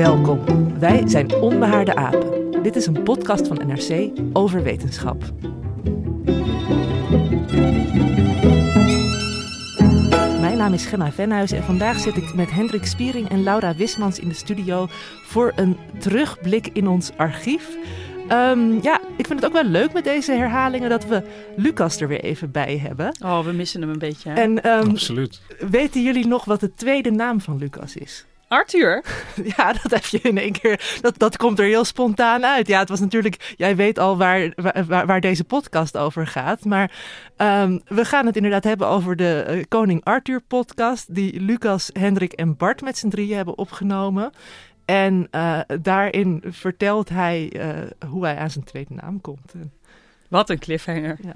Welkom, 0.00 0.78
wij 0.78 1.08
zijn 1.08 1.34
Onbehaarde 1.34 1.94
Apen. 1.94 2.62
Dit 2.62 2.76
is 2.76 2.86
een 2.86 3.02
podcast 3.02 3.46
van 3.46 3.60
NRC 3.66 4.10
over 4.32 4.62
wetenschap. 4.62 5.22
Mijn 10.40 10.56
naam 10.56 10.72
is 10.72 10.86
Gemma 10.86 11.12
Venhuis 11.12 11.52
en 11.52 11.62
vandaag 11.62 11.98
zit 11.98 12.16
ik 12.16 12.34
met 12.34 12.50
Hendrik 12.50 12.84
Spiering 12.84 13.28
en 13.28 13.42
Laura 13.42 13.74
Wismans 13.74 14.18
in 14.18 14.28
de 14.28 14.34
studio 14.34 14.86
voor 15.24 15.52
een 15.56 15.76
terugblik 15.98 16.66
in 16.72 16.88
ons 16.88 17.10
archief. 17.16 17.76
Ehm, 18.28 18.82
ja, 18.82 19.00
ik 19.16 19.26
vind 19.26 19.42
het 19.42 19.44
ook 19.44 19.62
wel 19.62 19.70
leuk 19.70 19.92
met 19.92 20.04
deze 20.04 20.32
herhalingen 20.32 20.90
dat 20.90 21.06
we 21.06 21.22
Lucas 21.56 22.00
er 22.00 22.08
weer 22.08 22.20
even 22.20 22.50
bij 22.50 22.78
hebben. 22.78 23.16
Oh, 23.24 23.44
we 23.44 23.52
missen 23.52 23.80
hem 23.80 23.90
een 23.90 23.98
beetje. 23.98 24.30
Hè? 24.30 24.40
En 24.40 24.62
ehm, 24.62 24.88
Absoluut. 24.88 25.40
weten 25.70 26.02
jullie 26.02 26.26
nog 26.26 26.44
wat 26.44 26.60
de 26.60 26.74
tweede 26.74 27.10
naam 27.10 27.40
van 27.40 27.58
Lucas 27.58 27.96
is? 27.96 28.24
Arthur? 28.50 29.04
Ja, 29.56 29.72
dat 29.72 29.90
heb 29.90 30.04
je 30.04 30.20
in 30.20 30.38
één 30.38 30.52
keer. 30.52 30.98
Dat, 31.00 31.18
dat 31.18 31.36
komt 31.36 31.58
er 31.58 31.64
heel 31.64 31.84
spontaan 31.84 32.44
uit. 32.44 32.66
Ja, 32.66 32.78
het 32.78 32.88
was 32.88 33.00
natuurlijk. 33.00 33.54
Jij 33.56 33.76
weet 33.76 33.98
al 33.98 34.16
waar, 34.16 34.52
waar, 34.86 35.20
deze 35.20 35.44
podcast 35.44 35.96
over 35.96 36.26
gaat. 36.26 36.64
Maar 36.64 36.92
ehm, 37.36 37.78
we 37.86 38.04
gaan 38.04 38.26
het 38.26 38.36
inderdaad 38.36 38.64
hebben 38.64 38.86
over 38.86 39.16
de 39.16 39.42
eh, 39.42 39.64
Koning 39.68 40.04
Arthur 40.04 40.40
podcast. 40.40 41.14
Die 41.14 41.40
Lucas, 41.40 41.90
Hendrik 41.92 42.32
en 42.32 42.56
Bart 42.56 42.80
met 42.80 42.98
z'n 42.98 43.08
drieën 43.08 43.36
hebben 43.36 43.58
opgenomen. 43.58 44.30
En 44.84 45.28
eh, 45.30 45.60
daarin 45.82 46.42
vertelt 46.46 47.08
hij 47.08 47.52
eh, 47.52 48.08
hoe 48.08 48.24
hij 48.24 48.36
aan 48.36 48.50
zijn 48.50 48.64
tweede 48.64 48.94
naam 48.94 49.20
komt. 49.20 49.54
Wat 50.30 50.50
een 50.50 50.58
cliffhanger. 50.58 51.18
ja. 51.22 51.34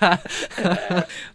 ja. 0.00 0.20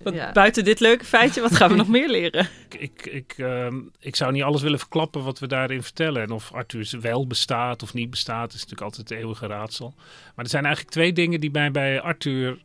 Wat, 0.02 0.14
Ja. 0.14 0.32
Buiten 0.32 0.64
dit 0.64 0.80
leuke 0.80 1.06
feitje, 1.06 1.42
wat 1.42 1.56
gaan 1.56 1.70
we 1.70 1.76
nog 1.76 1.88
meer 1.88 2.10
leren? 2.10 2.50
Ik, 2.70 2.80
ik, 2.80 3.06
ik, 3.06 3.34
ehm, 3.38 3.82
ik 4.00 4.16
zou 4.16 4.32
niet 4.32 4.44
alles 4.44 4.62
willen 4.62 4.80
verklappen 4.80 5.24
wat 5.24 5.40
we 5.40 5.48
daarin 5.48 5.84
vertellen. 5.84 6.22
En 6.22 6.32
of 6.32 6.52
Arthur 6.54 6.98
wel 7.02 7.28
bestaat 7.28 7.84
of 7.84 7.94
niet 7.94 8.10
bestaat, 8.10 8.48
is 8.48 8.54
natuurlijk 8.54 8.82
altijd 8.82 9.10
het 9.10 9.18
eeuwige 9.18 9.48
raadsel. 9.48 9.94
Maar 10.36 10.46
er 10.46 10.52
zijn 10.52 10.66
eigenlijk 10.66 10.94
twee 10.94 11.14
dingen 11.14 11.40
die 11.40 11.52
mij 11.52 11.72
bij 11.72 12.02
Arthur 12.02 12.64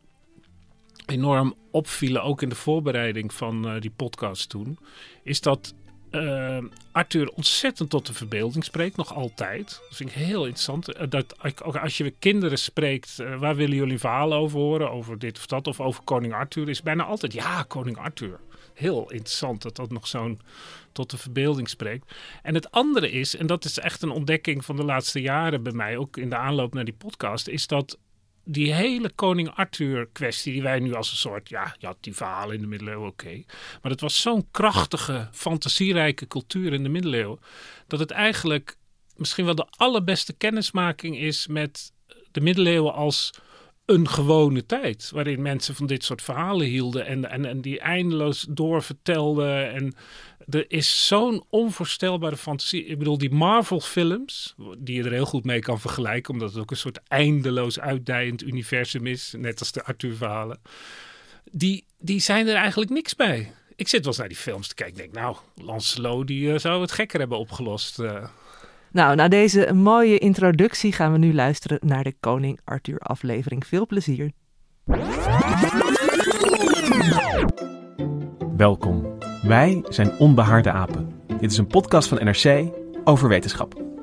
enorm 1.05 1.55
opvielen, 1.71 2.23
ook 2.23 2.41
in 2.41 2.49
de 2.49 2.55
voorbereiding 2.55 3.33
van 3.33 3.67
eh, 3.67 3.81
die 3.81 3.91
podcast 3.95 4.49
toen. 4.49 4.79
Is 5.23 5.41
dat 5.41 5.73
ehm, 6.11 6.65
Arthur 6.91 7.29
ontzettend 7.29 7.89
tot 7.89 8.05
de 8.05 8.13
verbeelding 8.13 8.63
spreekt, 8.63 8.97
nog 8.97 9.13
altijd. 9.13 9.67
Dat 9.67 9.97
vind 9.97 10.09
ik 10.09 10.15
heel 10.15 10.43
interessant. 10.43 10.93
Eh, 10.93 11.09
dat 11.09 11.35
als 11.81 11.97
je 11.97 12.13
kinderen 12.19 12.57
spreekt, 12.57 13.19
eh, 13.19 13.39
waar 13.39 13.55
willen 13.55 13.75
jullie 13.75 13.99
verhalen 13.99 14.37
over 14.37 14.59
horen? 14.59 14.91
Over 14.91 15.19
dit 15.19 15.37
of 15.37 15.45
dat, 15.45 15.67
of 15.67 15.79
over 15.79 16.03
koning 16.03 16.33
Arthur, 16.33 16.69
is 16.69 16.81
bijna 16.81 17.03
altijd 17.03 17.33
ja, 17.33 17.63
koning 17.63 17.97
Arthur. 17.97 18.39
Heel 18.73 19.11
interessant 19.11 19.61
dat 19.61 19.75
dat 19.75 19.91
nog 19.91 20.07
zo'n 20.07 20.39
tot 20.91 21.09
de 21.09 21.17
verbeelding 21.17 21.69
spreekt. 21.69 22.13
En 22.43 22.53
het 22.53 22.71
andere 22.71 23.11
is, 23.11 23.35
en 23.35 23.47
dat 23.47 23.65
is 23.65 23.79
echt 23.79 24.01
een 24.01 24.09
ontdekking 24.09 24.65
van 24.65 24.75
de 24.75 24.83
laatste 24.83 25.21
jaren 25.21 25.63
bij 25.63 25.73
mij, 25.73 25.97
ook 25.97 26.17
in 26.17 26.29
de 26.29 26.35
aanloop 26.35 26.73
naar 26.73 26.85
die 26.85 26.93
podcast, 26.93 27.47
is 27.47 27.67
dat 27.67 27.97
die 28.51 28.73
hele 28.73 29.09
koning 29.15 29.49
Arthur 29.49 30.07
kwestie, 30.11 30.53
die 30.53 30.61
wij 30.61 30.79
nu 30.79 30.93
als 30.93 31.11
een 31.11 31.17
soort, 31.17 31.49
ja, 31.49 31.75
je 31.79 31.85
had 31.85 31.97
die 31.99 32.15
verhalen 32.15 32.55
in 32.55 32.61
de 32.61 32.67
middeleeuwen, 32.67 33.07
oké. 33.07 33.43
Maar 33.81 33.91
het 33.91 34.01
was 34.01 34.21
zo'n 34.21 34.47
krachtige, 34.51 35.27
fantasierijke 35.31 36.27
cultuur 36.27 36.73
in 36.73 36.83
de 36.83 36.89
middeleeuwen, 36.89 37.39
dat 37.87 37.99
het 37.99 38.11
eigenlijk 38.11 38.75
misschien 39.15 39.45
wel 39.45 39.55
de 39.55 39.67
allerbeste 39.69 40.33
kennismaking 40.33 41.17
is 41.17 41.47
met 41.47 41.93
de 42.31 42.41
middeleeuwen 42.41 42.93
als 42.93 43.33
een 43.89 44.09
gewone 44.09 44.65
tijd. 44.65 45.11
Waarin 45.13 45.41
mensen 45.41 45.75
van 45.75 45.87
dit 45.87 46.03
soort 46.03 46.21
verhalen 46.21 46.67
hielden 46.67 47.05
en, 47.05 47.29
en, 47.29 47.45
en 47.45 47.61
die 47.61 47.79
eindeloos 47.79 48.45
doorvertelden. 48.49 49.73
En 49.73 49.93
er 50.49 50.65
is 50.67 51.07
zo'n 51.07 51.43
onvoorstelbare 51.49 52.37
fantasie. 52.37 52.85
Ik 52.85 52.97
bedoel, 52.97 53.17
die 53.17 53.31
Marvel-films, 53.31 54.55
die 54.77 54.95
je 54.95 55.03
er 55.03 55.11
heel 55.11 55.25
goed 55.25 55.43
mee 55.43 55.59
kan 55.59 55.79
vergelijken, 55.79 56.33
omdat 56.33 56.49
het 56.49 56.61
ook 56.61 56.71
een 56.71 56.77
soort 56.77 56.99
eindeloos 57.07 57.79
uitdijend 57.79 58.43
universum 58.43 59.05
is, 59.07 59.33
net 59.37 59.59
als 59.59 59.71
de 59.71 59.83
Arthur-verhalen. 59.83 60.59
Die, 61.51 61.85
die 61.99 62.19
zijn 62.19 62.47
er 62.47 62.55
eigenlijk 62.55 62.91
niks 62.91 63.15
bij. 63.15 63.53
Ik 63.75 63.87
zit 63.87 63.99
wel 63.99 64.07
eens 64.09 64.17
naar 64.17 64.27
die 64.27 64.37
films 64.37 64.67
te 64.67 64.75
kijken. 64.75 64.95
Ik 64.95 65.01
denk, 65.01 65.13
nou, 65.13 65.35
Lancelot 65.55 66.27
die 66.27 66.53
eh, 66.53 66.59
zou 66.59 66.81
het 66.81 66.91
gekker 66.91 67.19
hebben 67.19 67.37
opgelost. 67.37 67.99
eh. 67.99 68.29
Nou, 68.91 69.15
na 69.15 69.27
deze 69.27 69.73
mooie 69.73 70.17
introductie 70.17 70.91
gaan 70.91 71.11
we 71.11 71.17
nu 71.17 71.33
luisteren 71.33 71.79
naar 71.81 72.03
de 72.03 72.13
Koning 72.19 72.59
Arthur 72.63 72.99
aflevering. 72.99 73.67
Veel 73.67 73.85
plezier. 73.85 74.31
Welkom. 78.57 79.17
Wij 79.43 79.81
zijn 79.89 80.11
Onbehaarde 80.17 80.71
Apen. 80.71 81.13
Dit 81.39 81.51
is 81.51 81.57
een 81.57 81.67
podcast 81.67 82.07
van 82.07 82.17
NRC 82.23 82.71
over 83.03 83.29
wetenschap. 83.29 83.98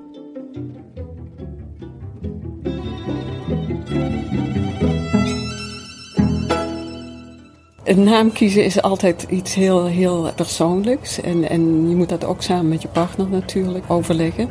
Een 7.87 8.03
naam 8.03 8.33
kiezen 8.33 8.65
is 8.65 8.83
altijd 8.83 9.27
iets 9.29 9.55
heel, 9.55 9.85
heel 9.85 10.33
persoonlijks. 10.35 11.21
En, 11.21 11.49
en 11.49 11.89
je 11.89 11.97
moet 11.97 12.09
dat 12.09 12.25
ook 12.25 12.43
samen 12.43 12.69
met 12.69 12.83
je 12.83 12.89
partner 12.89 13.29
natuurlijk 13.29 13.85
overleggen. 13.91 14.49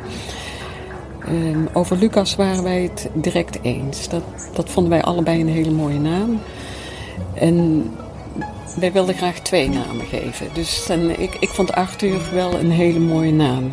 Ehm, 1.20 1.66
over 1.72 1.96
Lucas 1.96 2.36
waren 2.36 2.62
wij 2.62 2.82
het 2.82 3.08
direct 3.12 3.58
eens. 3.62 4.08
Dat, 4.08 4.22
dat 4.54 4.70
vonden 4.70 4.92
wij 4.92 5.02
allebei 5.02 5.40
een 5.40 5.48
hele 5.48 5.70
mooie 5.70 5.98
naam. 5.98 6.40
En 7.34 7.84
wij 8.80 8.92
wilden 8.92 9.14
graag 9.14 9.38
twee 9.38 9.68
namen 9.68 10.06
geven. 10.06 10.46
Dus 10.52 10.86
dan, 10.86 11.10
ik, 11.10 11.36
ik 11.40 11.48
vond 11.48 11.72
Arthur 11.72 12.20
wel 12.32 12.58
een 12.58 12.70
hele 12.70 13.00
mooie 13.00 13.32
naam. 13.32 13.72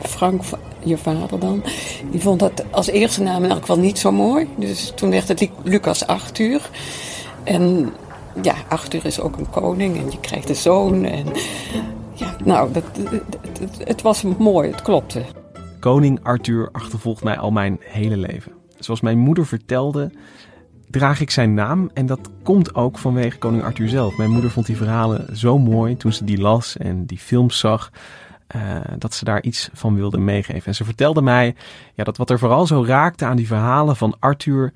Frank, 0.00 0.42
je 0.82 0.98
vader 0.98 1.38
dan, 1.38 1.62
die 2.10 2.20
vond 2.20 2.40
dat 2.40 2.64
als 2.70 2.86
eerste 2.86 3.22
naam 3.22 3.44
in 3.44 3.50
geval 3.52 3.78
niet 3.78 3.98
zo 3.98 4.12
mooi. 4.12 4.48
Dus 4.56 4.92
toen 4.94 5.10
werd 5.10 5.28
het 5.28 5.40
Lu- 5.40 5.50
Lucas 5.62 6.06
Arthur. 6.06 6.70
En 7.44 7.92
ja, 8.42 8.54
Arthur 8.68 9.06
is 9.06 9.20
ook 9.20 9.36
een 9.36 9.50
koning 9.50 9.96
en 9.96 10.10
je 10.10 10.20
krijgt 10.20 10.48
een 10.48 10.56
zoon. 10.56 11.04
En 11.04 11.26
ja, 12.14 12.36
nou, 12.44 12.72
dat, 12.72 12.84
het, 13.84 14.02
was 14.02 14.22
mooi, 14.22 14.70
het 14.70 14.82
klopte. 14.82 15.22
Koning 15.80 16.20
Arthur 16.22 16.68
achtervolgt 16.72 17.24
mij 17.24 17.38
al 17.38 17.50
mijn 17.50 17.78
hele 17.80 18.16
leven. 18.16 18.52
Zoals 18.78 19.00
mijn 19.00 19.18
moeder 19.18 19.46
vertelde, 19.46 20.12
draag 20.90 21.20
ik 21.20 21.30
zijn 21.30 21.54
naam. 21.54 21.90
En 21.94 22.06
dat 22.06 22.30
komt 22.42 22.74
ook 22.74 22.98
vanwege 22.98 23.38
koning 23.38 23.62
Arthur 23.62 23.88
zelf. 23.88 24.16
Mijn 24.16 24.30
moeder 24.30 24.50
vond 24.50 24.66
die 24.66 24.76
verhalen 24.76 25.36
zo 25.36 25.58
mooi 25.58 25.96
toen 25.96 26.12
ze 26.12 26.24
die 26.24 26.40
las 26.40 26.76
en 26.76 27.06
die 27.06 27.18
films 27.18 27.58
zag. 27.58 27.90
eh, 28.52 28.60
dat 28.98 29.14
ze 29.14 29.24
daar 29.24 29.42
iets 29.42 29.70
van 29.72 29.94
wilde 29.94 30.18
meegeven. 30.18 30.66
En 30.66 30.74
ze 30.74 30.84
vertelde 30.84 31.22
mij 31.22 31.54
ja, 31.94 32.04
dat 32.04 32.16
wat 32.16 32.30
er 32.30 32.38
vooral 32.38 32.66
zo 32.66 32.84
raakte 32.84 33.24
aan 33.24 33.36
die 33.36 33.46
verhalen 33.46 33.96
van 33.96 34.16
Arthur. 34.18 34.72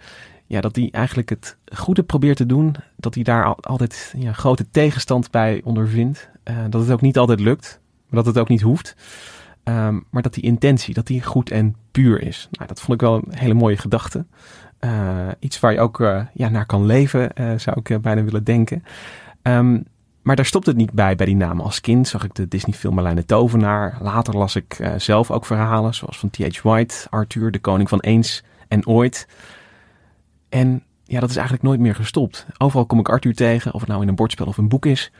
Ja, 0.47 0.61
dat 0.61 0.77
hij 0.77 0.89
eigenlijk 0.93 1.29
het 1.29 1.57
goede 1.75 2.03
probeert 2.03 2.37
te 2.37 2.47
doen. 2.47 2.75
Dat 2.97 3.15
hij 3.15 3.23
daar 3.25 3.45
al- 3.45 3.61
altijd 3.61 4.15
ja, 4.19 4.33
grote 4.33 4.67
tegenstand 4.71 5.31
bij 5.31 5.61
ondervindt. 5.65 6.31
Eh, 6.43 6.57
dat 6.69 6.81
het 6.81 6.91
ook 6.91 7.01
niet 7.01 7.19
altijd 7.19 7.41
lukt. 7.41 7.81
Maar 8.09 8.23
dat 8.25 8.35
het 8.35 8.39
ook 8.39 8.49
niet 8.49 8.61
hoeft. 8.61 8.95
Ehm, 9.63 10.01
maar 10.11 10.23
dat 10.23 10.35
die 10.35 10.43
intentie, 10.45 10.95
dat 10.95 11.07
die 11.07 11.23
goed 11.23 11.51
en 11.51 11.77
puur 11.91 12.23
is. 12.23 12.49
Nou, 12.51 12.69
dat 12.69 12.81
vond 12.81 12.93
ik 12.93 13.07
wel 13.07 13.15
een 13.15 13.39
hele 13.39 13.55
mooie 13.55 13.77
gedachte. 13.77 14.25
Eh, 14.79 15.29
iets 15.39 15.61
waar 15.61 15.73
je 15.73 15.81
ook 15.81 16.01
eh, 16.01 16.23
ja, 16.35 16.49
naar 16.49 16.67
kan 16.67 16.87
leven, 16.87 17.31
zou 17.61 17.81
ik 17.83 18.01
bijna 18.03 18.23
willen 18.25 18.45
denken. 18.45 18.83
Ehm, 19.43 19.79
Maar 20.23 20.37
daar 20.37 20.45
stopt 20.45 20.67
het 20.67 20.77
niet 20.77 20.93
bij, 20.93 21.17
bij 21.17 21.27
die 21.27 21.37
namen. 21.37 21.65
Als 21.65 21.81
kind 21.81 22.09
zag 22.09 22.25
ik 22.25 22.35
de 22.35 22.49
Disney-film 22.49 22.95
Marlijn 22.95 23.17
de 23.17 23.25
Tovenaar. 23.25 23.99
Later 24.01 24.37
las 24.37 24.57
ik 24.57 24.91
zelf 24.97 25.31
ook 25.31 25.47
verhalen, 25.47 25.95
zoals 25.95 26.19
van 26.19 26.31
T.H. 26.31 26.63
White, 26.63 26.95
Arthur, 27.11 27.51
de 27.51 27.59
koning 27.59 27.89
van 27.89 28.01
eens 28.01 28.43
en 28.69 28.87
ooit. 28.87 29.29
En 30.49 30.83
ja, 31.05 31.21
dat 31.21 31.31
is 31.31 31.37
eigenlijk 31.37 31.67
nooit 31.67 31.81
meer 31.81 31.95
gestopt. 31.95 32.47
Overal 32.59 32.87
kom 32.87 32.99
ik 32.99 33.09
Arthur 33.09 33.35
tegen, 33.35 33.75
of 33.75 33.81
het 33.81 33.89
nou 33.89 34.03
in 34.03 34.09
een 34.09 34.15
bordspel 34.15 34.47
of 34.47 34.57
een 34.57 34.69
boek 34.69 34.87
is. 34.87 35.13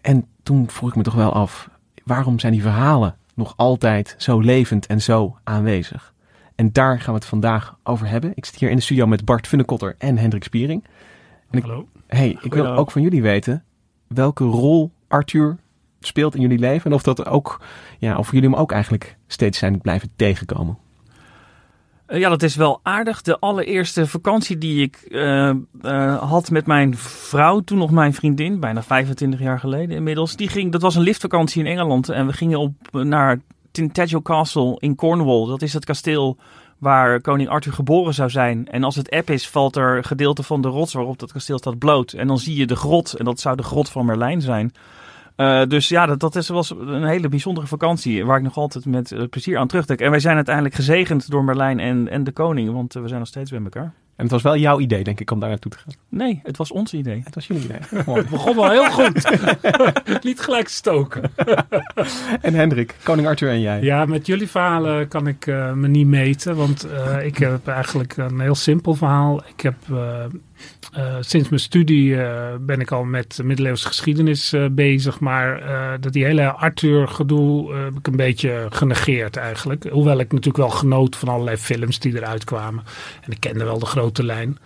En 0.00 0.26
toen 0.42 0.70
vroeg 0.70 0.88
ik 0.88 0.96
me 0.96 1.02
toch 1.02 1.14
wel 1.14 1.32
af, 1.32 1.70
waarom 2.04 2.38
zijn 2.38 2.52
die 2.52 2.62
verhalen 2.62 3.16
nog 3.34 3.54
altijd 3.56 4.14
zo 4.18 4.40
levend 4.40 4.86
en 4.86 5.02
zo 5.02 5.36
aanwezig? 5.44 6.14
En 6.54 6.72
daar 6.72 7.00
gaan 7.00 7.14
we 7.14 7.18
het 7.20 7.28
vandaag 7.28 7.78
over 7.82 8.08
hebben. 8.08 8.32
Ik 8.34 8.44
zit 8.44 8.54
hier 8.56 8.70
in 8.70 8.76
de 8.76 8.82
studio 8.82 9.06
met 9.06 9.24
Bart 9.24 9.46
Funnekotter 9.46 9.94
en 9.98 10.18
Hendrik 10.18 10.44
Spiering. 10.44 10.84
En 11.50 11.58
ik, 11.58 11.64
Hallo. 11.64 11.88
hey, 12.06 12.38
ik 12.40 12.54
wil 12.54 12.66
ook 12.66 12.90
van 12.90 13.02
jullie 13.02 13.22
weten 13.22 13.64
welke 14.06 14.44
rol 14.44 14.90
Arthur 15.08 15.56
speelt 16.00 16.34
in 16.34 16.40
jullie 16.40 16.58
leven. 16.58 16.90
En 16.90 16.96
of, 16.96 17.02
dat 17.02 17.26
ook, 17.26 17.60
ja, 17.98 18.18
of 18.18 18.32
jullie 18.32 18.50
hem 18.50 18.58
ook 18.58 18.72
eigenlijk 18.72 19.16
steeds 19.26 19.58
zijn 19.58 19.80
blijven 19.80 20.10
tegenkomen. 20.16 20.78
Eh, 22.06 22.18
Ja, 22.18 22.28
dat 22.28 22.42
is 22.42 22.56
wel 22.56 22.80
aardig. 22.82 23.22
De 23.22 23.38
allereerste 23.38 24.06
vakantie 24.06 24.58
die 24.58 24.82
ik 24.82 24.96
eh, 24.96 25.48
eh, 25.48 26.22
had 26.30 26.50
met 26.50 26.66
mijn 26.66 26.96
vrouw, 26.96 27.60
toen 27.60 27.78
nog 27.78 27.90
mijn 27.90 28.14
vriendin, 28.14 28.60
bijna 28.60 28.82
25 28.82 29.40
jaar 29.40 29.58
geleden 29.58 29.96
inmiddels. 29.96 30.36
Die 30.36 30.48
ging, 30.48 30.72
dat 30.72 30.82
was 30.82 30.94
een 30.94 31.02
liftvakantie 31.02 31.64
in 31.64 31.70
Engeland 31.70 32.08
en 32.08 32.26
we 32.26 32.32
gingen 32.32 32.58
op 32.58 32.72
naar 32.92 33.40
Tintagel 33.70 34.22
Castle 34.22 34.76
in 34.78 34.94
Cornwall. 34.94 35.46
Dat 35.46 35.62
is 35.62 35.72
het 35.72 35.84
kasteel 35.84 36.36
waar 36.78 37.20
koning 37.20 37.48
Arthur 37.48 37.72
geboren 37.72 38.14
zou 38.14 38.30
zijn. 38.30 38.68
En 38.68 38.84
als 38.84 38.96
het 38.96 39.08
eb 39.08 39.30
is, 39.30 39.48
valt 39.48 39.76
er 39.76 40.04
gedeelte 40.04 40.42
van 40.42 40.60
de 40.60 40.68
rots 40.68 40.92
waarop 40.92 41.18
dat 41.18 41.32
kasteel 41.32 41.58
staat 41.58 41.78
bloot. 41.78 42.12
En 42.12 42.26
dan 42.26 42.38
zie 42.38 42.56
je 42.56 42.66
de 42.66 42.76
grot 42.76 43.12
en 43.12 43.24
dat 43.24 43.40
zou 43.40 43.56
de 43.56 43.62
grot 43.62 43.90
van 43.90 44.06
Merlijn 44.06 44.40
zijn. 44.40 44.72
Eh, 45.36 45.62
dus 45.66 45.88
ja, 45.88 46.06
dat, 46.06 46.20
dat 46.20 46.36
is, 46.36 46.48
was 46.48 46.70
een 46.70 47.04
hele 47.04 47.28
bijzondere 47.28 47.66
vakantie 47.66 48.24
waar 48.24 48.36
ik 48.36 48.42
nog 48.42 48.56
altijd 48.56 48.86
met 48.86 49.12
eh, 49.12 49.22
plezier 49.30 49.58
aan 49.58 49.68
terugdenk. 49.68 50.00
En 50.00 50.10
wij 50.10 50.20
zijn 50.20 50.36
uiteindelijk 50.36 50.74
gezegend 50.74 51.30
door 51.30 51.44
Merlijn 51.44 51.80
en, 51.80 52.08
en 52.08 52.24
de 52.24 52.32
koning, 52.32 52.72
want 52.72 52.94
eh, 52.94 53.02
we 53.02 53.08
zijn 53.08 53.20
nog 53.20 53.28
steeds 53.28 53.50
bij 53.50 53.60
elkaar. 53.62 53.94
En 54.16 54.22
het 54.22 54.30
was 54.30 54.42
wel 54.42 54.56
jouw 54.56 54.80
idee, 54.80 55.04
denk 55.04 55.20
ik, 55.20 55.30
om 55.30 55.40
daar 55.40 55.48
naartoe 55.48 55.70
te 55.70 55.78
gaan. 55.78 55.94
Nee, 56.08 56.40
het 56.42 56.56
was 56.56 56.72
ons 56.72 56.94
idee. 56.94 57.20
Het 57.24 57.34
was 57.34 57.46
jullie 57.46 57.64
idee. 57.64 57.80
Mooi. 58.06 58.20
Het 58.20 58.30
begon 58.30 58.56
wel 58.56 58.70
heel 58.70 58.90
goed. 58.90 59.30
Niet 60.24 60.40
gelijk 60.40 60.68
stoken. 60.68 61.22
En 62.40 62.54
Hendrik, 62.54 62.94
koning 63.02 63.28
Arthur 63.28 63.50
en 63.50 63.60
jij. 63.60 63.82
Ja, 63.82 64.04
met 64.04 64.26
jullie 64.26 64.48
verhalen 64.48 65.08
kan 65.08 65.26
ik 65.26 65.46
me 65.46 65.88
niet 65.88 66.06
meten. 66.06 66.56
Want 66.56 66.84
eh, 66.84 67.26
ik 67.26 67.38
heb 67.38 67.68
eigenlijk 67.68 68.16
een 68.16 68.40
heel 68.40 68.54
simpel 68.54 68.94
verhaal. 68.94 69.42
Ik 69.46 69.60
heb 69.60 69.74
eh, 69.90 70.24
eh, 70.92 71.16
sinds 71.20 71.48
mijn 71.48 71.60
studie 71.60 72.22
eh, 72.22 72.54
ben 72.60 72.80
ik 72.80 72.90
al 72.90 73.04
met 73.04 73.40
middeleeuwse 73.44 73.86
geschiedenis 73.86 74.52
eh, 74.52 74.64
bezig. 74.70 75.20
Maar 75.20 75.44
dat 76.00 76.12
die 76.12 76.24
hele 76.24 76.52
Arthur-gedoe 76.52 77.74
heb 77.74 77.98
ik 77.98 78.06
een 78.06 78.16
beetje 78.16 78.66
genegeerd 78.70 79.36
eigenlijk. 79.36 79.88
Hoewel 79.90 80.18
ik 80.18 80.32
natuurlijk 80.32 80.56
wel 80.56 80.78
genoot 80.78 81.16
van 81.16 81.28
allerlei 81.28 81.56
films 81.56 81.98
die 81.98 82.16
eruit 82.16 82.44
kwamen. 82.44 82.84
En 83.20 83.32
ik 83.32 83.40
kende 83.40 83.64
wel 83.64 83.78
de 83.78 83.86
grote 83.86 84.24
lijn. 84.24 84.58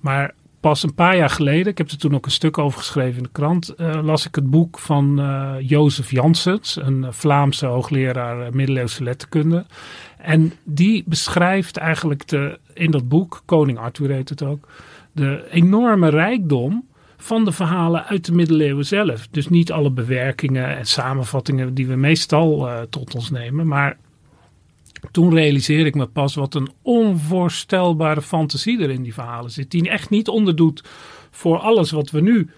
Maar 0.00 0.34
pas 0.60 0.82
een 0.82 0.94
paar 0.94 1.16
jaar 1.16 1.30
geleden, 1.30 1.66
ik 1.66 1.78
heb 1.78 1.90
er 1.90 1.98
toen 1.98 2.14
ook 2.14 2.24
een 2.24 2.30
stuk 2.30 2.58
over 2.58 2.78
geschreven 2.78 3.16
in 3.16 3.22
de 3.22 3.28
krant, 3.32 3.74
las 4.02 4.26
ik 4.26 4.34
het 4.34 4.50
boek 4.50 4.78
van 4.78 5.22
Jozef 5.60 6.10
Janssens, 6.10 6.76
een 6.76 7.06
Vlaamse 7.10 7.66
hoogleraar 7.66 8.54
middeleeuwse 8.54 9.02
letterkunde. 9.02 9.64
En 10.24 10.52
die 10.62 11.02
beschrijft 11.06 11.76
eigenlijk 11.76 12.28
de, 12.28 12.58
in 12.74 12.90
dat 12.90 13.08
boek, 13.08 13.42
Koning 13.44 13.78
Arthur 13.78 14.10
heet 14.10 14.28
het 14.28 14.42
ook, 14.42 14.68
de 15.14 15.44
enorme 15.50 16.08
rijkdom 16.08 16.88
van 17.16 17.44
de 17.44 17.52
verhalen 17.52 18.04
uit 18.04 18.24
de 18.24 18.32
middeleeuwen 18.32 18.86
zelf. 18.86 19.28
Dus 19.30 19.48
niet 19.48 19.72
alle 19.72 19.90
bewerkingen 19.90 20.76
en 20.76 20.86
samenvattingen 20.86 21.74
die 21.74 21.86
we 21.86 21.96
meestal 21.96 22.68
eh, 22.68 22.80
tot 22.90 23.14
ons 23.14 23.30
nemen, 23.30 23.66
maar 23.66 23.96
toen 25.10 25.34
realiseerde 25.34 25.84
ik 25.84 25.94
me 25.94 26.06
pas 26.06 26.34
wat 26.34 26.54
een 26.54 26.70
onvoorstelbare 26.82 28.22
fantasie 28.22 28.82
er 28.82 28.90
in 28.90 29.02
die 29.02 29.14
verhalen 29.14 29.50
zit. 29.50 29.70
Die 29.70 29.88
echt 29.88 30.10
niet 30.10 30.28
onderdoet 30.28 30.84
voor 31.30 31.58
alles 31.58 31.90
wat 31.90 32.10
we 32.10 32.20
nu 32.20 32.50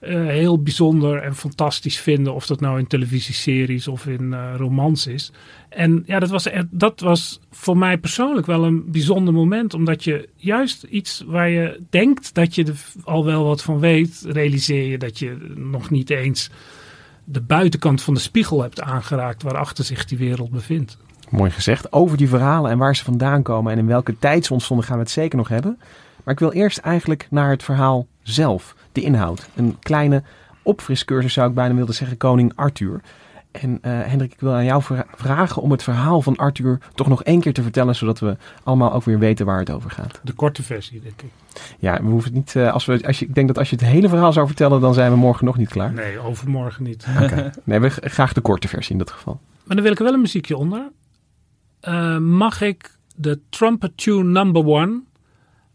eh, 0.00 0.26
heel 0.26 0.62
bijzonder 0.62 1.22
en 1.22 1.34
fantastisch 1.34 1.98
vinden. 1.98 2.34
Of 2.34 2.46
dat 2.46 2.60
nou 2.60 2.78
in 2.78 2.86
televisieseries 2.86 3.88
of 3.88 4.06
in 4.06 4.32
eh, 4.32 4.54
romans 4.56 5.06
is. 5.06 5.32
En 5.68 6.02
ja, 6.06 6.18
dat 6.18 6.30
was, 6.30 6.44
e- 6.44 6.62
dat 6.70 7.00
was 7.00 7.40
voor 7.50 7.76
mij 7.76 7.98
persoonlijk 7.98 8.46
wel 8.46 8.64
een 8.64 8.90
bijzonder 8.90 9.34
moment. 9.34 9.74
Omdat 9.74 10.04
je 10.04 10.28
juist 10.36 10.82
iets 10.82 11.24
waar 11.26 11.48
je 11.48 11.80
denkt 11.90 12.34
dat 12.34 12.54
je 12.54 12.64
er 12.64 12.84
al 13.04 13.24
wel 13.24 13.44
wat 13.44 13.62
van 13.62 13.78
weet, 13.78 14.24
realiseer 14.26 14.86
je 14.86 14.98
dat 14.98 15.18
je 15.18 15.52
nog 15.54 15.90
niet 15.90 16.10
eens 16.10 16.50
de 17.24 17.40
buitenkant 17.40 18.02
van 18.02 18.14
de 18.14 18.20
spiegel 18.20 18.62
hebt 18.62 18.80
aangeraakt 18.80 19.42
waarachter 19.42 19.84
zich 19.84 20.04
die 20.04 20.18
wereld 20.18 20.50
bevindt. 20.50 20.98
Mooi 21.30 21.50
gezegd. 21.50 21.92
Over 21.92 22.16
die 22.16 22.28
verhalen 22.28 22.70
en 22.70 22.78
waar 22.78 22.96
ze 22.96 23.04
vandaan 23.04 23.42
komen 23.42 23.72
en 23.72 23.78
in 23.78 23.86
welke 23.86 24.18
tijd 24.18 24.44
ze 24.44 24.52
ontstonden 24.52 24.86
gaan 24.86 24.96
we 24.96 25.02
het 25.02 25.10
zeker 25.10 25.36
nog 25.36 25.48
hebben. 25.48 25.78
Maar 26.24 26.34
ik 26.34 26.40
wil 26.40 26.52
eerst 26.52 26.78
eigenlijk 26.78 27.26
naar 27.30 27.50
het 27.50 27.62
verhaal 27.62 28.06
zelf, 28.22 28.74
de 28.92 29.00
inhoud. 29.00 29.48
Een 29.54 29.76
kleine 29.80 30.22
opfriscursus 30.62 31.32
zou 31.32 31.48
ik 31.48 31.54
bijna 31.54 31.74
willen 31.74 31.94
zeggen, 31.94 32.16
koning 32.16 32.52
Arthur. 32.54 33.00
En 33.50 33.78
eh, 33.82 33.92
Hendrik, 33.92 34.32
ik 34.32 34.40
wil 34.40 34.52
aan 34.52 34.64
jou 34.64 34.82
vra- 34.82 35.06
vragen 35.14 35.62
om 35.62 35.70
het 35.70 35.82
verhaal 35.82 36.22
van 36.22 36.36
Arthur 36.36 36.78
toch 36.94 37.08
nog 37.08 37.22
één 37.22 37.40
keer 37.40 37.52
te 37.52 37.62
vertellen, 37.62 37.96
zodat 37.96 38.18
we 38.18 38.36
allemaal 38.62 38.92
ook 38.92 39.04
weer 39.04 39.18
weten 39.18 39.46
waar 39.46 39.58
het 39.58 39.70
over 39.70 39.90
gaat. 39.90 40.20
De 40.24 40.32
korte 40.32 40.62
versie, 40.62 41.00
denk 41.00 41.22
ik. 41.22 41.30
Ja, 41.78 42.02
we 42.02 42.08
hoeven 42.08 42.28
het 42.34 42.38
niet. 42.38 42.56
eh, 42.56 42.72
als 42.72 42.84
we, 42.86 43.06
als 43.06 43.18
je, 43.18 43.26
ik 43.26 43.34
denk 43.34 43.46
dat 43.46 43.58
als 43.58 43.70
je 43.70 43.76
het 43.76 43.84
hele 43.84 44.08
verhaal 44.08 44.32
zou 44.32 44.46
vertellen, 44.46 44.80
dan 44.80 44.94
zijn 44.94 45.10
we 45.10 45.16
morgen 45.16 45.44
nog 45.44 45.56
niet 45.56 45.68
klaar. 45.68 45.92
Nee, 45.92 46.18
overmorgen 46.18 46.82
niet. 46.84 47.06
Oké. 47.22 47.50
Nee, 47.64 47.78
we 47.80 47.90
graag 47.90 48.32
de 48.32 48.40
korte 48.40 48.68
versie 48.68 48.92
in 48.92 48.98
dat 48.98 49.10
geval. 49.10 49.40
Maar 49.64 49.74
dan 49.76 49.84
wil 49.84 49.92
ik 49.92 49.98
er 49.98 50.04
wel 50.04 50.14
een 50.14 50.20
muziekje 50.20 50.56
onder. 50.56 50.88
Eh, 51.80 52.18
mag 52.18 52.60
ik 52.60 52.96
de 53.16 53.40
Trumpet 53.48 53.92
Tune 53.96 54.24
Number 54.24 54.66
One 54.66 55.00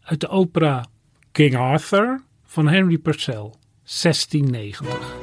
uit 0.02 0.20
de 0.20 0.28
opera 0.28 0.84
King 1.32 1.56
Arthur 1.56 2.20
van 2.56 2.68
Henry 2.68 2.98
Purcell, 2.98 3.50
1690. 3.84 5.14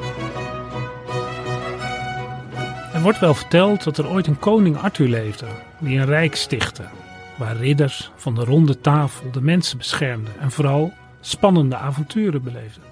Er 2.94 3.01
wordt 3.01 3.19
wel 3.19 3.33
verteld 3.33 3.83
dat 3.83 3.97
er 3.97 4.09
ooit 4.09 4.27
een 4.27 4.39
koning 4.39 4.77
Arthur 4.77 5.07
leefde, 5.07 5.45
die 5.80 6.00
een 6.00 6.06
rijk 6.06 6.35
stichtte, 6.35 6.83
waar 7.38 7.56
ridders 7.56 8.12
van 8.15 8.35
de 8.35 8.44
ronde 8.44 8.81
tafel 8.81 9.31
de 9.31 9.41
mensen 9.41 9.77
beschermden 9.77 10.39
en 10.39 10.51
vooral 10.51 10.94
spannende 11.21 11.75
avonturen 11.75 12.44
beleefden. 12.44 12.83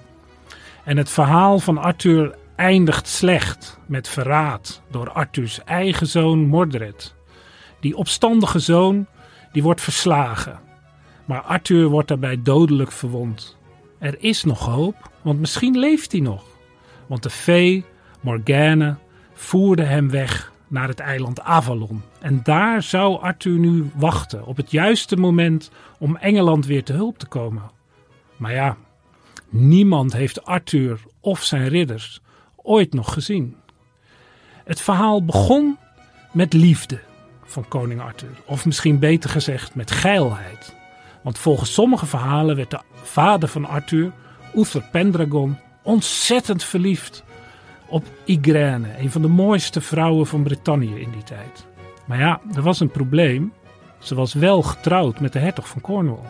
En 0.83 0.97
het 0.97 1.09
verhaal 1.09 1.59
van 1.59 1.77
Arthur 1.77 2.35
eindigt 2.55 3.07
slecht 3.07 3.79
met 3.85 4.07
verraad 4.07 4.81
door 4.91 5.09
Arthurs 5.09 5.63
eigen 5.63 6.07
zoon 6.07 6.39
Mordred. 6.39 7.15
Die 7.79 7.95
opstandige 7.95 8.59
zoon 8.59 9.05
die 9.51 9.63
wordt 9.63 9.81
verslagen, 9.81 10.59
maar 11.25 11.41
Arthur 11.41 11.87
wordt 11.87 12.07
daarbij 12.07 12.41
dodelijk 12.41 12.91
verwond. 12.91 13.59
Er 14.01 14.15
is 14.19 14.43
nog 14.43 14.65
hoop, 14.65 15.11
want 15.21 15.39
misschien 15.39 15.77
leeft 15.77 16.11
hij 16.11 16.21
nog. 16.21 16.43
Want 17.07 17.23
de 17.23 17.29
fee, 17.29 17.85
Morgane, 18.21 18.95
voerde 19.33 19.83
hem 19.83 20.09
weg 20.09 20.51
naar 20.67 20.87
het 20.87 20.99
eiland 20.99 21.41
Avalon. 21.41 22.01
En 22.19 22.39
daar 22.43 22.83
zou 22.83 23.21
Arthur 23.21 23.59
nu 23.59 23.91
wachten 23.95 24.45
op 24.45 24.57
het 24.57 24.71
juiste 24.71 25.15
moment 25.15 25.71
om 25.99 26.15
Engeland 26.15 26.65
weer 26.65 26.83
te 26.83 26.93
hulp 26.93 27.17
te 27.17 27.25
komen. 27.25 27.71
Maar 28.37 28.53
ja, 28.53 28.77
niemand 29.49 30.13
heeft 30.13 30.45
Arthur 30.45 30.99
of 31.19 31.43
zijn 31.43 31.67
ridders 31.67 32.21
ooit 32.55 32.93
nog 32.93 33.13
gezien. 33.13 33.55
Het 34.63 34.81
verhaal 34.81 35.25
begon 35.25 35.77
met 36.31 36.53
liefde 36.53 36.99
van 37.43 37.67
koning 37.67 38.01
Arthur. 38.01 38.41
Of 38.45 38.65
misschien 38.65 38.99
beter 38.99 39.29
gezegd 39.29 39.75
met 39.75 39.91
geilheid. 39.91 40.75
Want 41.23 41.37
volgens 41.37 41.73
sommige 41.73 42.05
verhalen 42.05 42.55
werd 42.55 42.69
de 42.69 42.79
vader 43.03 43.49
van 43.49 43.65
Arthur, 43.65 44.11
Uther 44.55 44.83
Pendragon, 44.91 45.57
ontzettend 45.83 46.63
verliefd 46.63 47.23
op 47.87 48.05
Igraine, 48.25 48.87
een 48.99 49.11
van 49.11 49.21
de 49.21 49.27
mooiste 49.27 49.81
vrouwen 49.81 50.27
van 50.27 50.43
Brittannië 50.43 50.99
in 50.99 51.11
die 51.11 51.23
tijd. 51.23 51.65
Maar 52.05 52.19
ja, 52.19 52.41
er 52.55 52.61
was 52.61 52.79
een 52.79 52.91
probleem. 52.91 53.53
Ze 53.99 54.15
was 54.15 54.33
wel 54.33 54.61
getrouwd 54.61 55.19
met 55.19 55.33
de 55.33 55.39
hertog 55.39 55.67
van 55.67 55.81
Cornwall. 55.81 56.29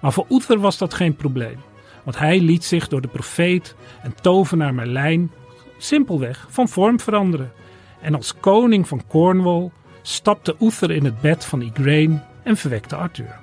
Maar 0.00 0.12
voor 0.12 0.26
Uther 0.28 0.58
was 0.58 0.78
dat 0.78 0.94
geen 0.94 1.16
probleem. 1.16 1.58
Want 2.02 2.18
hij 2.18 2.40
liet 2.40 2.64
zich 2.64 2.88
door 2.88 3.00
de 3.00 3.08
profeet 3.08 3.74
en 4.02 4.14
tovenaar 4.20 4.74
Merlijn 4.74 5.30
simpelweg 5.78 6.46
van 6.50 6.68
vorm 6.68 7.00
veranderen. 7.00 7.52
En 8.00 8.14
als 8.14 8.34
koning 8.40 8.88
van 8.88 9.02
Cornwall 9.06 9.70
stapte 10.02 10.56
Uther 10.60 10.90
in 10.90 11.04
het 11.04 11.20
bed 11.20 11.44
van 11.44 11.62
Igraine 11.62 12.22
en 12.42 12.56
verwekte 12.56 12.96
Arthur. 12.96 13.38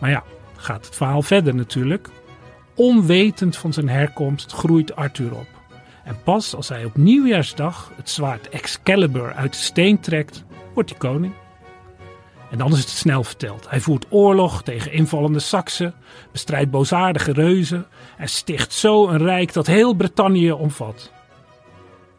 Maar 0.00 0.10
ja, 0.10 0.24
gaat 0.66 0.86
het 0.86 0.96
verhaal 0.96 1.22
verder 1.22 1.54
natuurlijk. 1.54 2.08
Onwetend 2.74 3.56
van 3.56 3.72
zijn 3.72 3.88
herkomst 3.88 4.52
groeit 4.52 4.96
Arthur 4.96 5.34
op. 5.34 5.46
En 6.04 6.22
pas 6.24 6.54
als 6.54 6.68
hij 6.68 6.84
op 6.84 6.96
nieuwjaarsdag 6.96 7.92
het 7.96 8.10
zwaard 8.10 8.48
Excalibur 8.48 9.32
uit 9.32 9.52
de 9.52 9.58
steen 9.58 10.00
trekt, 10.00 10.44
wordt 10.74 10.90
hij 10.90 10.98
koning. 10.98 11.32
En 12.50 12.58
dan 12.58 12.72
is 12.72 12.78
het 12.78 12.88
snel 12.88 13.24
verteld. 13.24 13.70
Hij 13.70 13.80
voert 13.80 14.06
oorlog 14.08 14.62
tegen 14.62 14.92
invallende 14.92 15.38
Saksen, 15.38 15.94
bestrijdt 16.32 16.70
boosaardige 16.70 17.32
reuzen 17.32 17.86
en 18.16 18.28
sticht 18.28 18.72
zo 18.72 19.08
een 19.08 19.18
rijk 19.18 19.52
dat 19.52 19.66
heel 19.66 19.94
Brittannië 19.94 20.52
omvat. 20.52 21.12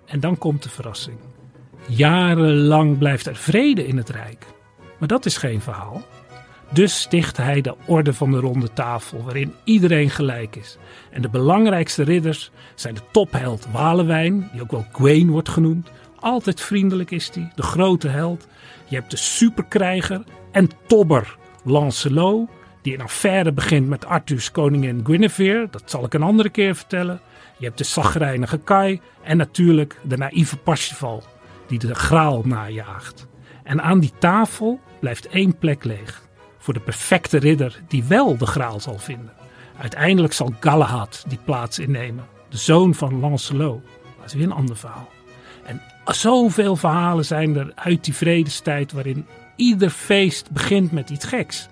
En 0.06 0.20
dan 0.20 0.38
komt 0.38 0.64
de 0.64 0.70
verrassing. 0.70 1.18
Jarenlang 1.88 2.98
blijft 2.98 3.26
er 3.26 3.36
vrede 3.36 3.88
in 3.88 3.98
het 3.98 4.10
rijk. 4.10 4.46
Maar 4.98 5.08
dat 5.08 5.26
is 5.26 5.38
geen 5.38 5.62
verhaal. 5.62 6.04
Dus 6.74 7.00
sticht 7.00 7.38
hij 7.38 7.62
de 7.62 7.76
orde 7.86 8.14
van 8.14 8.32
de 8.32 8.40
ronde 8.40 8.74
tafel, 8.74 9.24
waarin 9.24 9.54
iedereen 9.64 10.10
gelijk 10.10 10.56
is. 10.56 10.78
En 11.12 11.22
de 11.22 11.30
belangrijkste 11.30 12.04
ridders 12.04 12.52
zijn 12.76 12.94
de 12.94 13.02
topheld 13.12 13.68
Walewijn, 13.72 14.50
die 14.52 14.62
ook 14.62 14.72
wel 14.72 14.86
Gwaine 14.92 15.32
wordt 15.32 15.50
genoemd. 15.50 15.90
Altijd 16.20 16.62
vriendelijk 16.62 17.12
is 17.12 17.32
hij, 17.34 17.52
de 17.56 17.62
grote 17.62 18.08
held. 18.08 18.48
Je 18.88 18.96
hebt 18.96 19.12
de 19.12 19.18
superkrijger 19.18 20.24
en 20.52 20.70
tobber 20.88 21.38
Lancelot, 21.64 22.50
die 22.82 22.94
een 22.94 23.02
affaire 23.02 23.52
begint 23.52 23.88
met 23.88 24.06
Arthurs 24.06 24.52
koningin 24.52 25.02
Guinevere. 25.04 25.68
Dat 25.72 25.84
zal 25.86 26.06
ik 26.06 26.14
een 26.14 26.24
andere 26.24 26.50
keer 26.50 26.76
vertellen. 26.76 27.22
Je 27.58 27.66
hebt 27.66 27.78
de 27.78 27.84
zagrijnige 27.84 28.58
Kai 28.58 29.02
en 29.24 29.38
natuurlijk 29.38 30.00
de 30.04 30.18
naïeve 30.18 30.58
Parsifal, 30.58 31.24
die 31.68 31.80
de 31.80 31.96
graal 31.96 32.42
najaagt. 32.46 33.28
En 33.64 33.82
aan 33.82 34.00
die 34.00 34.14
tafel 34.20 34.80
blijft 35.00 35.28
één 35.28 35.58
plek 35.58 35.84
leeg. 35.84 36.27
Voor 36.68 36.76
de 36.76 36.82
perfecte 36.84 37.38
ridder 37.38 37.80
die 37.88 38.04
wel 38.04 38.38
de 38.38 38.46
graal 38.46 38.80
zal 38.80 38.98
vinden. 38.98 39.32
Uiteindelijk 39.78 40.34
zal 40.34 40.54
Galahad 40.60 41.24
die 41.28 41.40
plaats 41.46 41.80
innemen. 41.80 42.26
De 42.50 42.58
zoon 42.58 42.96
van 42.96 43.20
Lancelot. 43.20 43.84
Dat 44.18 44.26
is 44.26 44.34
weer 44.34 44.44
een 44.44 44.52
ander 44.52 44.78
verhaal. 44.78 45.10
En 45.64 45.82
zoveel 46.06 46.76
verhalen 46.76 47.26
zijn 47.26 47.56
er 47.56 47.72
uit 47.76 48.04
die 48.04 48.14
vredestijd 48.14 48.92
waarin 48.92 49.26
ieder 49.56 49.90
feest 49.90 50.52
begint 50.52 50.92
met 50.92 51.10
iets 51.10 51.26
geks. 51.26 51.68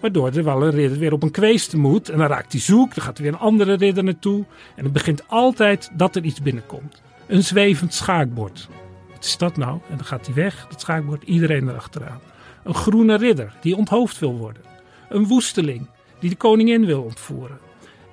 Waardoor 0.00 0.32
er 0.32 0.44
wel 0.44 0.62
een 0.62 0.70
ridder 0.70 0.98
weer 0.98 1.12
op 1.12 1.22
een 1.22 1.30
kweeste 1.30 1.78
moet. 1.78 2.08
En 2.08 2.18
dan 2.18 2.26
raakt 2.26 2.52
hij 2.52 2.60
zoek. 2.60 2.94
Dan 2.94 3.04
gaat 3.04 3.16
er 3.16 3.22
weer 3.22 3.32
een 3.32 3.38
andere 3.38 3.74
ridder 3.74 4.04
naartoe. 4.04 4.44
En 4.76 4.84
het 4.84 4.92
begint 4.92 5.28
altijd 5.28 5.90
dat 5.92 6.16
er 6.16 6.24
iets 6.24 6.42
binnenkomt. 6.42 7.02
Een 7.26 7.44
zwevend 7.44 7.94
schaakbord. 7.94 8.68
Wat 9.14 9.24
is 9.24 9.36
dat 9.36 9.56
nou? 9.56 9.78
En 9.90 9.96
dan 9.96 10.06
gaat 10.06 10.26
hij 10.26 10.34
weg, 10.34 10.66
dat 10.70 10.80
schaakbord, 10.80 11.22
iedereen 11.22 11.68
erachteraan. 11.68 12.20
Een 12.62 12.74
groene 12.74 13.16
ridder 13.16 13.52
die 13.60 13.76
onthoofd 13.76 14.18
wil 14.18 14.36
worden. 14.36 14.62
Een 15.08 15.26
woesteling 15.26 15.86
die 16.18 16.30
de 16.30 16.36
koningin 16.36 16.86
wil 16.86 17.02
ontvoeren. 17.02 17.58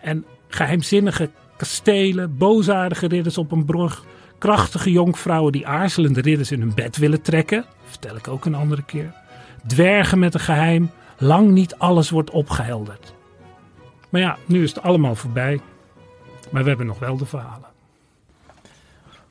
En 0.02 0.26
geheimzinnige 0.48 1.30
kastelen, 1.58 2.38
boosaardige 2.38 3.08
ridders 3.08 3.38
op 3.38 3.52
een 3.52 3.66
brug. 3.66 4.04
Krachtige 4.38 4.92
jonkvrouwen 4.92 5.52
die 5.52 5.68
aarzelende 5.68 6.22
ridders 6.22 6.52
in 6.52 6.60
hun 6.60 6.74
bed 6.74 6.98
willen 6.98 7.22
trekken. 7.22 7.66
Vertel 7.84 8.16
ik 8.16 8.28
ook 8.28 8.46
een 8.46 8.56
andere 8.56 8.84
keer. 8.84 9.14
Dwergen 9.68 10.20
met 10.20 10.34
een 10.34 10.40
geheim. 10.40 10.92
Lang 11.18 11.50
niet 11.52 11.76
alles 11.76 12.10
wordt 12.10 12.30
opgehelderd. 12.30 13.14
Maar 14.10 14.22
ja, 14.22 14.38
nu 14.46 14.64
is 14.64 14.70
het 14.70 14.84
allemaal 14.84 15.16
voorbij. 15.16 15.60
Maar 16.50 16.62
we 16.64 16.70
hebben 16.70 16.88
nog 16.88 17.00
wel 17.00 17.18
de 17.18 17.26
verhalen. 17.26 17.69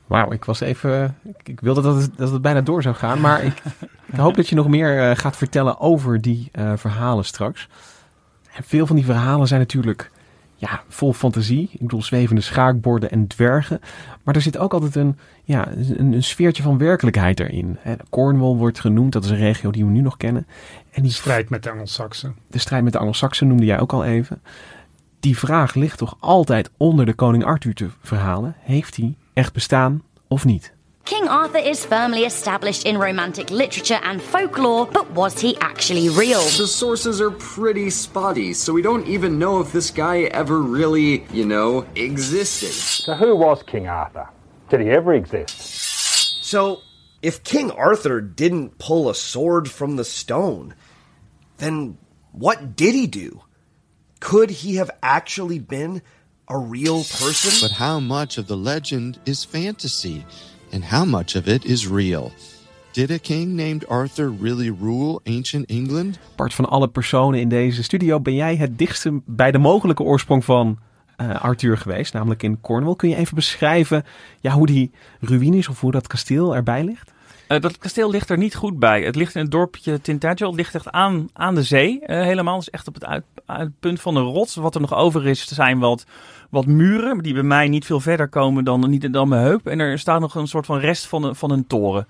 Wauw, 0.09 0.31
ik 0.31 0.45
was 0.45 0.59
even. 0.59 1.17
Ik, 1.23 1.49
ik 1.49 1.59
wilde 1.59 1.81
dat 1.81 1.95
het, 1.95 2.11
dat 2.17 2.31
het 2.31 2.41
bijna 2.41 2.61
door 2.61 2.81
zou 2.81 2.95
gaan. 2.95 3.21
Maar 3.21 3.43
ik, 3.43 3.61
ik 4.05 4.15
hoop 4.15 4.35
dat 4.35 4.47
je 4.49 4.55
nog 4.55 4.67
meer 4.67 5.09
uh, 5.09 5.15
gaat 5.15 5.37
vertellen 5.37 5.79
over 5.79 6.21
die 6.21 6.51
uh, 6.59 6.73
verhalen 6.75 7.25
straks. 7.25 7.67
En 8.53 8.63
veel 8.63 8.87
van 8.87 8.95
die 8.95 9.05
verhalen 9.05 9.47
zijn 9.47 9.59
natuurlijk 9.59 10.11
ja, 10.55 10.83
vol 10.87 11.13
fantasie. 11.13 11.69
Ik 11.71 11.79
bedoel, 11.79 12.01
zwevende 12.01 12.41
schaakborden 12.41 13.11
en 13.11 13.27
dwergen. 13.27 13.79
Maar 14.23 14.35
er 14.35 14.41
zit 14.41 14.57
ook 14.57 14.73
altijd 14.73 14.95
een, 14.95 15.17
ja, 15.43 15.67
een, 15.71 16.13
een 16.13 16.23
sfeertje 16.23 16.63
van 16.63 16.77
werkelijkheid 16.77 17.39
erin. 17.39 17.77
Cornwall 18.09 18.55
wordt 18.55 18.79
genoemd, 18.79 19.11
dat 19.11 19.23
is 19.23 19.29
een 19.29 19.37
regio 19.37 19.71
die 19.71 19.85
we 19.85 19.91
nu 19.91 20.01
nog 20.01 20.17
kennen. 20.17 20.47
En 20.91 21.01
die 21.01 21.11
strijd 21.11 21.49
met 21.49 21.63
de 21.63 21.69
Anglo-Saxen. 21.69 22.35
De 22.47 22.59
strijd 22.59 22.83
met 22.83 22.93
de 22.93 22.99
Anglo-Saxen 22.99 23.47
noemde 23.47 23.65
jij 23.65 23.79
ook 23.79 23.93
al 23.93 24.05
even. 24.05 24.41
Die 25.19 25.37
vraag 25.37 25.73
ligt 25.73 25.97
toch 25.97 26.17
altijd 26.19 26.71
onder 26.77 27.05
de 27.05 27.13
koning 27.13 27.43
Arthur 27.43 27.73
te 27.73 27.89
verhalen. 28.01 28.55
Heeft 28.59 28.95
hij 28.95 29.15
echt 29.39 29.53
bestaan 29.53 30.03
of 30.27 30.45
niet? 30.45 30.73
King 31.03 31.27
Arthur 31.27 31.65
is 31.65 31.85
firmly 31.85 32.23
established 32.23 32.83
in 32.83 32.99
romantic 32.99 33.49
literature 33.49 33.99
and 34.03 34.21
folklore, 34.21 34.85
but 34.91 35.09
was 35.15 35.41
he 35.41 35.57
actually 35.57 36.09
real? 36.09 36.43
The 36.57 36.67
sources 36.67 37.19
are 37.19 37.31
pretty 37.31 37.89
spotty, 37.89 38.53
so 38.53 38.73
we 38.73 38.81
don't 38.81 39.07
even 39.07 39.39
know 39.39 39.59
if 39.59 39.71
this 39.71 39.91
guy 39.91 40.29
ever 40.31 40.61
really, 40.61 41.25
you 41.33 41.45
know, 41.45 41.85
existed. 41.95 42.73
So, 42.73 43.15
who 43.15 43.35
was 43.35 43.63
King 43.63 43.87
Arthur? 43.87 44.27
Did 44.69 44.81
he 44.81 44.89
ever 44.91 45.13
exist? 45.13 46.43
So, 46.43 46.81
if 47.21 47.43
King 47.43 47.71
Arthur 47.71 48.21
didn't 48.21 48.77
pull 48.77 49.09
a 49.09 49.15
sword 49.15 49.67
from 49.67 49.95
the 49.95 50.05
stone, 50.05 50.75
then 51.57 51.97
what 52.31 52.75
did 52.75 52.93
he 52.93 53.07
do? 53.07 53.41
Could 54.19 54.49
he 54.49 54.75
have 54.75 54.91
actually 55.01 55.59
been 55.59 56.01
a 56.49 56.57
real 56.57 57.03
person? 57.03 57.67
But 57.67 57.77
how 57.77 57.99
much 57.99 58.37
of 58.37 58.47
the 58.47 58.55
legend 58.55 59.19
is 59.23 59.45
fantasy? 59.45 60.25
And 60.71 60.83
how 60.83 61.05
much 61.05 61.35
of 61.35 61.47
it 61.47 61.65
is 61.65 61.87
real? 61.87 62.31
Did 62.91 63.11
a 63.11 63.19
king 63.19 63.55
named 63.55 63.85
Arthur 63.87 64.29
really 64.29 64.71
rule 64.71 65.21
ancient 65.23 65.69
England? 65.69 66.19
Part 66.35 66.53
van 66.53 66.69
alle 66.69 66.87
personen 66.87 67.39
in 67.39 67.49
deze 67.49 67.83
studio 67.83 68.19
ben 68.19 68.35
jij 68.35 68.55
het 68.55 68.77
dichtste 68.77 69.21
bij 69.25 69.51
de 69.51 69.57
mogelijke 69.57 70.03
oorsprong 70.03 70.45
van 70.45 70.79
uh, 71.21 71.41
Arthur 71.41 71.77
geweest, 71.77 72.13
namelijk 72.13 72.43
in 72.43 72.61
Cornwall. 72.61 72.95
Kun 72.95 73.09
je 73.09 73.15
even 73.15 73.35
beschrijven 73.35 74.03
ja, 74.39 74.51
hoe 74.51 74.65
die 74.65 74.91
ruïnes 75.19 75.67
of 75.67 75.79
hoe 75.79 75.91
dat 75.91 76.07
kasteel 76.07 76.55
erbij 76.55 76.83
ligt? 76.83 77.11
Uh, 77.49 77.59
dat 77.59 77.77
kasteel 77.77 78.09
ligt 78.09 78.29
er 78.29 78.37
niet 78.37 78.55
goed 78.55 78.79
bij. 78.79 79.03
Het 79.03 79.15
ligt 79.15 79.35
in 79.35 79.41
het 79.41 79.51
dorpje 79.51 80.01
Tintagel. 80.01 80.47
Het 80.47 80.55
ligt 80.55 80.75
echt 80.75 80.91
aan, 80.91 81.29
aan 81.33 81.55
de 81.55 81.63
zee 81.63 81.93
uh, 81.93 82.05
helemaal. 82.07 82.55
Het 82.55 82.61
is 82.61 82.69
echt 82.69 82.87
op 82.87 82.93
het, 82.93 83.23
uit, 83.45 83.79
punt 83.79 84.01
van 84.01 84.13
de 84.13 84.19
rots. 84.19 84.55
Wat 84.55 84.75
er 84.75 84.81
nog 84.81 84.93
over 84.93 85.27
is, 85.27 85.47
zijn 85.47 85.79
wat 85.79 86.05
wat 86.49 86.65
muren, 86.65 87.23
die 87.23 87.33
bij 87.33 87.43
mij 87.43 87.67
niet 87.67 87.85
veel 87.85 87.99
verder 87.99 88.27
komen 88.27 88.63
dan, 88.63 88.89
niet, 88.89 89.13
dan 89.13 89.27
mijn 89.27 89.41
heup. 89.41 89.67
En 89.67 89.79
er 89.79 89.99
staat 89.99 90.19
nog 90.19 90.35
een 90.35 90.47
soort 90.47 90.65
van 90.65 90.79
rest 90.79 91.07
van 91.07 91.35
van 91.35 91.51
een 91.51 91.67
toren. 91.67 92.07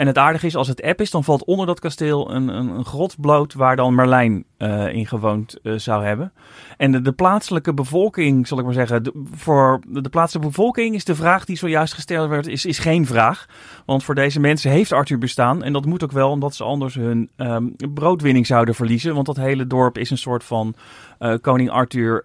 En 0.00 0.06
het 0.06 0.18
aardige 0.18 0.46
is, 0.46 0.56
als 0.56 0.68
het 0.68 0.82
app 0.82 1.00
is, 1.00 1.10
dan 1.10 1.24
valt 1.24 1.44
onder 1.44 1.66
dat 1.66 1.80
kasteel 1.80 2.30
een, 2.30 2.48
een, 2.48 2.68
een 2.68 2.84
grot 2.84 3.20
bloot 3.20 3.54
waar 3.54 3.76
dan 3.76 3.94
Merlijn 3.94 4.44
uh, 4.58 4.94
in 4.94 5.06
gewoond 5.06 5.56
uh, 5.62 5.78
zou 5.78 6.04
hebben. 6.04 6.32
En 6.76 6.92
de, 6.92 7.02
de, 7.02 7.12
plaatselijke 7.12 7.74
bevolking, 7.74 8.46
zal 8.46 8.58
ik 8.58 8.64
maar 8.64 8.74
zeggen, 8.74 9.12
voor 9.34 9.80
de, 9.86 10.08
plaatselijke 10.08 10.50
bevolking 10.50 10.94
is 10.94 11.04
de 11.04 11.14
vraag 11.14 11.44
die 11.44 11.56
zojuist 11.56 11.94
gesteld 11.94 12.28
werd, 12.28 12.46
is, 12.46 12.64
is 12.64 12.78
geen 12.78 13.06
vraag. 13.06 13.46
Want 13.86 14.04
voor 14.04 14.14
deze 14.14 14.40
mensen 14.40 14.70
heeft 14.70 14.92
Arthur 14.92 15.18
bestaan. 15.18 15.62
En 15.62 15.72
dat 15.72 15.86
moet 15.86 16.04
ook 16.04 16.12
wel, 16.12 16.30
omdat 16.30 16.54
ze 16.54 16.64
anders 16.64 16.94
hun 16.94 17.30
um, 17.36 17.76
broodwinning 17.94 18.46
zouden 18.46 18.74
verliezen. 18.74 19.14
Want 19.14 19.26
dat 19.26 19.36
hele 19.36 19.66
dorp 19.66 19.98
is 19.98 20.10
een 20.10 20.18
soort 20.18 20.44
van 20.44 20.74
uh, 21.20 21.34
Koning 21.40 21.70
Arthur 21.70 22.24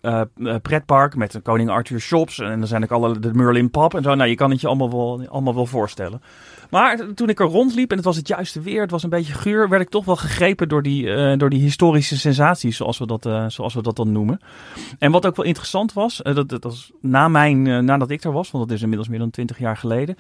pretpark 0.62 1.16
met 1.16 1.34
een 1.34 1.42
Koning 1.42 1.70
Arthur 1.70 2.00
shops. 2.00 2.40
En 2.40 2.60
dan 2.60 2.68
zijn 2.68 2.84
ook 2.84 2.92
alle 2.92 3.20
de 3.20 3.34
Merlin 3.34 3.70
pub 3.70 3.94
en 3.94 4.04
zo. 4.04 4.16
Nou, 4.16 4.30
je 4.30 4.36
kan 4.36 4.52
het 4.52 4.62
je 4.62 4.68
allemaal 4.68 4.92
wel, 4.92 5.28
allemaal 5.30 5.56
wel 5.56 5.66
voorstellen. 5.66 6.22
Maar 6.76 7.14
toen 7.14 7.30
ik 7.30 7.40
er 7.40 7.46
rondliep 7.46 7.90
en 7.90 7.96
het 7.96 8.06
was 8.06 8.16
het 8.16 8.28
juiste 8.28 8.62
weer, 8.62 8.82
het 8.82 8.92
was 8.92 9.04
een 9.04 9.10
beetje 9.10 9.34
guur, 9.34 9.70
werd 9.70 9.82
ik 9.82 9.90
toch 9.90 10.06
wel 10.06 10.16
gegrepen 10.16 10.70
door 10.70 10.82
die, 10.82 11.04
uh, 11.04 11.38
door 11.38 11.50
die 11.50 11.62
historische 11.62 12.18
sensaties, 12.18 12.78
zoals 12.78 12.98
we, 12.98 13.08
dat, 13.08 13.26
uh, 13.26 13.46
zoals 13.48 13.74
we 13.74 13.82
dat 13.82 13.96
dan 13.96 14.12
noemen. 14.12 14.40
En 15.00 15.12
wat 15.12 15.26
ook 15.26 15.36
wel 15.36 15.46
interessant 15.46 15.94
was, 15.94 16.22
uh, 16.24 16.36
dat, 16.36 16.50
dat 16.50 16.64
was 16.64 16.92
na 17.02 17.28
mijn, 17.28 17.86
nadat 17.86 18.10
ik 18.10 18.24
er 18.24 18.32
was, 18.32 18.52
want 18.52 18.68
dat 18.68 18.76
is 18.76 18.82
inmiddels 18.82 19.10
meer 19.10 19.20
dan 19.20 19.30
twintig 19.30 19.60
jaar 19.60 19.78
geleden, 19.78 20.16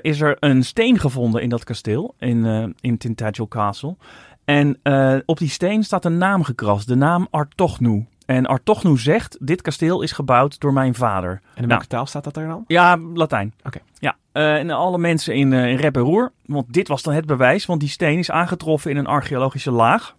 is 0.00 0.20
er 0.20 0.36
een 0.40 0.64
steen 0.64 0.98
gevonden 0.98 1.42
in 1.42 1.48
dat 1.48 1.64
kasteel, 1.64 2.14
in, 2.18 2.74
in 2.80 2.98
Tintagel 2.98 3.48
Castle. 3.48 3.96
En 4.44 4.78
op 5.26 5.38
die 5.38 5.50
steen 5.50 5.84
staat 5.84 6.04
een 6.04 6.18
naam 6.18 6.42
gekrast, 6.42 6.86
de 6.88 6.96
naam 6.96 7.26
Artochnu. 7.30 8.06
En 8.28 8.46
Artochnu 8.46 8.98
zegt, 8.98 9.36
dit 9.40 9.62
kasteel 9.62 10.02
is 10.02 10.12
gebouwd 10.12 10.60
door 10.60 10.72
mijn 10.72 10.94
vader. 10.94 11.30
En 11.30 11.62
in 11.62 11.68
welke 11.68 11.68
nou, 11.68 11.84
taal 11.86 12.06
staat 12.06 12.24
dat 12.24 12.36
er 12.36 12.46
dan? 12.46 12.64
Ja, 12.66 12.98
Latijn. 13.14 13.54
Oké. 13.64 13.78
Ja, 13.98 14.16
uh, 14.32 14.56
en 14.56 14.70
alle 14.70 14.98
mensen 14.98 15.34
in, 15.34 15.52
uh, 15.52 15.66
in 15.66 15.76
rep 15.76 15.96
en 15.96 16.02
roer. 16.02 16.32
Want 16.46 16.72
dit 16.72 16.88
was 16.88 17.02
dan 17.02 17.14
het 17.14 17.26
bewijs, 17.26 17.66
want 17.66 17.80
die 17.80 17.88
steen 17.88 18.18
is 18.18 18.30
aangetroffen 18.30 18.90
in 18.90 18.96
een 18.96 19.06
archeologische 19.06 19.70
laag. 19.70 20.14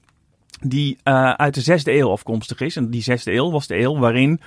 Die 0.61 0.97
uh, 1.03 1.31
uit 1.31 1.53
de 1.53 1.61
zesde 1.61 1.93
eeuw 1.97 2.11
afkomstig 2.11 2.59
is. 2.59 2.75
En 2.75 2.89
die 2.89 3.01
zesde 3.01 3.33
eeuw 3.33 3.51
was 3.51 3.67
de 3.67 3.79
eeuw 3.79 3.97
waarin 3.97 4.39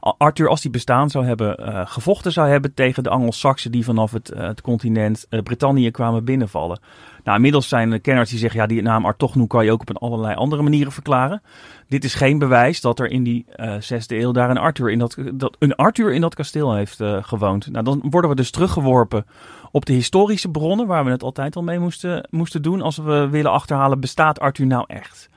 Arthur, 0.00 0.48
als 0.48 0.60
die 0.60 0.70
bestaan 0.70 1.10
zou 1.10 1.24
hebben, 1.24 1.60
uh, 1.60 1.80
gevochten 1.84 2.32
zou 2.32 2.48
hebben 2.48 2.74
tegen 2.74 3.02
de 3.02 3.08
Anglo-Saxen 3.08 3.70
die 3.70 3.84
vanaf 3.84 4.12
het, 4.12 4.30
uh, 4.30 4.40
het 4.40 4.60
continent 4.60 5.26
uh, 5.30 5.42
Brittannië 5.42 5.90
kwamen 5.90 6.24
binnenvallen. 6.24 6.80
Nou, 7.24 7.36
inmiddels 7.36 7.68
zijn 7.68 7.92
er 7.92 8.00
kenners 8.00 8.30
die 8.30 8.38
zeggen, 8.38 8.60
ja, 8.60 8.66
die 8.66 8.82
naam 8.82 9.04
Artochnu 9.04 9.46
kan 9.46 9.64
je 9.64 9.72
ook 9.72 9.80
op 9.80 9.88
een 9.88 9.96
allerlei 9.96 10.34
andere 10.34 10.62
manieren 10.62 10.92
verklaren. 10.92 11.42
Dit 11.88 12.04
is 12.04 12.14
geen 12.14 12.38
bewijs 12.38 12.80
dat 12.80 12.98
er 12.98 13.10
in 13.10 13.22
die 13.22 13.46
zesde 13.78 14.18
eeuw 14.18 14.32
daar 14.32 14.50
een 14.50 14.58
Arthur 14.58 14.90
in 14.90 14.98
dat, 14.98 15.16
dat, 15.34 15.56
een 15.58 15.74
Arthur 15.74 16.12
in 16.12 16.20
dat 16.20 16.34
kasteel 16.34 16.74
heeft 16.74 17.02
gewoond. 17.20 17.70
Nou, 17.70 17.84
dan 17.84 18.02
worden 18.10 18.30
we 18.30 18.36
dus 18.36 18.50
teruggeworpen 18.50 19.26
op 19.70 19.84
de 19.86 19.92
historische 19.92 20.48
bronnen, 20.48 20.86
waar 20.86 21.04
we 21.04 21.10
het 21.10 21.22
altijd 21.22 21.56
al 21.56 21.62
mee 21.62 21.78
moesten, 21.78 22.28
moesten 22.30 22.62
doen 22.62 22.82
als 22.82 22.96
we 22.96 23.28
willen 23.30 23.52
achterhalen, 23.52 24.00
bestaat 24.00 24.40
Arthur 24.40 24.66
nou 24.66 24.84
echt? 24.86 25.28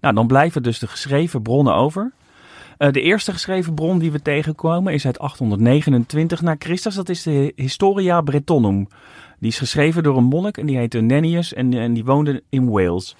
Nou, 0.00 0.14
dan 0.14 0.26
blijven 0.26 0.62
dus 0.62 0.78
de 0.78 0.86
geschreven 0.86 1.42
bronnen 1.42 1.74
over. 1.74 2.12
Eh, 2.82 2.92
de 2.92 3.00
eerste 3.00 3.32
geschreven 3.32 3.74
bron 3.74 3.98
die 3.98 4.12
we 4.12 4.22
tegenkomen 4.22 4.92
is 4.92 5.06
uit 5.06 5.18
829 5.18 6.42
na 6.42 6.56
Christus. 6.58 6.94
Dat 6.94 7.08
is 7.08 7.22
de 7.22 7.52
Historia 7.56 8.20
Brettonum. 8.20 8.88
Die 9.38 9.50
is 9.50 9.58
geschreven 9.58 10.02
door 10.02 10.16
een 10.16 10.24
monnik 10.24 10.56
en 10.56 10.66
die 10.66 10.76
heette 10.76 11.00
Nennius 11.00 11.54
en, 11.54 11.92
die 11.94 12.04
woonde 12.04 12.42
in 12.48 12.70
Wales. 12.70 13.16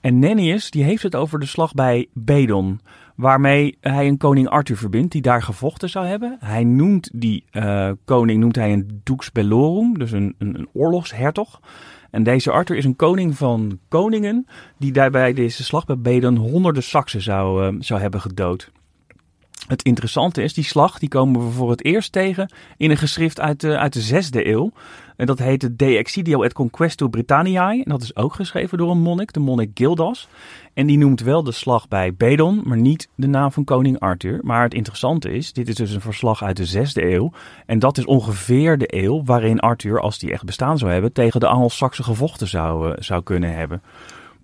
En 0.00 0.18
Nennius 0.18 0.70
die 0.70 0.84
heeft 0.84 1.02
het 1.02 1.14
over 1.14 1.40
de 1.40 1.46
slag 1.46 1.72
bij 1.72 2.06
Bedon, 2.12 2.80
waarmee 3.14 3.76
hij 3.80 4.06
een 4.06 4.16
koning 4.16 4.48
Arthur 4.48 4.76
verbindt 4.76 5.12
die 5.12 5.22
daar 5.22 5.42
gevochten 5.42 5.90
zou 5.90 6.06
hebben. 6.06 6.36
Hij 6.40 6.64
noemt 6.64 7.10
die 7.12 7.44
uh, 7.52 7.90
koning 8.04 8.40
noemt 8.40 8.56
hij 8.56 8.72
een 8.72 9.00
dux 9.04 9.32
bellorum, 9.32 9.98
dus 9.98 10.12
een, 10.12 10.34
een, 10.38 10.58
een 10.58 10.68
oorlogshertog. 10.72 11.60
En 12.10 12.22
deze 12.22 12.50
Arthur 12.50 12.76
is 12.76 12.84
een 12.84 12.96
koning 12.96 13.36
van 13.36 13.78
koningen 13.88 14.46
die 14.78 14.92
daarbij 14.92 15.32
deze 15.32 15.64
slag 15.64 15.84
bij 15.84 15.98
Bedon 15.98 16.36
honderden 16.36 16.82
Saksen 16.82 17.22
zou, 17.22 17.74
uh, 17.74 17.80
zou 17.80 18.00
hebben 18.00 18.20
gedood. 18.20 18.72
Het 19.68 19.82
interessante 19.82 20.42
is, 20.42 20.54
die 20.54 20.64
slag 20.64 20.98
die 20.98 21.08
komen 21.08 21.46
we 21.46 21.50
voor 21.50 21.70
het 21.70 21.84
eerst 21.84 22.12
tegen 22.12 22.52
in 22.76 22.90
een 22.90 22.96
geschrift 22.96 23.40
uit 23.40 23.60
de, 23.60 23.78
uit 23.78 23.92
de 23.92 24.00
zesde 24.00 24.48
eeuw. 24.48 24.72
En 25.16 25.26
dat 25.26 25.38
heet 25.38 25.78
De 25.78 25.96
Exidio 25.96 26.42
et 26.42 26.52
Conquesto 26.52 27.08
Britanniae. 27.08 27.82
En 27.84 27.90
dat 27.90 28.02
is 28.02 28.16
ook 28.16 28.34
geschreven 28.34 28.78
door 28.78 28.90
een 28.90 29.00
monnik, 29.00 29.32
de 29.32 29.40
monnik 29.40 29.70
Gildas. 29.74 30.28
En 30.74 30.86
die 30.86 30.98
noemt 30.98 31.20
wel 31.20 31.42
de 31.42 31.52
slag 31.52 31.88
bij 31.88 32.14
Bedon, 32.14 32.60
maar 32.64 32.76
niet 32.76 33.08
de 33.14 33.26
naam 33.26 33.52
van 33.52 33.64
koning 33.64 33.98
Arthur. 33.98 34.40
Maar 34.42 34.62
het 34.62 34.74
interessante 34.74 35.30
is, 35.30 35.52
dit 35.52 35.68
is 35.68 35.74
dus 35.74 35.94
een 35.94 36.00
verslag 36.00 36.42
uit 36.42 36.56
de 36.56 36.64
zesde 36.64 37.12
eeuw. 37.12 37.32
En 37.66 37.78
dat 37.78 37.98
is 37.98 38.04
ongeveer 38.04 38.78
de 38.78 39.02
eeuw 39.02 39.24
waarin 39.24 39.60
Arthur, 39.60 40.00
als 40.00 40.18
die 40.18 40.32
echt 40.32 40.44
bestaan 40.44 40.78
zou 40.78 40.92
hebben, 40.92 41.12
tegen 41.12 41.40
de 41.40 41.46
Angelsaksen 41.46 42.04
gevochten 42.04 42.48
zou, 42.48 42.88
uh, 42.88 42.94
zou 42.98 43.22
kunnen 43.22 43.54
hebben. 43.54 43.82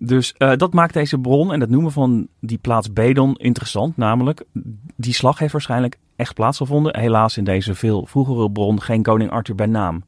Dus 0.03 0.35
uh, 0.37 0.51
dat 0.55 0.73
maakt 0.73 0.93
deze 0.93 1.17
bron 1.17 1.53
en 1.53 1.59
het 1.59 1.69
noemen 1.69 1.91
van 1.91 2.27
die 2.39 2.57
plaats 2.57 2.93
Bedon 2.93 3.35
interessant. 3.35 3.97
Namelijk, 3.97 4.43
die 4.95 5.13
slag 5.13 5.39
heeft 5.39 5.51
waarschijnlijk 5.51 5.97
echt 6.15 6.33
plaatsgevonden. 6.33 6.99
Helaas 6.99 7.37
in 7.37 7.43
deze 7.43 7.75
veel 7.75 8.05
vroegere 8.05 8.51
bron 8.51 8.81
geen 8.81 9.03
koning 9.03 9.31
Arthur 9.31 9.55
bij 9.55 9.65
naam. 9.65 10.03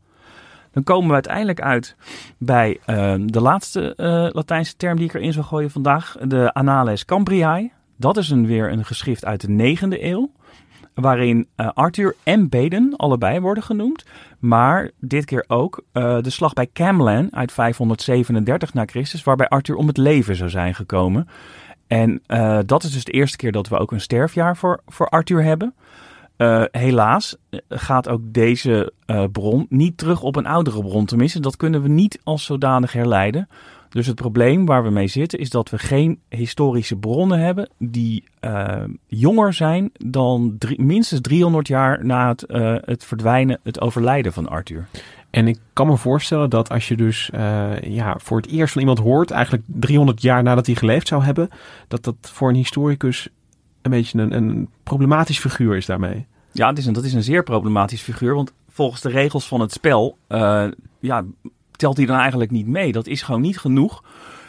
Dan 0.71 0.83
komen 0.83 1.07
we 1.07 1.13
uiteindelijk 1.13 1.61
uit 1.61 1.95
bij 2.37 2.79
uh, 2.87 3.13
de 3.25 3.41
laatste 3.41 3.93
uh, 3.97 4.27
Latijnse 4.31 4.75
term 4.75 4.95
die 4.97 5.05
ik 5.05 5.13
erin 5.13 5.33
zal 5.33 5.43
gooien 5.43 5.71
vandaag. 5.71 6.15
De 6.21 6.53
Annales 6.53 7.05
Cambriae. 7.05 7.71
Dat 7.97 8.17
is 8.17 8.29
een, 8.29 8.45
weer 8.45 8.71
een 8.71 8.85
geschrift 8.85 9.25
uit 9.25 9.41
de 9.41 9.49
negende 9.49 10.05
eeuw. 10.05 10.31
Waarin 10.93 11.47
uh, 11.57 11.69
Arthur 11.73 12.15
en 12.23 12.49
Beden 12.49 12.93
allebei 12.97 13.39
worden 13.39 13.63
genoemd. 13.63 14.05
Maar 14.39 14.91
dit 14.99 15.25
keer 15.25 15.45
ook 15.47 15.83
uh, 15.93 16.17
de 16.21 16.29
slag 16.29 16.53
bij 16.53 16.69
Camlan 16.73 17.27
uit 17.35 17.51
537 17.51 18.73
na 18.73 18.85
Christus. 18.85 19.23
Waarbij 19.23 19.47
Arthur 19.47 19.75
om 19.75 19.87
het 19.87 19.97
leven 19.97 20.35
zou 20.35 20.49
zijn 20.49 20.75
gekomen. 20.75 21.27
En 21.87 22.21
uh, 22.27 22.59
dat 22.65 22.83
is 22.83 22.91
dus 22.91 23.03
de 23.03 23.11
eerste 23.11 23.37
keer 23.37 23.51
dat 23.51 23.67
we 23.67 23.77
ook 23.77 23.91
een 23.91 24.01
sterfjaar 24.01 24.57
voor, 24.57 24.81
voor 24.87 25.09
Arthur 25.09 25.43
hebben. 25.43 25.73
Uh, 26.37 26.63
helaas 26.71 27.35
gaat 27.69 28.09
ook 28.09 28.21
deze 28.23 28.93
uh, 29.07 29.23
bron 29.31 29.65
niet 29.69 29.97
terug 29.97 30.21
op 30.21 30.35
een 30.35 30.45
oudere 30.45 30.81
bron. 30.81 31.05
Tenminste, 31.05 31.39
dat 31.39 31.57
kunnen 31.57 31.81
we 31.81 31.89
niet 31.89 32.19
als 32.23 32.45
zodanig 32.45 32.93
herleiden. 32.93 33.47
Dus 33.89 34.07
het 34.07 34.15
probleem 34.15 34.65
waar 34.65 34.83
we 34.83 34.89
mee 34.89 35.07
zitten 35.07 35.39
is 35.39 35.49
dat 35.49 35.69
we 35.69 35.77
geen 35.77 36.19
historische 36.29 36.95
bronnen 36.95 37.39
hebben 37.39 37.69
die 37.77 38.23
jonger 39.07 39.53
zijn 39.53 39.91
dan 40.05 40.57
minstens 40.75 41.21
300 41.21 41.67
jaar 41.67 42.05
na 42.05 42.27
het, 42.27 42.45
het 42.85 43.03
verdwijnen, 43.03 43.59
het 43.63 43.81
overlijden 43.81 44.33
van 44.33 44.47
Arthur. 44.47 44.87
En 45.29 45.47
ik 45.47 45.59
kan 45.73 45.87
me 45.87 45.97
voorstellen 45.97 46.49
dat 46.49 46.69
als 46.69 46.87
je 46.87 46.95
dus 46.95 47.29
ja, 47.81 48.15
voor 48.17 48.37
het 48.37 48.47
eerst 48.49 48.73
van 48.73 48.81
iemand 48.81 48.99
hoort, 48.99 49.31
eigenlijk 49.31 49.63
300 49.67 50.21
jaar 50.21 50.43
nadat 50.43 50.65
hij 50.65 50.75
geleefd 50.75 51.07
zou 51.07 51.23
hebben, 51.23 51.49
dat 51.87 52.03
dat 52.03 52.15
voor 52.21 52.49
een 52.49 52.55
historicus 52.55 53.29
een 53.83 53.91
beetje 53.91 54.19
een, 54.19 54.33
een 54.33 54.69
problematisch 54.83 55.39
figuur 55.39 55.77
is 55.77 55.85
daarmee. 55.85 56.25
Ja, 56.51 56.69
het 56.69 56.77
is 56.77 56.85
een, 56.85 56.93
dat 56.93 57.03
is 57.03 57.13
een 57.13 57.23
zeer 57.23 57.43
problematisch 57.43 58.01
figuur. 58.01 58.35
Want 58.35 58.53
volgens 58.69 59.01
de 59.01 59.09
regels 59.09 59.47
van 59.47 59.61
het 59.61 59.71
spel 59.71 60.17
uh, 60.29 60.65
ja, 60.99 61.23
telt 61.71 61.97
hij 61.97 62.05
dan 62.05 62.17
eigenlijk 62.17 62.51
niet 62.51 62.67
mee. 62.67 62.91
Dat 62.91 63.07
is 63.07 63.21
gewoon 63.21 63.41
niet 63.41 63.59
genoeg. 63.59 64.03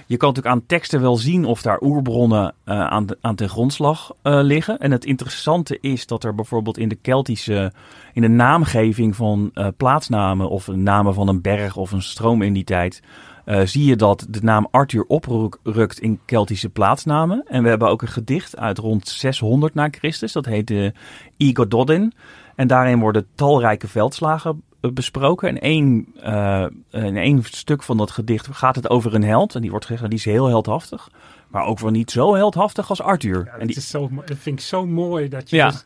Je 0.06 0.16
kan 0.16 0.28
natuurlijk 0.28 0.54
aan 0.54 0.66
teksten 0.66 1.00
wel 1.00 1.16
zien 1.16 1.44
of 1.44 1.62
daar 1.62 1.80
oerbronnen 1.82 2.54
uh, 2.64 2.86
aan, 2.86 3.06
de, 3.06 3.18
aan 3.20 3.34
ten 3.34 3.48
grondslag 3.48 4.12
uh, 4.22 4.38
liggen. 4.42 4.78
En 4.78 4.90
het 4.90 5.04
interessante 5.04 5.78
is 5.80 6.06
dat 6.06 6.24
er 6.24 6.34
bijvoorbeeld 6.34 6.78
in 6.78 6.88
de 6.88 6.94
Keltische, 6.94 7.72
in 8.12 8.22
de 8.22 8.28
naamgeving 8.28 9.16
van 9.16 9.52
plaatsnamen 9.76 10.48
of 10.48 10.66
namen 10.66 11.14
van 11.14 11.28
een 11.28 11.40
berg 11.40 11.76
of 11.76 11.92
een 11.92 12.02
stroom 12.02 12.42
in 12.42 12.52
die 12.52 12.64
tijd, 12.64 13.02
uh, 13.46 13.60
zie 13.64 13.84
je 13.84 13.96
dat 13.96 14.26
de 14.28 14.42
naam 14.42 14.68
Arthur 14.70 15.04
oprukt 15.06 16.00
in 16.00 16.20
Keltische 16.24 16.68
plaatsnamen. 16.68 17.42
En 17.46 17.62
we 17.62 17.68
hebben 17.68 17.88
ook 17.88 18.02
een 18.02 18.08
gedicht 18.08 18.56
uit 18.56 18.78
rond 18.78 19.08
600 19.08 19.74
na 19.74 19.88
Christus. 19.90 20.32
Dat 20.32 20.46
heet 20.46 20.66
de 20.66 20.92
Igododin. 21.36 22.12
En 22.56 22.66
daarin 22.66 23.00
worden 23.00 23.26
talrijke 23.34 23.88
veldslagen 23.88 24.62
besproken. 24.80 25.48
En 25.48 25.60
één, 25.60 26.14
uh, 26.24 26.66
in 26.90 27.16
één 27.16 27.42
stuk 27.42 27.82
van 27.82 27.96
dat 27.96 28.10
gedicht 28.10 28.48
gaat 28.50 28.76
het 28.76 28.90
over 28.90 29.14
een 29.14 29.24
held. 29.24 29.54
En 29.54 29.60
die 29.60 29.70
wordt 29.70 29.86
gezegd, 29.86 30.10
die 30.10 30.18
is 30.18 30.24
heel 30.24 30.46
heldhaftig. 30.46 31.10
Maar 31.48 31.64
ook 31.64 31.78
wel 31.78 31.90
niet 31.90 32.10
zo 32.10 32.34
heldhaftig 32.34 32.88
als 32.88 33.00
Arthur. 33.00 33.44
Ja, 33.44 33.52
en 33.52 33.66
die 33.66 33.76
is 33.76 33.88
zo, 33.88 34.10
dat 34.24 34.36
vind 34.38 34.58
ik 34.58 34.64
zo 34.64 34.86
mooi 34.86 35.28
dat 35.28 35.50
je 35.50 35.56
ja. 35.56 35.70
dus 35.70 35.84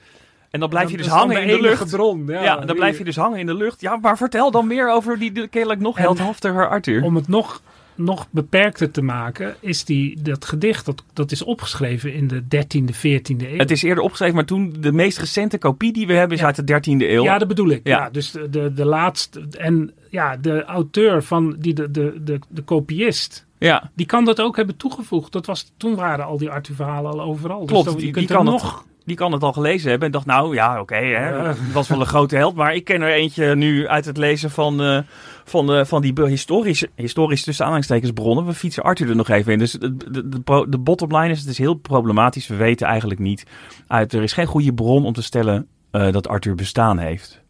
en 0.50 0.60
dan 0.60 0.68
blijf 0.68 0.90
je 0.90 0.96
dus 0.96 1.06
hangen 1.06 1.42
in 1.42 1.48
de 1.48 1.60
lucht. 1.60 1.90
Bron, 1.90 2.24
ja, 2.26 2.42
ja, 2.42 2.56
dan 2.56 2.76
blijf 2.76 2.98
je 2.98 3.04
dus 3.04 3.16
hangen 3.16 3.38
in 3.38 3.46
de 3.46 3.54
lucht. 3.54 3.80
Ja, 3.80 3.96
maar 3.96 4.16
vertel 4.16 4.50
dan 4.50 4.66
meer 4.66 4.90
over 4.90 5.18
die 5.18 5.48
kennelijk 5.48 5.80
nog 5.80 5.96
heldhaftiger 5.96 6.68
Arthur. 6.68 7.02
Om 7.02 7.16
het 7.16 7.28
nog, 7.28 7.62
nog 7.94 8.26
beperkter 8.30 8.90
te 8.90 9.02
maken, 9.02 9.56
is 9.60 9.84
die, 9.84 10.22
dat 10.22 10.44
gedicht, 10.44 10.86
dat, 10.86 11.02
dat 11.12 11.30
is 11.30 11.42
opgeschreven 11.42 12.14
in 12.14 12.28
de 12.28 12.42
13e, 12.42 12.94
14e 12.96 13.50
eeuw. 13.50 13.56
Het 13.56 13.70
is 13.70 13.82
eerder 13.82 14.04
opgeschreven, 14.04 14.34
maar 14.34 14.44
toen 14.44 14.74
de 14.80 14.92
meest 14.92 15.18
recente 15.18 15.58
kopie 15.58 15.92
die 15.92 16.06
we 16.06 16.12
hebben 16.12 16.36
is 16.36 16.42
ja. 16.42 16.46
uit 16.46 16.66
de 16.66 16.74
13e 16.74 17.10
eeuw. 17.10 17.22
Ja, 17.22 17.38
dat 17.38 17.48
bedoel 17.48 17.68
ik. 17.68 17.80
Ja, 17.86 17.98
ja 17.98 18.10
dus 18.10 18.30
de, 18.30 18.50
de, 18.50 18.72
de 18.74 18.84
laatste. 18.84 19.46
En 19.58 19.92
ja, 20.10 20.36
de 20.36 20.64
auteur 20.64 21.22
van 21.22 21.56
die, 21.58 21.74
de, 21.74 21.90
de, 21.90 22.20
de, 22.24 22.38
de 22.48 22.62
kopiist. 22.62 23.46
Ja. 23.58 23.90
Die 23.94 24.06
kan 24.06 24.24
dat 24.24 24.40
ook 24.40 24.56
hebben 24.56 24.76
toegevoegd. 24.76 25.32
Dat 25.32 25.46
was, 25.46 25.72
toen 25.76 25.94
waren 25.94 26.24
al 26.24 26.38
die 26.38 26.50
Arthur-verhalen 26.50 27.12
al 27.12 27.20
overal. 27.20 27.64
Klopt, 27.64 27.84
dus 27.84 27.94
die, 27.94 28.02
die, 28.02 28.12
die 28.12 28.26
kan 28.26 28.44
nog... 28.44 28.86
Die 29.08 29.16
kan 29.16 29.32
het 29.32 29.42
al 29.42 29.52
gelezen 29.52 29.90
hebben 29.90 30.06
en 30.06 30.12
dacht, 30.12 30.26
nou 30.26 30.54
ja, 30.54 30.72
oké, 30.72 30.80
okay, 30.80 31.12
het 31.46 31.72
was 31.72 31.88
wel 31.88 32.00
een 32.00 32.06
grote 32.06 32.36
held. 32.36 32.54
Maar 32.54 32.74
ik 32.74 32.84
ken 32.84 33.02
er 33.02 33.12
eentje 33.12 33.54
nu 33.54 33.88
uit 33.88 34.04
het 34.04 34.16
lezen 34.16 34.50
van, 34.50 34.82
uh, 34.82 34.98
van, 35.44 35.74
uh, 35.78 35.84
van 35.84 36.02
die 36.02 36.12
historische, 36.24 36.90
historische 36.94 37.44
tussen 37.44 37.64
aanhalingstekens 37.64 38.12
bronnen. 38.12 38.46
We 38.46 38.54
fietsen 38.54 38.82
Arthur 38.82 39.08
er 39.08 39.16
nog 39.16 39.28
even 39.28 39.52
in. 39.52 39.58
Dus 39.58 39.72
de, 39.72 39.96
de, 39.96 40.28
de, 40.28 40.66
de 40.68 40.78
bottom 40.78 41.16
line 41.16 41.30
is, 41.30 41.40
het 41.40 41.48
is 41.48 41.58
heel 41.58 41.74
problematisch. 41.74 42.46
We 42.46 42.56
weten 42.56 42.86
eigenlijk 42.86 43.20
niet. 43.20 43.46
Uit, 43.86 44.12
er 44.12 44.22
is 44.22 44.32
geen 44.32 44.46
goede 44.46 44.74
bron 44.74 45.04
om 45.04 45.12
te 45.12 45.22
stellen 45.22 45.66
uh, 45.92 46.12
dat 46.12 46.28
Arthur 46.28 46.54
bestaan 46.54 46.98
heeft. 46.98 47.42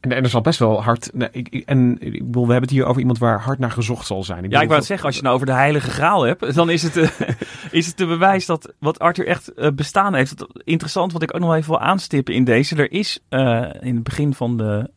En, 0.00 0.12
en 0.12 0.22
er 0.22 0.30
zal 0.30 0.40
best 0.40 0.58
wel 0.58 0.82
hard. 0.82 1.10
Nee, 1.14 1.28
ik, 1.32 1.48
ik, 1.48 1.62
en 1.66 1.96
ik 2.00 2.24
bedoel, 2.24 2.46
we 2.46 2.52
hebben 2.52 2.68
het 2.68 2.78
hier 2.78 2.84
over 2.84 3.00
iemand 3.00 3.18
waar 3.18 3.40
hard 3.40 3.58
naar 3.58 3.70
gezocht 3.70 4.06
zal 4.06 4.24
zijn. 4.24 4.44
Ik 4.44 4.50
ja, 4.50 4.60
ik 4.60 4.66
wou 4.66 4.78
het 4.78 4.88
zeggen, 4.88 5.06
als 5.06 5.14
je 5.14 5.20
het 5.20 5.30
nou 5.30 5.42
over 5.42 5.54
de 5.54 5.60
Heilige 5.60 5.90
Graal 5.90 6.22
hebt, 6.22 6.54
dan 6.54 6.70
is 6.70 6.82
het, 6.82 6.96
uh, 6.96 7.08
is 7.70 7.86
het 7.86 7.96
de 7.96 8.06
bewijs 8.06 8.46
dat 8.46 8.72
wat 8.78 8.98
Arthur 8.98 9.26
echt 9.26 9.52
uh, 9.56 9.70
bestaan 9.70 10.14
heeft. 10.14 10.38
Dat, 10.38 10.62
interessant, 10.64 11.12
wat 11.12 11.22
ik 11.22 11.34
ook 11.34 11.40
nog 11.40 11.54
even 11.54 11.70
wil 11.70 11.80
aanstippen 11.80 12.34
in 12.34 12.44
deze. 12.44 12.76
Er 12.76 12.92
is 12.92 13.20
uh, 13.30 13.68
in 13.80 13.94
het 13.94 14.04
begin 14.04 14.34
van 14.34 14.56
de 14.56 14.90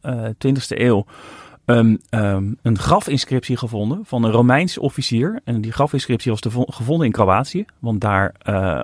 20e 0.47 0.77
eeuw. 0.77 1.05
Um, 1.65 1.99
um, 2.09 2.57
een 2.61 2.77
grafinscriptie 2.77 3.57
gevonden 3.57 4.01
van 4.05 4.23
een 4.23 4.31
Romeins 4.31 4.77
officier. 4.77 5.41
En 5.43 5.61
die 5.61 5.71
grafinscriptie 5.71 6.31
was 6.31 6.41
de, 6.41 6.49
gevonden 6.65 7.05
in 7.05 7.11
Kroatië, 7.11 7.65
want 7.79 8.01
daar 8.01 8.35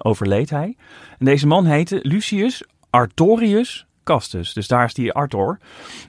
overleed 0.02 0.50
hij. 0.50 0.76
En 1.20 1.26
deze 1.26 1.48
man 1.48 1.66
heette 1.66 2.00
Lucius 2.02 2.64
Artorius 2.90 3.87
Castus. 4.08 4.54
Dus 4.54 4.68
daar 4.68 4.86
is 4.86 4.94
die 4.94 5.14
Arthur. 5.14 5.60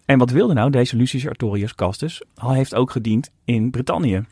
En 0.04 0.18
wat 0.18 0.30
wilde 0.30 0.54
nou 0.54 0.70
deze 0.70 0.96
Lucius 0.96 1.28
Artorius 1.28 1.74
Castus? 1.74 2.22
Hij 2.34 2.56
heeft 2.56 2.74
ook 2.74 2.90
gediend 2.90 3.30
in 3.44 3.70
Brittannië. 3.70 4.24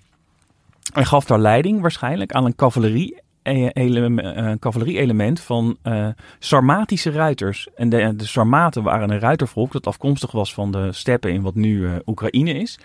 Hij 0.93 1.05
gaf 1.05 1.25
daar 1.25 1.39
leiding 1.39 1.81
waarschijnlijk 1.81 2.33
aan 2.33 2.45
een 2.45 2.55
cavalerie 2.55 3.25
een 3.43 4.59
cavalerie-element 4.59 5.41
van 5.41 5.77
uh, 5.83 6.09
Sarmatische 6.39 7.11
ruiters. 7.11 7.69
En 7.75 7.89
de, 7.89 8.17
de 8.17 8.27
Sarmaten 8.27 8.83
waren 8.83 9.11
een 9.11 9.19
ruitervolk 9.19 9.73
dat 9.73 9.87
afkomstig 9.87 10.31
was 10.31 10.55
van 10.55 10.71
de 10.71 10.93
steppen 10.93 11.33
in 11.33 11.43
wat 11.43 11.55
nu 11.55 11.89
Oekraïne 12.07 12.53
is. 12.53 12.79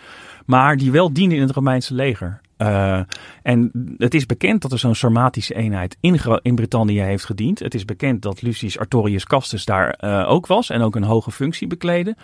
Maar 0.46 0.78
die 0.78 0.92
wel 0.92 1.14
diende 1.14 1.36
in 1.36 1.42
het 1.42 1.52
Romeinse 1.52 1.94
leger. 1.94 2.42
Uh, 2.62 3.00
en 3.44 3.72
het 3.98 4.14
is 4.14 4.26
bekend 4.26 4.62
dat 4.62 4.72
er 4.72 4.80
zo'n 4.80 4.96
Sarmatische 4.96 5.56
eenheid 5.56 5.98
in, 6.00 6.20
in 6.42 6.56
Brittannië 6.56 7.00
heeft 7.00 7.26
gediend. 7.26 7.60
Het 7.60 7.74
is 7.74 7.86
bekend 7.86 8.22
dat 8.22 8.42
Lucius 8.42 8.80
Artorius 8.80 9.26
Castus 9.26 9.66
daar 9.66 9.98
uh, 10.02 10.30
ook 10.30 10.48
was 10.48 10.70
en 10.70 10.82
ook 10.82 10.96
een 10.96 11.04
hoge 11.04 11.32
functie 11.32 11.68
bekleedde. 11.68 12.16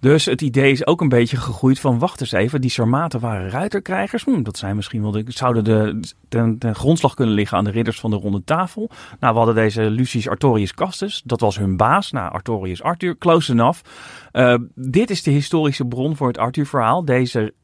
Dus 0.00 0.24
het 0.24 0.42
idee 0.42 0.72
is 0.72 0.86
ook 0.86 1.00
een 1.00 1.08
beetje 1.08 1.36
gegroeid 1.36 1.80
van 1.80 1.98
wacht 1.98 2.20
eens 2.20 2.32
even, 2.32 2.60
die 2.60 2.70
Sarmaten 2.70 3.20
waren 3.20 3.50
ruiterkrijgers. 3.50 4.24
Hm, 4.24 4.42
dat 4.42 4.58
zijn 4.58 4.76
misschien 4.76 5.02
wel 5.02 5.10
de, 5.10 5.24
zouden 5.26 5.64
de, 5.64 6.00
ten, 6.28 6.74
grondslag 6.74 7.14
kunnen 7.14 7.34
liggen 7.34 7.58
aan 7.58 7.64
de 7.64 7.70
ridders 7.70 8.00
van 8.00 8.10
de 8.10 8.16
ronde 8.16 8.44
tafel. 8.44 8.90
Nou, 9.20 9.32
we 9.32 9.38
hadden 9.38 9.54
deze 9.54 9.82
Lucius 9.82 10.28
Artorius 10.28 10.74
Castus, 10.74 11.22
dat 11.24 11.40
was 11.40 11.58
hun 11.58 11.76
baas. 11.76 12.10
Nou, 12.10 12.32
Artorius 12.32 12.82
Arthur, 12.82 13.18
close 13.18 13.52
enough. 13.52 13.80
Uh, 14.32 14.54
dit 14.74 15.10
is 15.10 15.22
de 15.22 15.30
historische 15.30 15.84
bron 15.84 16.16
voor 16.16 16.28
het 16.28 16.38
Arthur-verhaal. 16.38 17.04
Deze 17.04 17.54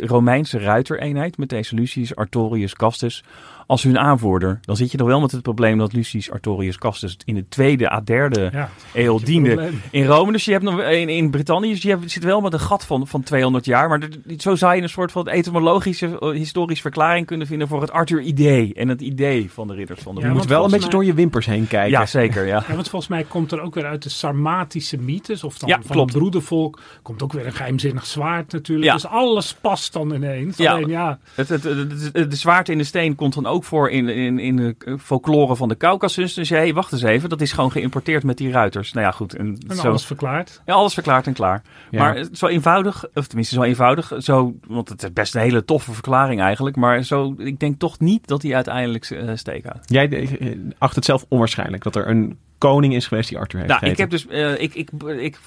Romeinse 0.00 0.58
ruitereenheid 0.58 1.38
met 1.38 1.48
deze 1.48 1.74
Lucius 1.74 2.16
Artorius 2.16 2.74
Castus 2.74 3.24
als 3.66 3.82
hun 3.82 3.98
aanvoerder. 3.98 4.58
Dan 4.62 4.76
zit 4.76 4.90
je 4.90 4.98
nog 4.98 5.06
wel 5.06 5.20
met 5.20 5.30
het 5.30 5.42
probleem 5.42 5.78
dat 5.78 5.92
Lucius 5.92 6.30
Artorius 6.30 6.78
Castus 6.78 7.16
in 7.24 7.34
de 7.34 7.48
tweede 7.48 7.90
à 7.92 8.00
derde 8.00 8.48
Ja, 8.52 8.70
eeuw 8.94 9.18
diende 9.18 9.70
in 9.90 10.04
Rome. 10.06 10.32
Dus 10.32 10.44
je 10.44 10.52
hebt 10.52 10.64
nog 10.64 10.80
in, 10.80 11.08
in 11.08 11.30
Brittannië, 11.30 11.70
dus 11.70 11.82
je 11.82 11.88
hebt, 11.88 12.10
zit 12.10 12.24
wel 12.24 12.40
met 12.40 12.52
een 12.52 12.60
gat 12.60 12.84
van, 12.84 13.06
van 13.06 13.22
200 13.22 13.64
jaar. 13.64 13.88
Maar 13.88 14.00
zo 14.38 14.54
zou 14.54 14.74
je 14.74 14.82
een 14.82 14.88
soort 14.88 15.12
van 15.12 15.28
etymologische, 15.28 16.18
eh, 16.18 16.28
historische 16.30 16.82
verklaring 16.82 17.26
kunnen 17.26 17.46
vinden 17.46 17.68
voor 17.68 17.80
het 17.80 17.90
Arthur-idee 17.90 18.74
en 18.74 18.88
het 18.88 19.00
idee 19.00 19.50
van 19.52 19.66
de 19.68 19.74
ridders 19.74 20.00
van 20.00 20.14
de 20.14 20.20
Ja, 20.20 20.26
je 20.26 20.32
moet 20.32 20.46
wel 20.46 20.64
een 20.64 20.70
beetje 20.70 20.80
mij- 20.80 20.90
door 20.90 21.04
je 21.04 21.14
wimpers 21.14 21.46
heen 21.46 21.66
kijken. 21.66 21.90
Ja, 21.90 22.06
zeker, 22.06 22.46
ja. 22.46 22.64
Ja, 22.68 22.74
want 22.74 22.88
volgens 22.88 23.10
mij 23.10 23.24
komt 23.24 23.52
er 23.52 23.60
ook 23.60 23.74
weer 23.74 23.84
uit 23.86 24.02
de 24.02 24.08
Sarmatische 24.08 24.96
mythes, 24.98 25.44
of 25.44 25.58
dan 25.58 25.68
Ja, 25.68 25.74
van 25.80 25.90
klopt. 25.90 26.10
het 26.10 26.18
broedervolk, 26.18 26.80
komt 27.02 27.22
ook 27.22 27.32
weer 27.32 27.46
een 27.46 27.52
geheimzinnig 27.52 28.06
zwaard 28.06 28.52
natuurlijk. 28.52 28.86
Ja. 28.86 28.92
Dus 28.94 29.06
alles 29.06 29.54
past 29.54 29.92
dan 29.92 30.14
ineens. 30.14 30.56
Ja. 30.56 30.72
Alleen 30.72 30.88
ja, 30.88 31.18
Het, 31.34 31.48
het, 31.48 31.62
het, 31.62 32.10
het- 32.12 32.30
de 32.30 32.36
zwaard 32.36 32.68
in 32.68 32.78
de 32.78 32.84
steen 32.84 33.14
komt 33.14 33.34
dan 33.34 33.46
ook 33.46 33.53
voor 33.62 33.90
in, 33.90 34.08
in, 34.08 34.38
in 34.38 34.56
de 34.56 34.98
folklore 34.98 35.56
van 35.56 35.68
de 35.68 35.76
Caucasus. 35.76 36.34
Dus 36.34 36.48
hey, 36.48 36.74
wacht 36.74 36.92
eens 36.92 37.02
even, 37.02 37.28
dat 37.28 37.40
is 37.40 37.52
gewoon 37.52 37.72
geïmporteerd 37.72 38.24
met 38.24 38.36
die 38.36 38.50
ruiters. 38.50 38.92
Nou 38.92 39.06
ja, 39.06 39.12
goed. 39.12 39.34
En, 39.34 39.58
en 39.68 39.76
zo, 39.76 39.88
alles 39.88 40.06
verklaard. 40.06 40.62
ja, 40.64 40.74
alles 40.74 40.94
verklaard 40.94 41.26
en 41.26 41.32
klaar. 41.32 41.62
Ja. 41.90 41.98
Maar 41.98 42.16
eh, 42.16 42.24
zo 42.32 42.46
eenvoudig, 42.46 43.04
of 43.14 43.26
tenminste 43.26 43.54
zo 43.54 43.62
eenvoudig, 43.62 44.12
zo, 44.18 44.54
want 44.66 44.88
het 44.88 45.02
is 45.02 45.12
best 45.12 45.34
een 45.34 45.40
hele 45.40 45.64
toffe 45.64 45.92
verklaring 45.92 46.40
eigenlijk. 46.40 46.76
Maar 46.76 47.02
zo, 47.02 47.34
ik 47.38 47.58
denk 47.58 47.78
toch 47.78 47.98
niet 47.98 48.26
dat 48.26 48.42
hij 48.42 48.54
uiteindelijk 48.54 49.10
eh, 49.10 49.30
steek 49.34 49.64
houdt. 49.64 49.90
Jij 49.90 50.08
eh, 50.08 50.56
acht 50.78 50.94
het 50.94 51.04
zelf 51.04 51.24
onwaarschijnlijk 51.28 51.82
dat 51.82 51.96
er 51.96 52.08
een 52.08 52.38
koning 52.58 52.94
is 52.94 53.06
geweest 53.06 53.28
die 53.28 53.38
Arthur 53.38 53.58
heeft 53.58 53.70
Nou, 53.70 53.86
ik 53.86 53.98
heb 53.98 54.10
dus, 54.10 54.26
ik, 54.26 54.74
ik, 54.74 54.90
ik, 54.90 55.08
ik 55.18 55.38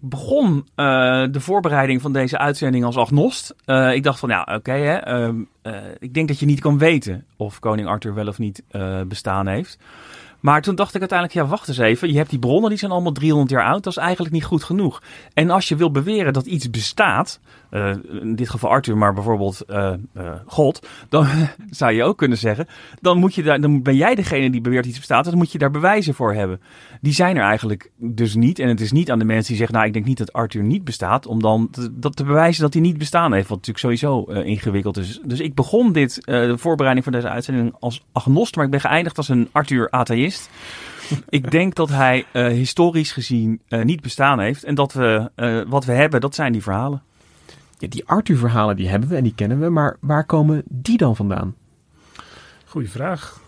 begon 0.00 0.66
eh, 0.74 1.24
de 1.30 1.40
voorbereiding 1.40 2.02
van 2.02 2.12
deze 2.12 2.38
uitzending 2.38 2.84
als 2.84 2.96
agnost. 2.96 3.54
Eh, 3.64 3.94
ik 3.94 4.02
dacht 4.02 4.18
van, 4.18 4.28
ja, 4.28 4.48
oké, 4.54 4.72
ehm, 4.72 5.36
eh, 5.62 5.74
ik 5.98 6.14
denk 6.14 6.28
dat 6.28 6.38
je 6.38 6.46
niet 6.46 6.60
kan 6.60 6.78
weten 6.78 7.24
of 7.36 7.58
koning 7.58 7.88
Arthur 7.88 8.14
wel 8.14 8.26
of 8.26 8.38
niet 8.38 8.62
bestaan 9.08 9.46
heeft. 9.46 9.78
Maar 10.40 10.62
toen 10.62 10.74
dacht 10.74 10.94
ik 10.94 11.00
uiteindelijk, 11.00 11.38
ja, 11.38 11.46
wacht 11.46 11.68
eens 11.68 11.78
even. 11.78 12.08
Je 12.08 12.16
hebt 12.16 12.30
die 12.30 12.38
bronnen, 12.38 12.70
die 12.70 12.78
zijn 12.78 12.90
allemaal 12.90 13.12
300 13.12 13.50
jaar 13.50 13.64
oud. 13.64 13.84
Dat 13.84 13.96
is 13.96 14.02
eigenlijk 14.02 14.34
niet 14.34 14.44
goed 14.44 14.64
genoeg. 14.64 15.02
En 15.34 15.50
als 15.50 15.68
je 15.68 15.76
wil 15.76 15.90
beweren 15.90 16.32
dat 16.32 16.46
iets 16.46 16.70
bestaat, 16.70 17.40
eh, 17.70 17.90
in 18.20 18.34
dit 18.34 18.48
geval 18.48 18.70
Arthur, 18.70 18.96
maar 18.96 19.14
bijvoorbeeld 19.14 19.60
eh, 19.60 19.92
eh, 20.12 20.32
God, 20.46 20.88
dan 21.08 21.26
zou 21.70 21.92
je 21.92 22.04
ook 22.04 22.18
kunnen 22.18 22.38
zeggen, 22.38 22.66
dan, 23.00 23.18
moet 23.18 23.34
je 23.34 23.42
daar, 23.42 23.60
dan 23.60 23.82
ben 23.82 23.96
jij 23.96 24.14
degene 24.14 24.50
die 24.50 24.60
beweert 24.60 24.86
iets 24.86 24.98
bestaat. 24.98 25.24
Dan 25.24 25.36
moet 25.36 25.52
je 25.52 25.58
daar 25.58 25.70
bewijzen 25.70 26.14
voor 26.14 26.34
hebben. 26.34 26.60
Die 27.00 27.12
zijn 27.12 27.36
er 27.36 27.42
eigenlijk 27.42 27.90
dus 27.96 28.34
niet. 28.34 28.58
En 28.58 28.68
het 28.68 28.80
is 28.80 28.92
niet 28.92 29.10
aan 29.10 29.18
de 29.18 29.24
mensen 29.24 29.48
die 29.48 29.56
zeggen, 29.56 29.74
nou, 29.74 29.86
ik 29.86 29.92
denk 29.92 30.04
niet 30.04 30.18
dat 30.18 30.32
Arthur 30.32 30.62
niet 30.62 30.84
bestaat, 30.84 31.26
om 31.26 31.42
dan 31.42 31.70
te, 31.70 31.98
dat 31.98 32.16
te 32.16 32.24
bewijzen 32.24 32.62
dat 32.62 32.72
hij 32.72 32.82
niet 32.82 32.98
bestaan 32.98 33.32
heeft. 33.32 33.48
Wat 33.48 33.66
natuurlijk 33.66 34.00
sowieso 34.00 34.40
ingewikkeld 34.42 34.96
is. 34.96 35.20
Dus 35.24 35.40
ik 35.40 35.54
begon 35.54 35.92
dit, 35.92 36.24
de 36.24 36.58
voorbereiding 36.58 37.04
van 37.04 37.14
deze 37.14 37.28
uitzending 37.28 37.74
als 37.80 38.04
agnost, 38.12 38.56
maar 38.56 38.64
ik 38.64 38.70
ben 38.70 38.80
geëindigd 38.80 39.16
als 39.16 39.28
een 39.28 39.48
Arthur-atheïst. 39.52 40.50
Ik 41.28 41.50
denk 41.50 41.74
dat 41.74 41.88
hij 41.88 42.24
historisch 42.32 43.12
gezien 43.12 43.60
niet 43.68 44.00
bestaan 44.00 44.40
heeft. 44.40 44.64
En 44.64 44.74
dat 44.74 44.92
we 44.92 45.30
wat 45.68 45.84
we 45.84 45.92
hebben, 45.92 46.20
dat 46.20 46.34
zijn 46.34 46.52
die 46.52 46.62
verhalen. 46.62 47.02
Ja, 47.78 47.88
die 47.88 48.06
Arthur-verhalen 48.06 48.76
die 48.76 48.88
hebben 48.88 49.08
we 49.08 49.16
en 49.16 49.22
die 49.22 49.34
kennen 49.34 49.60
we, 49.60 49.68
maar 49.68 49.96
waar 50.00 50.24
komen 50.24 50.62
die 50.68 50.96
dan 50.96 51.16
vandaan? 51.16 51.54
Goeie 52.64 52.90
vraag. 52.90 53.40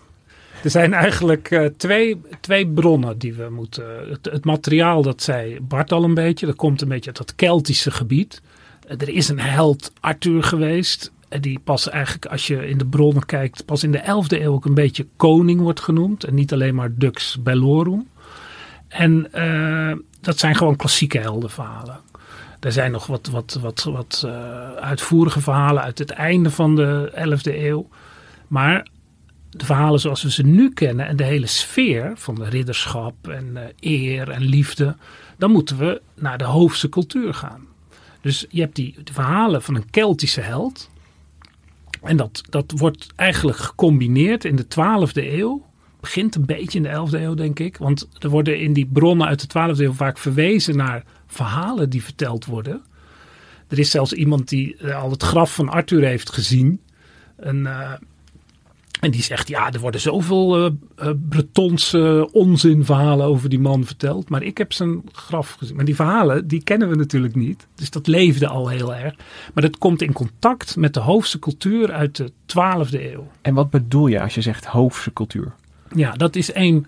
Er 0.62 0.70
zijn 0.70 0.92
eigenlijk 0.92 1.50
eh, 1.50 1.64
twee, 1.76 2.20
twee 2.40 2.68
bronnen 2.68 3.18
die 3.18 3.34
we 3.34 3.48
moeten. 3.50 4.18
Het, 4.22 4.44
materiaal, 4.44 5.02
dat 5.02 5.22
zei 5.22 5.60
Bart 5.60 5.92
al 5.92 6.04
een 6.04 6.14
beetje, 6.14 6.46
dat 6.46 6.56
komt 6.56 6.80
een 6.80 6.88
beetje 6.88 7.06
uit 7.06 7.16
dat 7.16 7.34
Keltische 7.34 7.90
gebied. 7.90 8.42
Eh, 8.86 9.00
er 9.00 9.08
is 9.08 9.28
een 9.28 9.40
held 9.40 9.92
Arthur 10.00 10.42
geweest. 10.42 11.12
En 11.28 11.40
die 11.40 11.58
pas 11.58 11.88
eigenlijk, 11.88 12.26
als 12.26 12.46
je 12.46 12.68
in 12.68 12.78
de 12.78 12.86
bronnen 12.86 13.26
kijkt, 13.26 13.64
pas 13.64 13.82
in 13.82 13.92
de 13.92 14.00
11e 14.00 14.40
eeuw 14.40 14.52
ook 14.52 14.64
een 14.64 14.74
beetje 14.74 15.06
koning 15.16 15.60
wordt 15.60 15.80
genoemd. 15.80 16.24
En 16.24 16.34
niet 16.34 16.52
alleen 16.52 16.74
maar 16.74 16.94
Dux 16.94 17.42
Bellorum. 17.42 18.08
En 18.88 19.32
eh, 19.32 19.96
dat 20.20 20.38
zijn 20.38 20.56
gewoon 20.56 20.76
klassieke 20.76 21.18
heldenverhalen. 21.18 22.00
Er 22.60 22.72
zijn 22.72 22.90
nog 22.90 23.06
wat, 23.06 23.26
wat, 23.26 23.58
wat, 23.60 23.82
wat 23.82 24.22
eh, 24.26 24.72
uitvoerige 24.72 25.40
verhalen 25.40 25.82
uit 25.82 25.98
het 25.98 26.10
einde 26.10 26.50
van 26.50 26.76
de 26.76 27.12
11e 27.14 27.54
eeuw. 27.54 27.88
Maar 28.48 28.88
de 29.50 29.64
verhalen 29.64 30.00
zoals 30.00 30.22
we 30.22 30.30
ze 30.30 30.42
nu 30.42 30.70
kennen 30.72 31.06
en 31.06 31.16
de 31.16 31.24
hele 31.24 31.46
sfeer 31.46 32.12
van 32.14 32.34
de 32.34 32.48
ridderschap 32.48 33.28
en 33.28 33.56
eh, 33.56 33.64
eer 33.80 34.30
en 34.30 34.42
liefde, 34.42 34.96
dan 35.36 35.50
moeten 35.50 35.78
we 35.78 36.02
naar 36.14 36.38
de 36.38 36.44
hoofdse 36.44 36.88
cultuur 36.88 37.34
gaan. 37.34 37.66
Dus 38.20 38.46
je 38.48 38.60
hebt 38.60 38.76
die 38.76 38.94
verhalen 39.04 39.62
van 39.62 39.74
een 39.74 39.90
Keltische 39.90 40.40
held. 40.40 40.90
En 42.02 42.16
dat, 42.16 42.42
dat 42.50 42.72
wordt 42.76 43.06
eigenlijk 43.16 43.58
gecombineerd 43.58 44.44
in 44.44 44.56
de 44.56 44.64
12e 44.64 45.12
eeuw. 45.12 45.66
Begint 46.00 46.34
een 46.34 46.46
beetje 46.46 46.78
in 46.78 46.82
de 46.82 47.06
11e 47.08 47.20
eeuw, 47.20 47.34
denk 47.34 47.58
ik. 47.58 47.76
Want 47.76 48.08
er 48.18 48.28
worden 48.28 48.60
in 48.60 48.72
die 48.72 48.86
bronnen 48.92 49.26
uit 49.26 49.52
de 49.52 49.74
12e 49.74 49.78
eeuw 49.78 49.92
vaak 49.92 50.18
verwezen 50.18 50.76
naar 50.76 51.04
verhalen 51.28 51.90
die 51.90 52.02
verteld 52.02 52.44
worden. 52.44 52.82
Er 53.68 53.78
is 53.78 53.90
zelfs 53.90 54.12
iemand 54.12 54.48
die 54.48 54.76
eh, 54.76 55.02
al 55.02 55.10
het 55.10 55.22
graf 55.22 55.54
van 55.54 55.68
Arthur 55.68 56.04
heeft 56.04 56.32
gezien. 56.32 56.80
Een, 57.36 57.66
eh, 57.66 57.92
en 59.00 59.10
die 59.10 59.22
zegt, 59.22 59.48
ja, 59.48 59.72
er 59.72 59.80
worden 59.80 60.00
zoveel 60.00 60.66
eh, 60.96 61.10
Bretonse 61.28 62.28
onzinverhalen 62.32 63.26
over 63.26 63.48
die 63.48 63.58
man 63.58 63.84
verteld. 63.84 64.28
Maar 64.28 64.42
ik 64.42 64.58
heb 64.58 64.72
zijn 64.72 65.02
graf 65.12 65.50
gezien. 65.58 65.76
Maar 65.76 65.84
die 65.84 65.94
verhalen, 65.94 66.48
die 66.48 66.62
kennen 66.62 66.88
we 66.88 66.94
natuurlijk 66.94 67.34
niet. 67.34 67.66
Dus 67.74 67.90
dat 67.90 68.06
leefde 68.06 68.48
al 68.48 68.68
heel 68.68 68.94
erg. 68.94 69.14
Maar 69.54 69.62
dat 69.62 69.78
komt 69.78 70.02
in 70.02 70.12
contact 70.12 70.76
met 70.76 70.94
de 70.94 71.00
hoofdse 71.00 71.38
cultuur 71.38 71.92
uit 71.92 72.16
de 72.16 72.32
12e 72.46 73.12
eeuw. 73.12 73.30
En 73.42 73.54
wat 73.54 73.70
bedoel 73.70 74.06
je 74.06 74.20
als 74.20 74.34
je 74.34 74.42
zegt 74.42 74.64
hoofdse 74.64 75.12
cultuur? 75.12 75.52
Ja, 75.94 76.12
dat 76.12 76.36
is 76.36 76.54
een, 76.54 76.86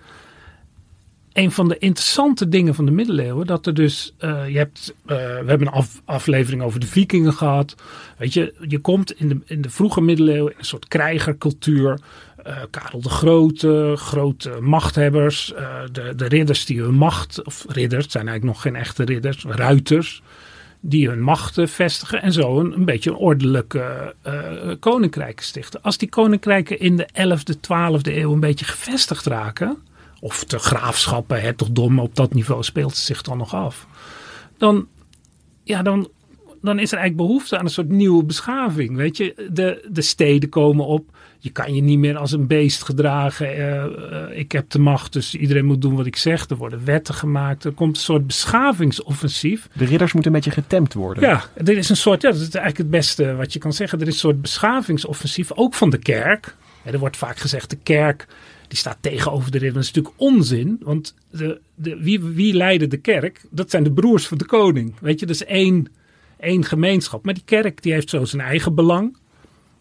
een 1.32 1.50
van 1.50 1.68
de 1.68 1.78
interessante 1.78 2.48
dingen 2.48 2.74
van 2.74 2.84
de 2.84 2.90
middeleeuwen. 2.90 3.46
Dat 3.46 3.66
er 3.66 3.74
dus, 3.74 4.14
eh, 4.18 4.48
je 4.48 4.58
hebt, 4.58 4.94
eh, 5.06 5.16
we 5.16 5.44
hebben 5.46 5.66
een 5.66 5.72
af- 5.72 6.02
aflevering 6.04 6.62
over 6.62 6.80
de 6.80 6.86
vikingen 6.86 7.32
gehad. 7.32 7.74
Weet 8.18 8.32
je, 8.32 8.54
je 8.68 8.78
komt 8.78 9.12
in 9.12 9.28
de, 9.28 9.38
in 9.46 9.62
de 9.62 9.70
vroege 9.70 10.00
middeleeuwen 10.00 10.52
in 10.52 10.58
een 10.58 10.64
soort 10.64 10.88
krijgercultuur. 10.88 12.00
Eh, 12.44 12.56
Karel 12.70 13.00
de 13.00 13.08
Grote, 13.08 13.92
grote 13.96 14.50
machthebbers, 14.60 15.52
de, 15.92 16.12
de 16.16 16.26
ridders 16.26 16.64
die 16.64 16.80
hun 16.80 16.94
macht, 16.94 17.44
of 17.44 17.64
ridders, 17.68 18.10
zijn 18.10 18.28
eigenlijk 18.28 18.56
nog 18.56 18.62
geen 18.62 18.80
echte 18.80 19.04
ridders, 19.04 19.44
ruiters, 19.48 20.22
die 20.80 21.08
hun 21.08 21.20
macht 21.22 21.58
vestigen 21.64 22.22
en 22.22 22.32
zo 22.32 22.60
een, 22.60 22.72
een 22.72 22.84
beetje 22.84 23.10
een 23.10 23.16
ordelijke 23.16 24.14
koninkrijken 24.80 25.44
stichten. 25.44 25.82
Als 25.82 25.98
die 25.98 26.08
koninkrijken 26.08 26.80
in 26.80 26.96
de 26.96 27.08
11e, 27.12 27.54
12e 27.54 28.16
eeuw 28.16 28.32
een 28.32 28.40
beetje 28.40 28.64
gevestigd 28.64 29.26
raken, 29.26 29.78
of 30.20 30.44
de 30.44 30.58
graafschappen, 30.58 31.40
hertogdommen 31.40 32.04
op 32.04 32.14
dat 32.14 32.34
niveau 32.34 32.62
speelt 32.62 32.90
het 32.90 33.00
zich 33.00 33.22
dan 33.22 33.38
nog 33.38 33.54
af, 33.54 33.86
dan, 34.58 34.88
ja, 35.64 35.82
dan, 35.82 36.08
dan 36.62 36.78
is 36.78 36.92
er 36.92 36.98
eigenlijk 36.98 37.28
behoefte 37.28 37.58
aan 37.58 37.64
een 37.64 37.70
soort 37.70 37.88
nieuwe 37.88 38.24
beschaving. 38.24 38.96
Weet 38.96 39.16
je, 39.16 39.48
de, 39.52 39.88
de 39.90 40.02
steden 40.02 40.48
komen 40.48 40.86
op. 40.86 41.18
Je 41.38 41.50
kan 41.50 41.74
je 41.74 41.82
niet 41.82 41.98
meer 41.98 42.16
als 42.16 42.32
een 42.32 42.46
beest 42.46 42.82
gedragen. 42.82 43.46
Eh, 43.46 43.84
eh, 43.84 44.38
ik 44.38 44.52
heb 44.52 44.70
de 44.70 44.78
macht, 44.78 45.12
dus 45.12 45.34
iedereen 45.34 45.64
moet 45.64 45.82
doen 45.82 45.96
wat 45.96 46.06
ik 46.06 46.16
zeg. 46.16 46.48
Er 46.48 46.56
worden 46.56 46.84
wetten 46.84 47.14
gemaakt. 47.14 47.64
Er 47.64 47.72
komt 47.72 47.96
een 47.96 48.02
soort 48.02 48.26
beschavingsoffensief. 48.26 49.68
De 49.72 49.84
ridders 49.84 50.12
moeten 50.12 50.32
een 50.32 50.40
beetje 50.40 50.60
getemd 50.60 50.94
worden. 50.94 51.22
Ja, 51.22 51.44
er 51.54 51.76
is 51.76 51.88
een 51.88 51.96
soort, 51.96 52.22
ja, 52.22 52.30
dat 52.30 52.40
is 52.40 52.44
eigenlijk 52.44 52.78
het 52.78 52.90
beste 52.90 53.34
wat 53.34 53.52
je 53.52 53.58
kan 53.58 53.72
zeggen. 53.72 54.00
Er 54.00 54.06
is 54.06 54.12
een 54.12 54.18
soort 54.18 54.42
beschavingsoffensief, 54.42 55.52
ook 55.52 55.74
van 55.74 55.90
de 55.90 55.98
kerk. 55.98 56.56
Ja, 56.84 56.92
er 56.92 56.98
wordt 56.98 57.16
vaak 57.16 57.38
gezegd, 57.38 57.70
de 57.70 57.78
kerk 57.82 58.26
die 58.70 58.78
staat 58.78 58.96
tegenover 59.00 59.50
de 59.50 59.58
ridder. 59.58 59.74
Dat 59.74 59.82
is 59.82 59.92
natuurlijk 59.92 60.22
onzin, 60.22 60.80
want 60.82 61.14
de, 61.30 61.60
de, 61.74 61.96
wie, 61.96 62.20
wie 62.20 62.54
leidde 62.54 62.86
de 62.86 62.96
kerk? 62.96 63.46
Dat 63.50 63.70
zijn 63.70 63.82
de 63.82 63.92
broers 63.92 64.26
van 64.26 64.38
de 64.38 64.44
koning. 64.44 64.94
Weet 65.00 65.20
je, 65.20 65.26
dat 65.26 65.34
is 65.34 65.44
één, 65.44 65.88
één 66.40 66.64
gemeenschap. 66.64 67.24
Maar 67.24 67.34
die 67.34 67.42
kerk 67.46 67.82
die 67.82 67.92
heeft 67.92 68.10
zo 68.10 68.24
zijn 68.24 68.42
eigen 68.42 68.74
belang. 68.74 69.16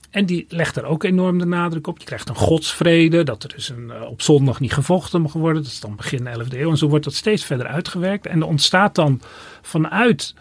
En 0.09 0.25
die 0.25 0.45
legt 0.49 0.77
er 0.77 0.85
ook 0.85 1.03
enorm 1.03 1.37
de 1.37 1.45
nadruk 1.45 1.87
op. 1.87 1.99
Je 1.99 2.05
krijgt 2.05 2.29
een 2.29 2.35
godsvrede, 2.35 3.23
dat 3.23 3.43
er 3.43 3.49
dus 3.49 3.69
een, 3.69 3.91
eh, 3.91 4.01
op 4.09 4.21
zondag 4.21 4.59
niet 4.59 4.73
gevochten 4.73 5.21
mag 5.21 5.33
worden. 5.33 5.63
Dat 5.63 5.71
is 5.71 5.79
dan 5.79 5.95
begin 5.95 6.27
11e 6.27 6.59
eeuw. 6.59 6.69
En 6.69 6.77
zo 6.77 6.87
wordt 6.87 7.05
dat 7.05 7.13
steeds 7.13 7.45
verder 7.45 7.67
uitgewerkt. 7.67 8.27
En 8.27 8.41
er 8.41 8.47
ontstaat 8.47 8.95
dan 8.95 9.21
vanuit 9.61 10.33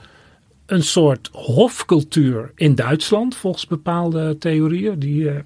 een 0.66 0.82
soort 0.82 1.28
hofcultuur 1.32 2.52
in 2.54 2.74
Duitsland, 2.74 3.36
volgens 3.36 3.66
bepaalde 3.66 4.38
theorieën 4.38 4.98
die, 4.98 5.30
eh, 5.30 5.38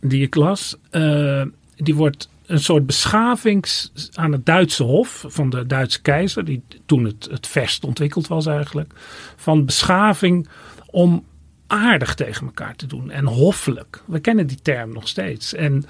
die 0.00 0.22
ik 0.22 0.34
las. 0.34 0.76
Eh, 0.90 1.42
die 1.76 1.94
wordt 1.94 2.28
een 2.46 2.60
soort 2.60 2.86
beschavings 2.86 3.92
aan 4.14 4.32
het 4.32 4.46
Duitse 4.46 4.82
hof 4.82 5.24
van 5.28 5.50
de 5.50 5.66
Duitse 5.66 6.02
keizer, 6.02 6.44
die 6.44 6.62
toen 6.86 7.04
het, 7.04 7.28
het 7.30 7.46
verst 7.46 7.84
ontwikkeld 7.84 8.26
was 8.26 8.46
eigenlijk, 8.46 8.92
van 9.36 9.64
beschaving 9.64 10.48
om 10.86 11.24
aardig 11.66 12.14
tegen 12.14 12.46
elkaar 12.46 12.76
te 12.76 12.86
doen 12.86 13.10
en 13.10 13.26
hoffelijk. 13.26 14.02
We 14.04 14.18
kennen 14.18 14.46
die 14.46 14.62
term 14.62 14.92
nog 14.92 15.08
steeds. 15.08 15.54
En 15.54 15.84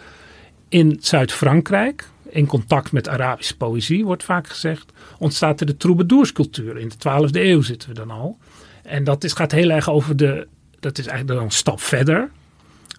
in 0.69 0.97
Zuid-Frankrijk, 1.01 2.09
in 2.29 2.47
contact 2.47 2.93
met 2.93 3.09
Arabische 3.09 3.57
poëzie, 3.57 4.05
wordt 4.05 4.25
vaak 4.25 4.49
gezegd, 4.49 4.93
ontstaat 5.19 5.61
er 5.61 5.67
de 5.67 5.77
troubadourscultuur. 5.77 6.79
In 6.79 6.89
de 6.89 7.29
12e 7.29 7.33
eeuw 7.33 7.63
zitten 7.63 7.89
we 7.89 7.95
dan 7.95 8.11
al. 8.11 8.39
En 8.83 9.05
dat 9.05 9.25
is, 9.25 9.33
gaat 9.33 9.53
heel 9.53 9.71
erg 9.71 9.91
over 9.91 10.17
de, 10.17 10.47
dat 10.81 10.99
is 10.99 11.07
eigenlijk 11.07 11.39
dan 11.39 11.49
een 11.49 11.55
stap 11.55 11.81
verder. 11.81 12.31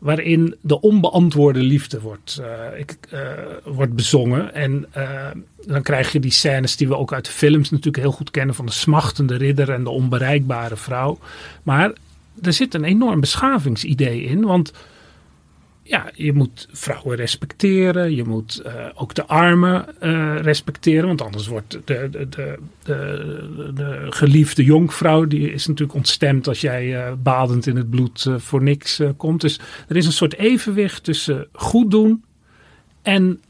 Waarin 0.01 0.55
de 0.62 0.81
onbeantwoorde 0.81 1.60
liefde 1.60 2.01
wordt, 2.01 2.41
uh, 2.41 2.79
ik, 2.79 2.97
uh, 3.13 3.19
wordt 3.63 3.93
bezongen. 3.93 4.53
En 4.53 4.86
uh, 4.97 5.27
dan 5.65 5.81
krijg 5.81 6.12
je 6.12 6.19
die 6.19 6.31
scènes 6.31 6.77
die 6.77 6.88
we 6.88 6.97
ook 6.97 7.13
uit 7.13 7.25
de 7.25 7.31
films 7.31 7.69
natuurlijk 7.69 8.03
heel 8.03 8.12
goed 8.12 8.31
kennen 8.31 8.55
van 8.55 8.65
de 8.65 8.71
smachtende 8.71 9.36
ridder 9.36 9.69
en 9.69 9.83
de 9.83 9.89
onbereikbare 9.89 10.75
vrouw. 10.75 11.19
Maar 11.63 11.91
er 12.41 12.53
zit 12.53 12.73
een 12.73 12.83
enorm 12.83 13.19
beschavingsidee 13.19 14.23
in, 14.23 14.45
want 14.45 14.71
ja, 15.88 16.10
je 16.13 16.34
moet 16.34 16.67
vrouwen 16.71 17.15
respecteren. 17.15 18.15
Je 18.15 18.23
moet 18.23 18.62
uh, 18.65 18.73
ook 18.95 19.13
de 19.13 19.26
armen 19.26 19.86
uh, 20.02 20.39
respecteren. 20.39 21.08
Want 21.08 21.21
anders 21.21 21.47
wordt 21.47 21.71
de, 21.86 22.08
de, 22.12 22.30
de, 22.30 22.58
de, 22.84 23.71
de 23.73 24.06
geliefde 24.10 24.63
jonkvrouw... 24.63 25.26
die 25.26 25.52
is 25.52 25.67
natuurlijk 25.67 25.97
ontstemd 25.97 26.47
als 26.47 26.62
jij 26.62 26.88
uh, 26.88 27.13
badend 27.23 27.67
in 27.67 27.76
het 27.76 27.89
bloed 27.89 28.30
voor 28.38 28.63
niks 28.63 29.02
komt. 29.17 29.41
Dus 29.41 29.60
er 29.88 29.95
is 29.95 30.06
een 30.06 30.12
soort 30.12 30.36
evenwicht 30.36 31.04
tussen 31.04 31.47
goed 31.52 31.91
doen 31.91 32.23
en, 33.02 33.41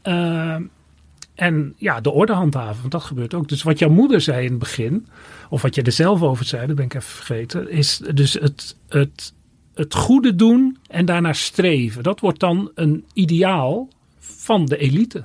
en 1.34 1.74
ja, 1.76 2.00
de 2.00 2.10
orde 2.10 2.32
handhaven. 2.32 2.80
Want 2.80 2.92
dat 2.92 3.02
gebeurt 3.02 3.34
ook. 3.34 3.48
Dus 3.48 3.62
wat 3.62 3.78
jouw 3.78 3.90
moeder 3.90 4.20
zei 4.20 4.44
in 4.44 4.50
het 4.50 4.58
begin... 4.58 5.06
of 5.48 5.62
wat 5.62 5.74
je 5.74 5.82
er 5.82 5.92
zelf 5.92 6.22
over 6.22 6.44
zei, 6.44 6.66
dat 6.66 6.76
ben 6.76 6.84
ik 6.84 6.94
even 6.94 7.08
vergeten... 7.08 7.70
is 7.70 8.00
dus 8.14 8.32
het... 8.32 8.76
het 8.88 9.36
het 9.78 9.94
goede 9.94 10.34
doen 10.34 10.76
en 10.88 11.04
daarnaar 11.04 11.34
streven. 11.34 12.02
Dat 12.02 12.20
wordt 12.20 12.40
dan 12.40 12.70
een 12.74 13.04
ideaal 13.12 13.88
van 14.18 14.64
de 14.64 14.76
elite. 14.76 15.24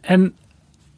En 0.00 0.34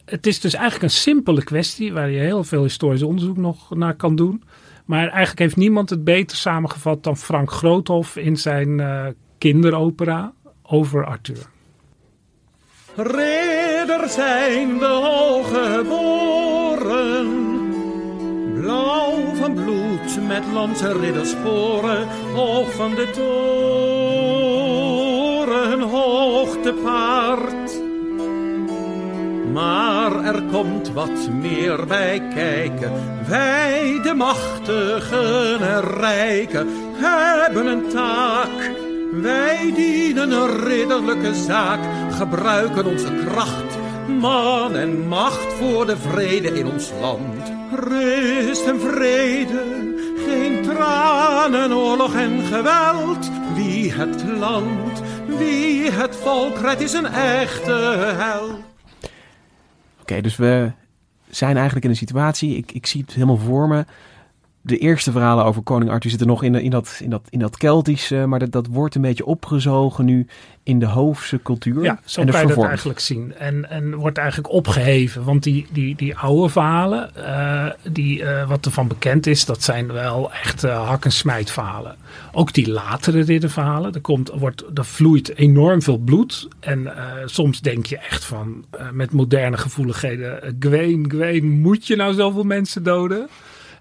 het 0.05 0.27
is 0.27 0.39
dus 0.39 0.53
eigenlijk 0.53 0.83
een 0.83 0.99
simpele 0.99 1.43
kwestie 1.43 1.93
waar 1.93 2.09
je 2.09 2.19
heel 2.19 2.43
veel 2.43 2.63
historisch 2.63 3.03
onderzoek 3.03 3.37
nog 3.37 3.75
naar 3.75 3.95
kan 3.95 4.15
doen. 4.15 4.43
Maar 4.85 5.07
eigenlijk 5.07 5.39
heeft 5.39 5.55
niemand 5.55 5.89
het 5.89 6.03
beter 6.03 6.37
samengevat 6.37 7.03
dan 7.03 7.17
Frank 7.17 7.51
Groothoff 7.51 8.15
in 8.15 8.37
zijn 8.37 8.79
uh, 8.79 9.05
kinderopera 9.37 10.33
over 10.63 11.05
Arthur. 11.05 11.49
Ridder 12.95 14.09
zijn 14.09 14.79
geboren 15.43 17.46
blauw 18.67 19.35
van 19.35 19.53
bloed 19.53 20.27
met 20.27 20.43
lanse 20.53 20.99
riddersporen, 20.99 22.07
hoog 22.33 22.71
van 22.73 22.91
de 22.95 23.09
toren, 25.39 25.81
hoog 25.81 26.57
te 26.61 26.73
paard. 26.83 27.81
Maar 29.53 30.23
er 30.23 30.43
komt 30.51 30.91
wat 30.93 31.29
meer 31.41 31.85
bij 31.85 32.21
kijken. 32.33 32.91
Wij, 33.27 33.99
de 34.03 34.13
machtigen 34.13 35.61
en 35.61 35.81
rijken, 35.81 36.67
hebben 36.93 37.65
een 37.65 37.87
taak. 37.87 38.71
Wij 39.11 39.73
dienen 39.75 40.31
een 40.31 40.63
ridderlijke 40.63 41.33
zaak, 41.33 41.79
gebruiken 42.11 42.85
onze 42.85 43.13
kracht, 43.25 43.77
man 44.19 44.75
en 44.75 45.07
macht 45.07 45.53
voor 45.53 45.85
de 45.85 45.97
vrede 45.97 46.59
in 46.59 46.67
ons 46.67 46.91
land. 47.01 47.56
Rust 47.75 48.65
en 48.67 48.79
vrede, 48.79 49.63
geen 50.25 50.63
tranen, 50.63 51.73
oorlog 51.73 52.15
en 52.15 52.41
geweld. 52.41 53.31
Wie 53.55 53.93
het 53.93 54.23
land, 54.23 55.01
wie 55.25 55.91
het 55.91 56.15
volk 56.15 56.57
redt, 56.59 56.81
is 56.81 56.93
een 56.93 57.05
echte 57.05 57.71
held. 58.17 58.59
Oké, 60.01 60.21
dus 60.21 60.35
we 60.35 60.71
zijn 61.29 61.55
eigenlijk 61.55 61.85
in 61.85 61.91
een 61.91 61.97
situatie, 61.97 62.57
ik, 62.57 62.71
ik 62.71 62.85
zie 62.85 63.01
het 63.01 63.13
helemaal 63.13 63.37
voor 63.37 63.67
me 63.67 63.85
de 64.67 64.77
eerste 64.77 65.11
verhalen 65.11 65.45
over 65.45 65.61
koning 65.61 65.91
Arthur 65.91 66.09
zitten 66.09 66.27
nog 66.27 66.43
in, 66.43 66.55
in, 66.55 66.69
dat, 66.69 66.99
in, 67.03 67.09
dat, 67.09 67.21
in 67.29 67.39
dat 67.39 67.57
Keltische, 67.57 68.25
maar 68.25 68.39
dat, 68.39 68.51
dat 68.51 68.67
wordt 68.67 68.95
een 68.95 69.01
beetje 69.01 69.25
opgezogen 69.25 70.05
nu 70.05 70.27
in 70.63 70.79
de 70.79 70.85
hoofdse 70.85 71.39
cultuur. 71.43 71.83
Ja, 71.83 71.99
zo 72.05 72.21
en 72.21 72.29
kan 72.29 72.47
je 72.47 72.55
dat 72.55 72.65
eigenlijk 72.65 72.99
zien. 72.99 73.33
En, 73.37 73.69
en 73.69 73.95
wordt 73.95 74.17
eigenlijk 74.17 74.51
opgeheven, 74.51 75.23
want 75.23 75.43
die, 75.43 75.67
die, 75.71 75.95
die 75.95 76.17
oude 76.17 76.49
verhalen, 76.49 77.09
uh, 77.17 77.65
die, 77.91 78.21
uh, 78.21 78.47
wat 78.47 78.65
ervan 78.65 78.87
bekend 78.87 79.27
is, 79.27 79.45
dat 79.45 79.63
zijn 79.63 79.91
wel 79.91 80.31
echt 80.31 80.63
uh, 80.63 80.87
hak- 80.87 81.05
en 81.05 81.11
smijt 81.11 81.51
verhalen. 81.51 81.95
Ook 82.31 82.53
die 82.53 82.71
latere 82.71 83.21
ridderverhalen, 83.21 83.93
er, 83.93 84.01
komt, 84.01 84.31
wordt, 84.35 84.63
er 84.73 84.85
vloeit 84.85 85.37
enorm 85.37 85.81
veel 85.81 85.97
bloed. 85.97 86.47
En 86.59 86.93
soms 87.25 87.61
denk 87.61 87.85
je 87.85 87.97
echt 87.97 88.25
van, 88.25 88.65
met 88.91 89.11
moderne 89.11 89.57
gevoeligheden, 89.57 90.55
Gwen, 90.59 91.05
Gwen, 91.09 91.59
moet 91.59 91.87
je 91.87 91.95
nou 91.95 92.13
zoveel 92.13 92.43
mensen 92.43 92.83
doden? 92.83 93.27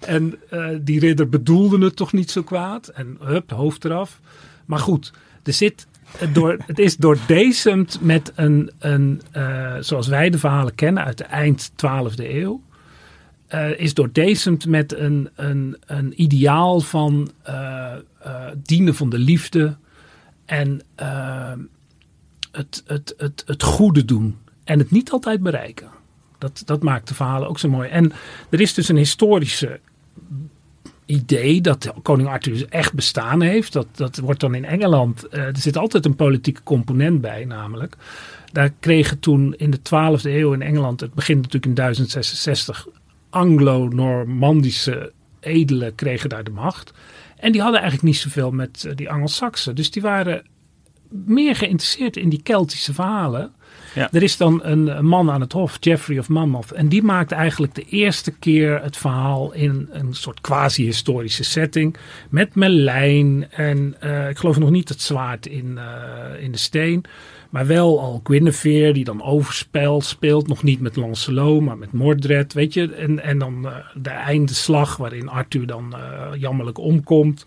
En 0.01 0.39
uh, 0.53 0.69
die 0.81 1.01
ridder 1.01 1.29
bedoelde 1.29 1.85
het 1.85 1.97
toch 1.97 2.13
niet 2.13 2.31
zo 2.31 2.43
kwaad. 2.43 2.89
En 2.89 3.17
hup, 3.21 3.51
hoofd 3.51 3.85
eraf. 3.85 4.21
Maar 4.65 4.79
goed, 4.79 5.13
er 5.43 5.53
zit, 5.53 5.87
door, 6.33 6.57
het 6.67 6.79
is 6.79 6.97
doordezemd 6.97 8.01
met 8.01 8.33
een, 8.35 8.71
een 8.79 9.23
uh, 9.37 9.77
zoals 9.81 10.07
wij 10.07 10.31
de 10.31 10.39
verhalen 10.39 10.75
kennen 10.75 11.05
uit 11.05 11.19
de 11.19 11.25
eind 11.25 11.71
12e 11.71 12.25
eeuw. 12.25 12.63
Uh, 13.55 13.79
is 13.79 13.95
doordezemd 13.95 14.67
met 14.67 14.95
een, 14.95 15.29
een, 15.35 15.77
een 15.87 16.23
ideaal 16.23 16.81
van 16.81 17.31
dienen 18.57 18.95
van 18.95 19.11
de 19.11 19.19
liefde. 19.19 19.77
En 20.45 20.81
het, 22.51 22.83
het, 22.87 23.15
het, 23.17 23.43
het 23.47 23.63
goede 23.63 24.05
doen. 24.05 24.37
En 24.65 24.79
het 24.79 24.91
niet 24.91 25.11
altijd 25.11 25.43
bereiken. 25.43 25.96
Dat, 26.39 26.63
dat 26.65 26.83
maakt 26.83 27.09
de 27.09 27.15
verhalen 27.15 27.49
ook 27.49 27.59
zo 27.59 27.69
mooi. 27.69 27.89
En 27.89 28.13
er 28.51 28.61
is 28.61 28.75
dus 28.75 28.89
een 28.89 28.97
historische 28.97 29.81
idee 31.07 31.61
dat 31.61 31.93
koning 32.03 32.29
Arthur 32.29 32.53
dus 32.53 32.67
echt 32.67 32.93
bestaan 32.93 33.43
heeft. 33.43 33.73
Dat, 33.73 33.87
dat 33.95 34.17
wordt 34.17 34.41
dan 34.41 34.55
in 34.55 34.65
Engeland, 34.65 35.27
uh, 35.31 35.41
er 35.41 35.57
zit 35.57 35.77
altijd 35.77 36.05
een 36.05 36.17
politieke 36.17 36.63
component 36.63 37.21
bij 37.21 37.45
namelijk. 37.45 37.97
Daar 38.53 38.71
kregen 38.81 39.19
toen 39.19 39.55
in 39.57 39.71
de 39.71 39.79
12e 39.79 40.23
eeuw 40.23 40.53
in 40.53 40.63
Engeland, 40.63 41.01
het 41.01 41.15
begint 41.15 41.39
natuurlijk 41.39 41.67
in 41.67 41.75
1066, 41.75 42.87
Anglo-Normandische 43.31 45.13
edelen 45.41 45.95
kregen 45.95 46.29
daar 46.29 46.45
de 46.45 46.51
macht. 46.51 46.93
En 47.37 47.53
die 47.53 47.61
hadden 47.61 47.81
eigenlijk 47.81 48.13
niet 48.13 48.21
zoveel 48.21 48.51
met 48.51 48.85
uh, 48.87 48.93
die 48.95 49.11
Angelsaksen. 49.11 49.75
Dus 49.75 49.91
die 49.91 50.03
waren 50.03 50.43
meer 51.09 51.57
geïnteresseerd 51.57 52.17
in 52.17 52.29
die 52.29 52.43
Keltische 52.43 52.95
verhalen 52.95 53.53
ja. 53.97 54.09
Er 54.13 54.23
is 54.23 54.37
dan 54.37 54.61
een, 54.65 55.07
man 55.07 55.31
aan 55.31 55.41
het 55.41 55.53
hof, 55.53 55.77
Geoffrey 55.81 56.19
of 56.19 56.29
Monmouth. 56.29 56.73
En 56.73 56.89
die 56.89 57.03
maakt 57.03 57.33
eigenlijk 57.33 57.75
de 57.75 57.85
eerste 57.85 58.31
keer 58.31 58.83
het 58.83 58.97
verhaal 58.97 59.53
in 59.53 59.89
een 59.91 60.15
soort 60.15 60.41
quasi-historische 60.41 61.45
setting. 61.45 61.97
Met 62.31 62.55
Melijn 62.55 63.51
en 63.51 63.97
uh, 64.05 64.29
ik 64.29 64.39
geloof 64.39 64.59
nog 64.59 64.71
niet 64.71 64.89
het 64.89 65.03
zwaard 65.03 65.47
in, 65.47 65.79
uh, 65.79 66.43
in 66.43 66.53
de 66.53 66.59
steen. 66.59 67.05
Maar 67.51 67.67
wel 67.67 68.01
al 68.01 68.21
Guinevere 68.25 68.93
die 68.93 69.05
dan 69.05 69.23
overspel 69.23 70.01
speelt. 70.01 70.49
Nog 70.49 70.63
niet 70.63 70.81
met 70.81 70.97
Lancelot, 70.97 71.61
maar 71.61 71.79
met 71.79 71.93
Mordred. 71.93 72.53
Weet 72.53 72.75
je? 72.75 72.95
En, 72.95 73.23
en 73.23 73.39
dan 73.39 73.63
uh, 73.65 73.77
de 73.95 74.11
eindeslag 74.11 74.97
waarin 74.97 75.29
Arthur 75.29 75.67
dan 75.67 75.95
jammerlijk 76.39 76.79
omkomt. 76.79 77.45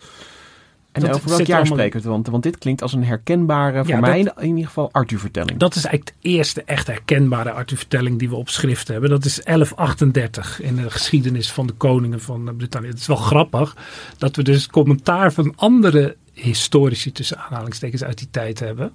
En 0.92 1.00
dat 1.00 1.14
over 1.14 1.28
welk 1.28 1.46
jaar 1.46 1.58
allemaal... 1.58 1.78
spreken 1.78 2.02
we? 2.02 2.08
Want, 2.08 2.26
want 2.26 2.42
dit 2.42 2.58
klinkt 2.58 2.82
als 2.82 2.92
een 2.92 3.04
herkenbare, 3.04 3.84
voor 3.84 4.00
mij 4.00 4.32
in 4.36 4.48
ieder 4.48 4.66
geval, 4.66 4.88
Arthur-vertelling. 4.92 5.58
Dat 5.58 5.74
is 5.74 5.84
eigenlijk 5.84 6.16
de 6.20 6.28
eerste 6.28 6.62
echt 6.62 6.86
herkenbare 6.86 7.50
Arthur-vertelling 7.50 8.18
die 8.18 8.28
we 8.28 8.36
op 8.36 8.48
schrift 8.48 8.88
hebben. 8.88 9.10
Dat 9.10 9.24
is 9.24 9.40
1138 9.44 10.60
in 10.60 10.76
de 10.76 10.90
geschiedenis 10.90 11.52
van 11.52 11.66
de 11.66 11.72
koningen 11.72 12.20
van 12.20 12.56
Brittannië. 12.56 12.88
Het 12.88 12.98
is 12.98 13.06
wel 13.06 13.16
grappig 13.16 13.76
dat 14.18 14.36
we 14.36 14.42
dus 14.42 14.66
commentaar 14.66 15.32
van 15.32 15.52
andere 15.56 16.16
historici 16.32 17.12
tussen 17.12 17.38
aanhalingstekens 17.38 18.04
uit 18.04 18.18
die 18.18 18.30
tijd 18.30 18.58
hebben 18.58 18.92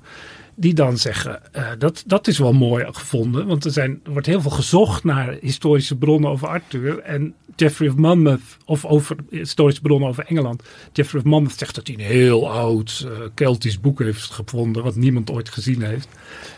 die 0.56 0.74
dan 0.74 0.98
zeggen, 0.98 1.42
uh, 1.56 1.68
dat, 1.78 2.04
dat 2.06 2.28
is 2.28 2.38
wel 2.38 2.54
mooi 2.54 2.86
gevonden. 2.92 3.48
Want 3.48 3.66
er, 3.66 3.72
zijn, 3.72 4.00
er 4.04 4.12
wordt 4.12 4.28
heel 4.28 4.42
veel 4.42 4.52
gezocht 4.52 5.04
naar 5.04 5.38
historische 5.42 5.96
bronnen 5.96 6.30
over 6.30 6.48
Arthur. 6.48 7.00
En 7.00 7.36
Jeffrey 7.56 7.90
of 7.90 7.96
Monmouth, 7.96 8.58
of 8.66 8.86
over 8.86 9.16
historische 9.30 9.82
bronnen 9.82 10.10
over 10.10 10.26
Engeland. 10.26 10.64
Jeffrey 10.94 11.22
of 11.22 11.28
Monmouth 11.28 11.58
zegt 11.58 11.76
dat 11.76 11.88
hij 11.88 11.96
een 11.96 12.02
heel 12.02 12.52
oud 12.52 13.06
uh, 13.06 13.12
Keltisch 13.34 13.80
boek 13.80 14.00
heeft 14.00 14.32
gevonden, 14.32 14.84
wat 14.84 14.96
niemand 14.96 15.32
ooit 15.32 15.50
gezien 15.50 15.82
heeft. 15.82 16.08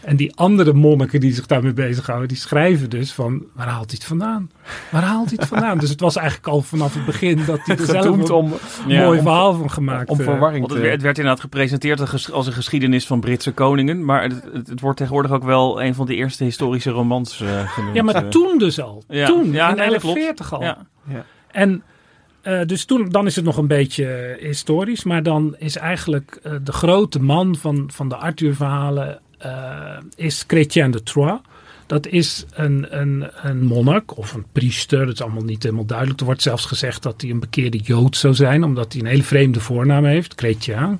En 0.04 0.16
die 0.16 0.36
andere 0.36 0.74
monniken 0.74 1.20
die 1.20 1.34
zich 1.34 1.46
daarmee 1.46 1.74
bezighouden, 1.74 2.28
die 2.28 2.38
schrijven 2.38 2.90
dus 2.90 3.12
van, 3.12 3.46
waar 3.54 3.68
haalt 3.68 3.90
hij 3.90 3.98
het 4.00 4.08
vandaan? 4.08 4.52
Waar 4.92 5.04
haalt 5.04 5.28
hij 5.30 5.38
het 5.40 5.48
vandaan? 5.48 5.78
dus 5.78 5.90
het 5.90 6.00
was 6.00 6.16
eigenlijk 6.16 6.48
al 6.48 6.62
vanaf 6.62 6.94
het 6.94 7.06
begin 7.06 7.46
dat 7.46 7.60
hij 7.64 7.78
er 7.78 7.86
zelf 7.86 8.30
een 8.30 8.54
ja, 8.88 9.04
mooi 9.04 9.22
verhaal 9.22 9.54
van 9.54 9.72
gemaakt. 9.72 10.10
Om 10.10 10.18
verwarring 10.18 10.68
te... 10.68 10.74
het, 10.74 10.82
werd, 10.82 10.94
het 10.94 11.02
werd 11.02 11.18
inderdaad 11.18 11.42
gepresenteerd 11.42 12.32
als 12.32 12.48
een 12.48 12.54
geschiedenis 12.54 13.08
van 13.08 13.20
Britse 13.20 13.52
maar 13.96 14.24
het, 14.24 14.44
het, 14.54 14.68
het, 14.68 14.80
wordt 14.80 14.98
tegenwoordig 14.98 15.32
ook 15.32 15.44
wel 15.44 15.84
een 15.84 15.96
van 15.96 16.06
de 16.06 16.16
eerste 16.16 16.44
historische 16.44 16.90
romans 16.90 17.42
uh, 17.42 17.70
genoemd. 17.74 17.96
Ja, 17.96 18.04
maar 18.04 18.28
toen 18.28 18.58
dus 18.58 18.82
al. 18.82 19.04
Ja. 19.08 19.26
Toen, 19.26 19.52
ja, 19.52 19.70
in 19.70 19.76
1140 19.76 20.54
al. 20.54 20.62
Ja. 20.62 20.88
Ja. 21.10 21.26
En 21.52 21.84
uh, 22.44 22.62
dus 22.66 22.86
toen, 22.86 23.10
dan 23.10 23.26
is 23.26 23.36
het 23.36 23.46
nog 23.46 23.58
een 23.58 23.68
beetje 23.68 24.38
historisch, 24.40 25.04
maar 25.04 25.24
dan 25.24 25.56
is 25.58 25.76
eigenlijk 25.76 26.40
uh, 26.44 26.54
de 26.64 26.72
grote 26.72 27.22
man 27.22 27.56
van, 27.56 27.90
van 27.94 28.10
de 28.10 28.16
Arthur-verhalen 28.16 29.20
uh, 29.46 29.98
is 30.16 30.44
Chrétien 30.48 30.92
de 30.92 31.04
Troyes. 31.04 31.40
Dat 31.86 32.08
is 32.08 32.46
een, 32.54 33.00
een, 33.00 33.28
een 33.42 33.66
monnik 33.66 34.18
of 34.18 34.34
een 34.34 34.46
priester, 34.52 35.06
dat 35.06 35.14
is 35.14 35.22
allemaal 35.22 35.44
niet 35.44 35.64
helemaal 35.64 35.86
duidelijk. 35.86 36.20
Er 36.20 36.26
wordt 36.26 36.42
zelfs 36.42 36.66
gezegd 36.66 37.04
dat 37.04 37.22
hij 37.22 37.30
een 37.30 37.40
bekeerde 37.40 37.78
Jood 37.78 38.18
zou 38.18 38.34
zijn, 38.34 38.64
omdat 38.64 38.94
hij 38.94 39.02
een 39.02 39.08
hele 39.08 39.24
vreemde 39.24 39.60
voornaam 39.60 40.06
heeft, 40.06 40.34
Chrétien. 40.36 41.00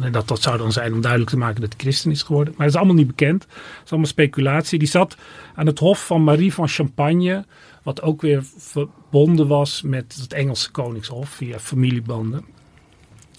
En 0.00 0.12
dat, 0.12 0.28
dat 0.28 0.42
zou 0.42 0.58
dan 0.58 0.72
zijn 0.72 0.92
om 0.92 1.00
duidelijk 1.00 1.30
te 1.30 1.36
maken 1.36 1.60
dat 1.60 1.72
hij 1.72 1.80
christen 1.80 2.10
is 2.10 2.22
geworden. 2.22 2.54
Maar 2.56 2.66
dat 2.66 2.74
is 2.74 2.80
allemaal 2.80 2.96
niet 2.96 3.16
bekend. 3.16 3.40
Dat 3.40 3.84
is 3.84 3.90
allemaal 3.90 4.08
speculatie. 4.08 4.78
Die 4.78 4.88
zat 4.88 5.16
aan 5.54 5.66
het 5.66 5.78
hof 5.78 6.06
van 6.06 6.24
Marie 6.24 6.52
van 6.52 6.68
Champagne. 6.68 7.44
Wat 7.82 8.02
ook 8.02 8.20
weer 8.20 8.44
verbonden 8.56 9.48
was 9.48 9.82
met 9.82 10.16
het 10.20 10.32
Engelse 10.32 10.70
koningshof 10.70 11.28
via 11.28 11.58
familiebanden. 11.58 12.44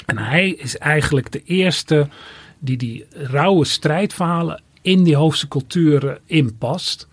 En 0.05 0.17
hij 0.17 0.49
is 0.49 0.77
eigenlijk 0.77 1.31
de 1.31 1.43
eerste 1.43 2.07
die 2.59 2.77
die 2.77 3.05
rauwe 3.11 3.65
strijdverhalen 3.65 4.61
in 4.81 5.03
die 5.03 5.15
Hoofdse 5.15 5.47
culturen 5.47 6.19
inpast. 6.25 7.07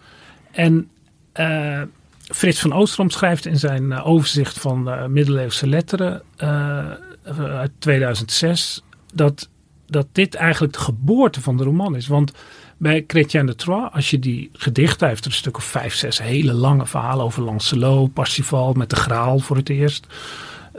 En 0.50 0.90
uh, 1.34 1.82
Frits 2.20 2.60
van 2.60 2.72
Oostrom 2.72 3.10
schrijft 3.10 3.46
in 3.46 3.58
zijn 3.58 3.82
uh, 3.84 4.06
overzicht 4.06 4.58
van 4.58 5.12
middeleeuwse 5.12 5.66
letteren 5.66 6.22
uit 7.38 7.70
2006 7.78 8.82
dat, 9.14 9.48
dat 9.86 10.06
dit 10.12 10.34
eigenlijk 10.34 10.72
de 10.72 10.78
geboorte 10.78 11.40
van 11.40 11.56
de 11.56 11.64
roman 11.64 11.96
is. 11.96 12.06
Want 12.06 12.32
bij 12.76 13.04
Chrétien 13.06 13.46
de 13.46 13.54
Troyes, 13.54 13.90
als 13.92 14.10
je 14.10 14.18
die 14.18 14.50
gedichten, 14.52 15.08
heeft 15.08 15.24
er 15.24 15.30
een 15.30 15.36
stuk 15.36 15.56
of 15.56 15.64
vijf, 15.64 15.94
zes 15.94 16.18
hele 16.18 16.52
lange 16.52 16.86
verhalen 16.86 17.24
over 17.24 17.42
Lancelot, 17.42 18.12
Parsifal, 18.12 18.72
met 18.72 18.90
de 18.90 18.96
Graal 18.96 19.38
voor 19.38 19.56
het 19.56 19.68
eerst 19.68 20.06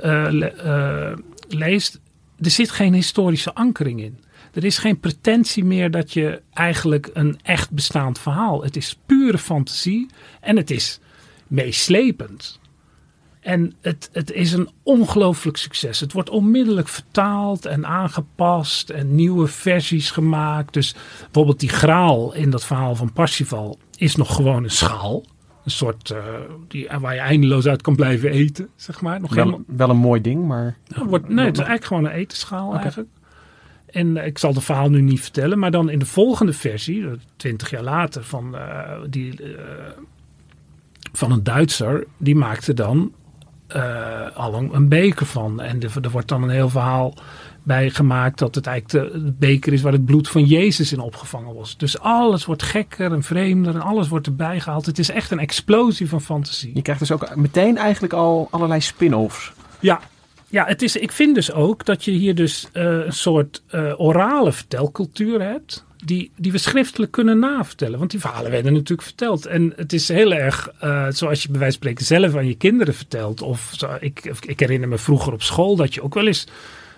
le 0.02 1.24
leest, 1.48 2.00
er 2.40 2.50
zit 2.50 2.72
geen 2.72 2.94
historische 2.94 3.54
ankering 3.54 4.02
in. 4.02 4.20
Er 4.54 4.64
is 4.64 4.78
geen 4.78 5.00
pretentie 5.00 5.64
meer 5.64 5.92
dat 5.92 6.14
je 6.14 6.42
eigenlijk 6.54 7.10
een 7.14 7.40
echt 7.44 7.72
bestaand 7.72 8.20
verhaal. 8.20 8.64
Het 8.64 8.76
is 8.76 8.98
pure 9.06 9.38
fantasie 9.38 10.08
en 10.42 10.58
het 10.58 10.72
is 10.72 11.00
meeslepend. 11.48 12.60
En 13.46 13.74
het, 13.82 14.10
het 14.12 14.32
is 14.32 14.54
een 14.54 14.70
ongelooflijk 14.84 15.58
succes. 15.58 16.00
Het 16.00 16.14
wordt 16.14 16.30
onmiddellijk 16.30 16.88
vertaald 16.88 17.66
en 17.66 17.86
aangepast 17.86 18.90
en 18.90 19.16
nieuwe 19.16 19.48
versies 19.48 20.12
gemaakt. 20.12 20.74
Dus 20.74 20.96
bijvoorbeeld 21.24 21.60
die 21.60 21.70
graal 21.70 22.34
in 22.34 22.50
dat 22.50 22.66
verhaal 22.66 22.96
van 22.96 23.14
Parsifal 23.14 23.78
is 23.98 24.16
nog 24.16 24.36
gewoon 24.36 24.64
een 24.64 24.72
schaal. 24.72 25.24
Een 25.64 25.72
soort 25.72 26.10
uh, 26.10 26.18
die, 26.68 26.88
waar 27.00 27.14
je 27.14 27.20
eindeloos 27.20 27.68
uit 27.68 27.82
kan 27.82 27.96
blijven 27.96 28.30
eten, 28.30 28.70
zeg 28.76 29.02
maar. 29.02 29.20
Nog 29.22 29.34
wel, 29.34 29.44
helemaal... 29.44 29.66
wel 29.68 29.90
een 29.90 29.98
mooi 29.98 30.22
ding, 30.22 30.46
maar... 30.48 30.78
Ja, 30.88 31.06
wordt, 31.06 31.30
nee, 31.30 31.46
het 31.46 31.58
is 31.58 31.64
eigenlijk 31.64 31.86
gewoon 31.86 32.06
een 32.06 32.20
etenschaal 32.20 32.68
okay. 32.68 32.82
eigenlijk. 32.82 33.10
En 33.86 34.18
ik 34.18 34.38
zal 34.38 34.54
het 34.54 34.64
verhaal 34.64 34.90
nu 34.90 35.02
niet 35.02 35.22
vertellen, 35.22 35.60
maar 35.60 35.72
dan 35.72 35.90
in 35.90 36.00
de 36.00 36.06
volgende 36.06 36.54
versie, 36.54 37.06
twintig 37.36 37.70
jaar 37.70 37.84
later, 37.84 38.24
van, 38.24 38.56
uh, 38.56 38.92
die, 39.10 39.42
uh, 39.42 39.58
van 41.14 41.32
een 41.32 41.44
Duitser, 41.44 42.08
die 42.18 42.36
maakte 42.36 42.74
dan 42.74 43.14
uh, 43.76 44.36
al 44.36 44.54
een, 44.54 44.74
een, 44.74 44.90
beker 44.90 45.26
van. 45.26 45.62
En 45.62 45.82
er, 45.82 45.92
er 46.02 46.10
wordt 46.10 46.28
dan 46.28 46.44
een 46.44 46.50
heel 46.50 46.70
verhaal 46.70 47.14
bij 47.64 47.90
gemaakt 47.90 48.40
dat 48.40 48.56
het 48.56 48.68
eigenlijk 48.68 49.14
de, 49.14 49.24
de, 49.24 49.32
beker 49.32 49.74
is 49.74 49.82
waar 49.82 49.92
het 49.92 50.06
bloed 50.06 50.30
van 50.30 50.44
Jezus 50.44 50.92
in 50.92 51.00
opgevangen 51.00 51.56
was. 51.56 51.78
Dus 51.78 52.00
alles 52.00 52.46
wordt 52.46 52.64
gekker 52.64 53.12
en 53.12 53.24
vreemder 53.24 53.76
en 53.76 53.82
alles 53.82 54.08
wordt 54.08 54.28
erbij 54.28 54.60
gehaald. 54.60 54.86
Het 54.86 55.00
is 55.00 55.10
echt 55.10 55.32
een 55.32 55.40
explosie 55.40 56.10
van 56.10 56.22
fantasie. 56.22 56.72
Je 56.74 56.82
krijgt 56.82 57.02
dus 57.02 57.12
ook 57.12 57.36
meteen 57.36 57.78
eigenlijk 57.78 58.14
al 58.14 58.48
allerlei 58.52 58.82
spin-offs. 58.82 59.54
Ja, 59.80 60.00
ja, 60.48 60.66
het 60.66 60.82
is, 60.82 60.96
ik 60.96 61.12
vind 61.12 61.36
dus 61.36 61.52
ook 61.52 61.86
dat 61.86 62.04
je 62.04 62.12
hier 62.12 62.36
dus 62.36 62.68
uh, 62.74 62.84
een 62.84 63.14
soort 63.14 63.64
uh, 63.72 64.00
orale 64.00 64.52
vertelcultuur 64.52 65.42
hebt. 65.42 65.85
Die, 66.06 66.32
die 66.36 66.52
we 66.52 66.58
schriftelijk 66.58 67.12
kunnen 67.12 67.40
navertellen. 67.40 68.00
Want 68.00 68.12
die 68.12 68.20
verhalen 68.20 68.52
werden 68.52 68.74
natuurlijk 68.74 69.02
verteld. 69.02 69.46
En 69.46 69.74
het 69.76 69.94
is 69.94 70.08
heel 70.08 70.34
erg 70.34 70.70
uh, 70.84 71.08
zoals 71.10 71.44
je 71.44 71.50
bij 71.50 71.60
wijze 71.60 71.78
van 71.78 71.90
spreken 71.92 72.06
zelf 72.06 72.36
aan 72.36 72.48
je 72.48 72.56
kinderen 72.58 72.94
vertelt. 72.94 73.42
Of 73.42 73.72
ik, 74.00 74.34
ik 74.46 74.60
herinner 74.60 74.90
me 74.90 74.98
vroeger 74.98 75.34
op 75.34 75.42
school 75.42 75.76
dat 75.76 75.94
je 75.94 76.02
ook 76.02 76.14
wel 76.14 76.28
eens 76.28 76.48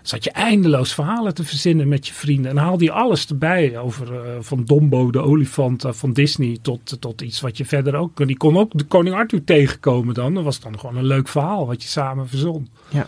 zat 0.01 0.23
je 0.23 0.31
eindeloos 0.31 0.93
verhalen 0.93 1.33
te 1.33 1.43
verzinnen 1.43 1.87
met 1.87 2.07
je 2.07 2.13
vrienden. 2.13 2.51
En 2.51 2.57
haalde 2.57 2.83
je 2.83 2.91
alles 2.91 3.27
erbij. 3.27 3.77
Over 3.77 4.13
uh, 4.13 4.19
van 4.39 4.65
Dombo, 4.65 5.11
de 5.11 5.21
olifant 5.21 5.85
uh, 5.85 5.91
van 5.91 6.13
Disney, 6.13 6.57
tot, 6.61 6.97
tot 6.99 7.21
iets 7.21 7.41
wat 7.41 7.57
je 7.57 7.65
verder 7.65 7.95
ook... 7.95 8.27
Die 8.27 8.37
kon 8.37 8.57
ook 8.57 8.71
de 8.73 8.83
koning 8.83 9.15
Arthur 9.15 9.43
tegenkomen 9.43 10.13
dan. 10.13 10.33
Dat 10.33 10.43
was 10.43 10.59
dan 10.59 10.79
gewoon 10.79 10.97
een 10.97 11.05
leuk 11.05 11.27
verhaal 11.27 11.67
wat 11.67 11.83
je 11.83 11.89
samen 11.89 12.27
verzon. 12.27 12.67
Ja. 12.89 13.07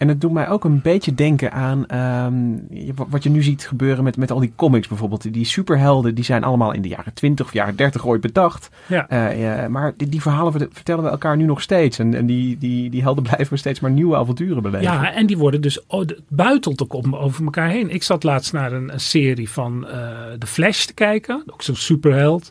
En 0.00 0.08
het 0.08 0.20
doet 0.20 0.32
mij 0.32 0.48
ook 0.48 0.64
een 0.64 0.80
beetje 0.80 1.14
denken 1.14 1.52
aan 1.52 1.96
um, 2.26 2.68
wat 3.08 3.22
je 3.22 3.30
nu 3.30 3.42
ziet 3.42 3.66
gebeuren 3.66 4.04
met, 4.04 4.16
met 4.16 4.30
al 4.30 4.40
die 4.40 4.52
comics 4.56 4.88
bijvoorbeeld. 4.88 5.32
Die 5.32 5.44
superhelden 5.44 6.14
die 6.14 6.24
zijn 6.24 6.44
allemaal 6.44 6.72
in 6.72 6.82
de 6.82 6.88
jaren 6.88 7.14
20 7.14 7.46
of 7.46 7.52
jaren 7.52 7.76
30 7.76 8.06
ooit 8.06 8.20
bedacht. 8.20 8.70
Ja. 8.86 9.06
Uh, 9.12 9.40
ja, 9.40 9.68
maar 9.68 9.92
die, 9.96 10.08
die, 10.08 10.22
verhalen 10.22 10.52
vertellen 10.72 11.04
we 11.04 11.10
elkaar 11.10 11.36
nu 11.36 11.44
nog 11.44 11.62
steeds. 11.62 11.98
En, 11.98 12.14
en 12.14 12.26
die, 12.26 12.58
die, 12.58 12.90
die 12.90 13.02
helden 13.02 13.24
blijven 13.30 13.58
steeds 13.58 13.80
maar 13.80 13.90
nieuwe 13.90 14.16
avonturen 14.16 14.62
beleven. 14.62 14.92
Ja, 14.92 15.12
en 15.12 15.26
die 15.26 15.38
worden 15.38 15.60
dus 15.60 15.80
buitelt 16.28 16.82
ook 16.82 16.92
om, 16.92 17.16
over 17.16 17.44
elkaar 17.44 17.68
heen. 17.68 17.90
Ik 17.90 18.02
zat 18.02 18.22
laatst 18.22 18.52
naar 18.52 18.72
een, 18.72 18.92
een 18.92 19.00
serie 19.00 19.50
van 19.50 19.86
uh, 19.86 19.92
The 20.38 20.46
Flash 20.46 20.84
te 20.84 20.94
kijken. 20.94 21.42
Ook 21.46 21.62
zo'n 21.62 21.76
superheld. 21.76 22.50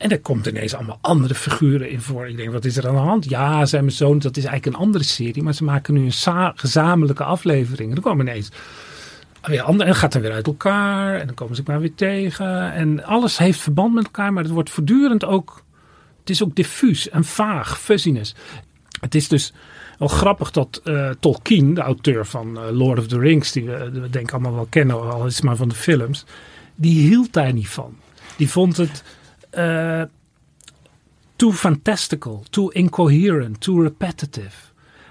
En 0.00 0.10
er 0.10 0.20
komt 0.20 0.46
ineens 0.46 0.74
allemaal 0.74 0.98
andere 1.00 1.34
figuren 1.34 1.90
in 1.90 2.00
voor. 2.00 2.28
Ik 2.28 2.36
denk, 2.36 2.52
wat 2.52 2.64
is 2.64 2.76
er 2.76 2.88
aan 2.88 2.94
de 2.94 3.00
hand? 3.00 3.30
Ja, 3.30 3.66
zijn 3.66 3.84
mijn 3.84 3.96
zoon, 3.96 4.18
dat 4.18 4.36
is 4.36 4.44
eigenlijk 4.44 4.76
een 4.76 4.82
andere 4.82 5.04
serie. 5.04 5.42
Maar 5.42 5.54
ze 5.54 5.64
maken 5.64 5.94
nu 5.94 6.04
een 6.04 6.52
gezamenlijke 6.54 7.24
aflevering. 7.24 7.88
En 7.88 7.94
dan 7.94 8.04
komen 8.04 8.26
ineens 8.26 8.48
weer 9.42 9.62
andere. 9.62 9.88
En 9.88 9.96
gaat 9.96 10.12
dan 10.12 10.22
weer 10.22 10.32
uit 10.32 10.46
elkaar. 10.46 11.18
En 11.20 11.26
dan 11.26 11.34
komen 11.34 11.54
ze 11.54 11.62
elkaar 11.62 11.80
weer 11.80 11.94
tegen. 11.94 12.72
En 12.72 13.04
alles 13.04 13.38
heeft 13.38 13.60
verband 13.60 13.94
met 13.94 14.04
elkaar. 14.04 14.32
Maar 14.32 14.42
het 14.42 14.52
wordt 14.52 14.70
voortdurend 14.70 15.24
ook... 15.24 15.62
Het 16.20 16.30
is 16.30 16.42
ook 16.42 16.54
diffuus 16.54 17.08
en 17.08 17.24
vaag. 17.24 17.80
Fuzziness. 17.80 18.34
Het 19.00 19.14
is 19.14 19.28
dus 19.28 19.52
wel 19.98 20.08
grappig 20.08 20.50
dat 20.50 20.80
uh, 20.84 21.10
Tolkien, 21.20 21.74
de 21.74 21.80
auteur 21.80 22.26
van 22.26 22.58
uh, 22.58 22.70
Lord 22.70 22.98
of 22.98 23.06
the 23.06 23.18
Rings... 23.18 23.52
die 23.52 23.64
we, 23.64 23.90
we 23.90 24.10
denk 24.10 24.32
allemaal 24.32 24.54
wel 24.54 24.66
kennen, 24.68 25.12
al 25.12 25.26
is 25.26 25.40
maar 25.40 25.56
van 25.56 25.68
de 25.68 25.74
films... 25.74 26.24
die 26.74 27.08
hield 27.08 27.32
daar 27.32 27.52
niet 27.52 27.68
van. 27.68 27.96
Die 28.36 28.50
vond 28.50 28.76
het... 28.76 29.02
Uh, 29.58 30.02
too 31.36 31.52
fantastical, 31.52 32.44
too 32.50 32.68
incoherent, 32.68 33.60
too 33.60 33.82
repetitive. 33.82 34.56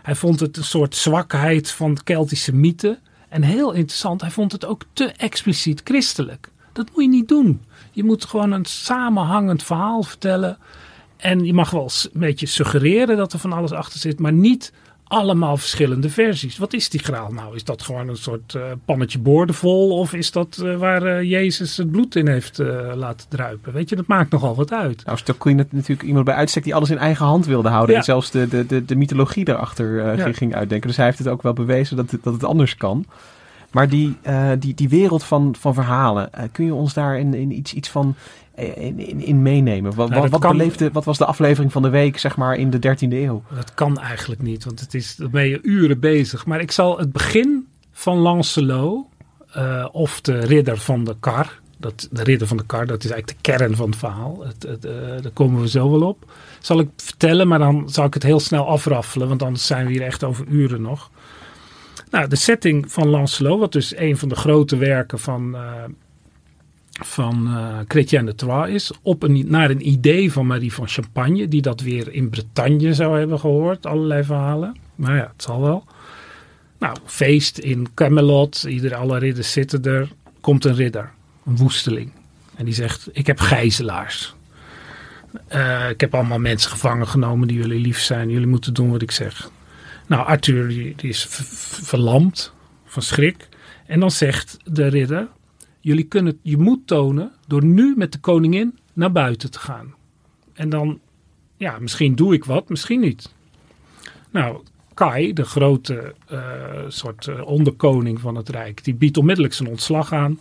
Hij 0.02 0.16
vond 0.16 0.40
het 0.40 0.58
een 0.58 0.64
soort 0.64 0.96
zwakheid 0.96 1.72
van 1.72 1.98
Keltische 2.04 2.56
mythe. 2.56 3.00
En 3.30 3.42
heel 3.42 3.72
interessant, 3.72 4.22
hij 4.22 4.32
vond 4.32 4.52
het 4.52 4.66
ook 4.66 4.84
te 4.94 5.06
expliciet 5.06 5.82
christelijk. 5.84 6.50
Dat 6.74 6.90
moet 6.96 7.04
je 7.04 7.10
niet 7.10 7.28
doen. 7.28 7.62
Je 7.92 8.04
moet 8.04 8.26
gewoon 8.26 8.52
een 8.52 8.66
samenhangend 8.66 9.64
verhaal 9.64 10.04
vertellen. 10.04 10.58
En 11.18 11.46
je 11.46 11.54
mag 11.54 11.70
wel 11.70 11.90
een 12.14 12.20
beetje 12.20 12.46
suggereren 12.46 13.18
dat 13.18 13.34
er 13.34 13.40
van 13.40 13.54
alles 13.54 13.72
achter 13.72 14.00
zit, 14.00 14.20
maar 14.20 14.34
niet 14.34 14.74
allemaal 15.10 15.58
verschillende 15.58 16.10
versies. 16.10 16.58
Wat 16.58 16.74
is 16.74 16.90
die 16.90 17.00
graal 17.00 17.32
nou? 17.32 17.56
Is 17.56 17.64
dat 17.64 17.82
gewoon 17.82 18.10
een 18.10 18.18
soort 18.18 18.54
uh, 18.54 18.64
pannetje 18.86 19.20
boordevol? 19.20 19.98
Of 19.98 20.14
is 20.14 20.32
dat 20.32 20.62
uh, 20.64 20.78
waar 20.78 21.04
uh, 21.04 21.30
Jezus 21.30 21.78
het 21.78 21.92
bloed 21.92 22.16
in 22.16 22.28
heeft 22.28 22.58
laten 22.96 23.30
druipen? 23.30 23.74
Weet 23.74 23.90
je, 23.90 23.96
dat 23.96 24.08
maakt 24.08 24.32
nogal 24.32 24.56
wat 24.56 24.72
uit. 24.72 25.06
Nou, 25.06 25.18
Stoklien 25.18 25.58
het 25.58 25.72
natuurlijk 25.74 26.08
iemand 26.08 26.26
bij 26.26 26.34
uitstek 26.34 26.64
die 26.64 26.76
alles 26.76 26.90
in 26.90 26.98
eigen 26.98 27.26
hand 27.26 27.46
wilde 27.46 27.70
houden. 27.70 27.92
Ja. 27.92 27.98
En 27.98 28.06
zelfs 28.06 28.32
de, 28.32 28.48
de, 28.48 28.66
de, 28.66 28.86
de 28.86 28.96
mythologie 28.96 29.46
daarachter 29.46 30.18
ja. 30.18 30.32
ging 30.34 30.56
uitdenken. 30.56 30.88
Dus 30.88 30.98
hij 30.98 31.06
heeft 31.06 31.18
het 31.18 31.28
ook 31.28 31.42
wel 31.42 31.54
bewezen 31.54 31.96
dat 31.96 32.10
dat 32.22 32.34
het 32.34 32.44
anders 32.44 32.78
kan. 32.78 33.06
Maar 33.72 33.90
die, 33.90 34.18
die, 34.60 34.74
die 34.74 34.90
wereld 34.90 35.24
van, 35.24 35.56
van 35.60 35.74
verhalen, 35.74 36.30
kun 36.52 36.66
je 36.66 36.74
ons 36.74 36.94
daar 36.94 37.20
in, 37.20 37.34
in 37.34 37.52
iets, 37.52 37.74
iets 37.74 37.90
van 37.90 38.16
in, 38.60 39.00
in, 39.00 39.22
in 39.22 39.42
meenemen? 39.42 39.96
Wat, 39.96 40.10
nou, 40.10 40.30
wat, 40.30 40.40
kan, 40.40 40.58
beleefde, 40.58 40.90
wat 40.92 41.06
was 41.06 41.18
de 41.18 41.26
aflevering 41.26 41.72
van 41.72 41.82
de 41.82 41.90
week, 41.90 42.18
zeg 42.18 42.38
maar, 42.38 42.56
in 42.56 42.70
de 42.70 42.78
13e 42.78 43.12
eeuw? 43.12 43.44
Dat 43.56 43.74
kan 43.74 44.00
eigenlijk 44.00 44.42
niet, 44.42 44.64
want 44.64 44.80
het 44.80 44.94
is, 44.94 45.16
dan 45.16 45.30
ben 45.30 45.48
je 45.48 45.60
uren 45.62 46.00
bezig. 46.00 46.46
Maar 46.46 46.60
ik 46.60 46.72
zal 46.72 46.98
het 46.98 47.12
begin 47.12 47.68
van 47.92 48.18
Lancelot, 48.18 49.06
uh, 49.58 49.86
of 49.92 50.22
de 50.22 50.40
ridder 50.40 50.78
van 50.78 51.04
de 51.04 51.16
kar, 51.20 51.60
dat, 51.78 52.08
de 52.12 52.24
ridder 52.24 52.48
van 52.48 52.58
de 52.58 52.66
kar, 52.66 52.86
dat 52.86 53.04
is 53.04 53.12
eigenlijk 53.12 53.44
de 53.44 53.52
kern 53.52 53.76
van 53.76 53.90
het 53.90 54.00
verhaal. 54.00 54.44
Het, 54.46 54.64
het, 54.64 54.86
uh, 54.86 54.92
daar 55.22 55.32
komen 55.32 55.62
we 55.62 55.70
zo 55.70 55.92
wel 55.92 56.08
op. 56.08 56.32
Zal 56.60 56.80
ik 56.80 56.90
vertellen, 56.96 57.48
maar 57.48 57.60
dan 57.60 57.90
zal 57.90 58.06
ik 58.06 58.14
het 58.14 58.24
heel 58.24 58.40
snel 58.40 58.68
afraffelen, 58.68 59.28
want 59.28 59.44
anders 59.44 59.66
zijn 59.66 59.86
we 59.86 59.92
hier 59.92 60.02
echt 60.02 60.24
over 60.24 60.46
uren 60.48 60.82
nog. 60.82 61.10
Nou, 62.10 62.28
de 62.28 62.36
setting 62.36 62.92
van 62.92 63.08
Lancelot, 63.08 63.60
wat 63.60 63.72
dus 63.72 63.98
een 63.98 64.18
van 64.18 64.30
de 64.30 64.36
grote 64.36 64.78
werken 64.78 65.20
van... 65.20 65.56
Uh, 65.56 65.84
van 67.04 67.48
uh, 67.48 67.78
Chrétien 67.88 68.26
de 68.26 68.36
Troyes 68.36 68.74
is. 68.74 68.92
Op 69.02 69.24
een, 69.24 69.46
naar 69.48 69.70
een 69.70 69.88
idee 69.88 70.32
van 70.32 70.48
Marie 70.48 70.74
van 70.74 70.88
Champagne. 70.88 71.48
Die 71.48 71.62
dat 71.62 71.82
weer 71.82 72.14
in 72.14 72.30
Bretagne 72.30 72.94
zou 72.94 73.20
hebben 73.20 73.40
gehoord. 73.40 73.86
Allerlei 73.86 74.24
verhalen. 74.24 74.76
Nou 74.96 75.16
ja, 75.16 75.32
het 75.34 75.44
zal 75.44 75.62
wel. 75.62 75.84
Nou, 76.80 76.98
feest 77.06 77.58
in 77.58 77.88
Camelot. 77.94 78.64
Ieder, 78.64 78.96
alle 78.96 79.20
ridders 79.20 79.52
zitten 79.52 79.84
er. 79.84 80.10
Komt 80.42 80.66
een 80.66 80.76
ridder. 80.76 81.12
Een 81.46 81.58
woesteling. 81.58 82.12
En 82.56 82.66
die 82.66 82.74
zegt, 82.74 83.10
ik 83.12 83.28
heb 83.28 83.40
gijzelaars. 83.40 84.36
Uh, 85.54 85.90
ik 85.90 86.02
heb 86.02 86.16
allemaal 86.16 86.40
mensen 86.40 86.72
gevangen 86.72 87.08
genomen 87.08 87.48
die 87.48 87.58
jullie 87.58 87.80
lief 87.80 88.00
zijn. 88.00 88.30
Jullie 88.30 88.48
moeten 88.48 88.74
doen 88.74 88.92
wat 88.92 89.02
ik 89.02 89.12
zeg. 89.12 89.50
Nou, 90.10 90.26
Arthur 90.26 90.68
die, 90.68 90.96
is 90.98 91.26
verlamd 91.82 92.54
van 92.86 93.02
schrik. 93.02 93.50
En 93.86 94.00
dan 94.00 94.12
zegt 94.12 94.58
de 94.64 94.88
ridder, 94.88 95.28
jullie 95.80 96.04
kunnen 96.04 96.40
je 96.42 96.58
moed 96.58 96.88
tonen 96.88 97.32
door 97.48 97.64
nu 97.64 97.94
met 97.98 98.12
de 98.12 98.20
koningin 98.20 98.78
naar 98.94 99.12
buiten 99.12 99.52
te 99.52 99.60
gaan. 99.60 99.94
En 100.54 100.70
dan, 100.70 101.00
ja, 101.58 101.80
misschien 101.80 102.16
doe 102.16 102.34
ik 102.34 102.46
wat, 102.46 102.70
misschien 102.70 103.00
niet. 103.00 103.34
Nou, 104.30 104.62
Kai, 104.94 105.34
de 105.34 105.46
grote 105.46 106.16
eh, 106.28 106.40
soort 106.88 107.28
eh, 107.28 107.48
onderkoning 107.48 108.20
van 108.20 108.36
het 108.36 108.50
Rijk, 108.50 108.84
die 108.84 108.96
biedt 108.96 109.18
onmiddellijk 109.18 109.54
zijn 109.54 109.70
ontslag 109.70 110.14
aan. 110.14 110.40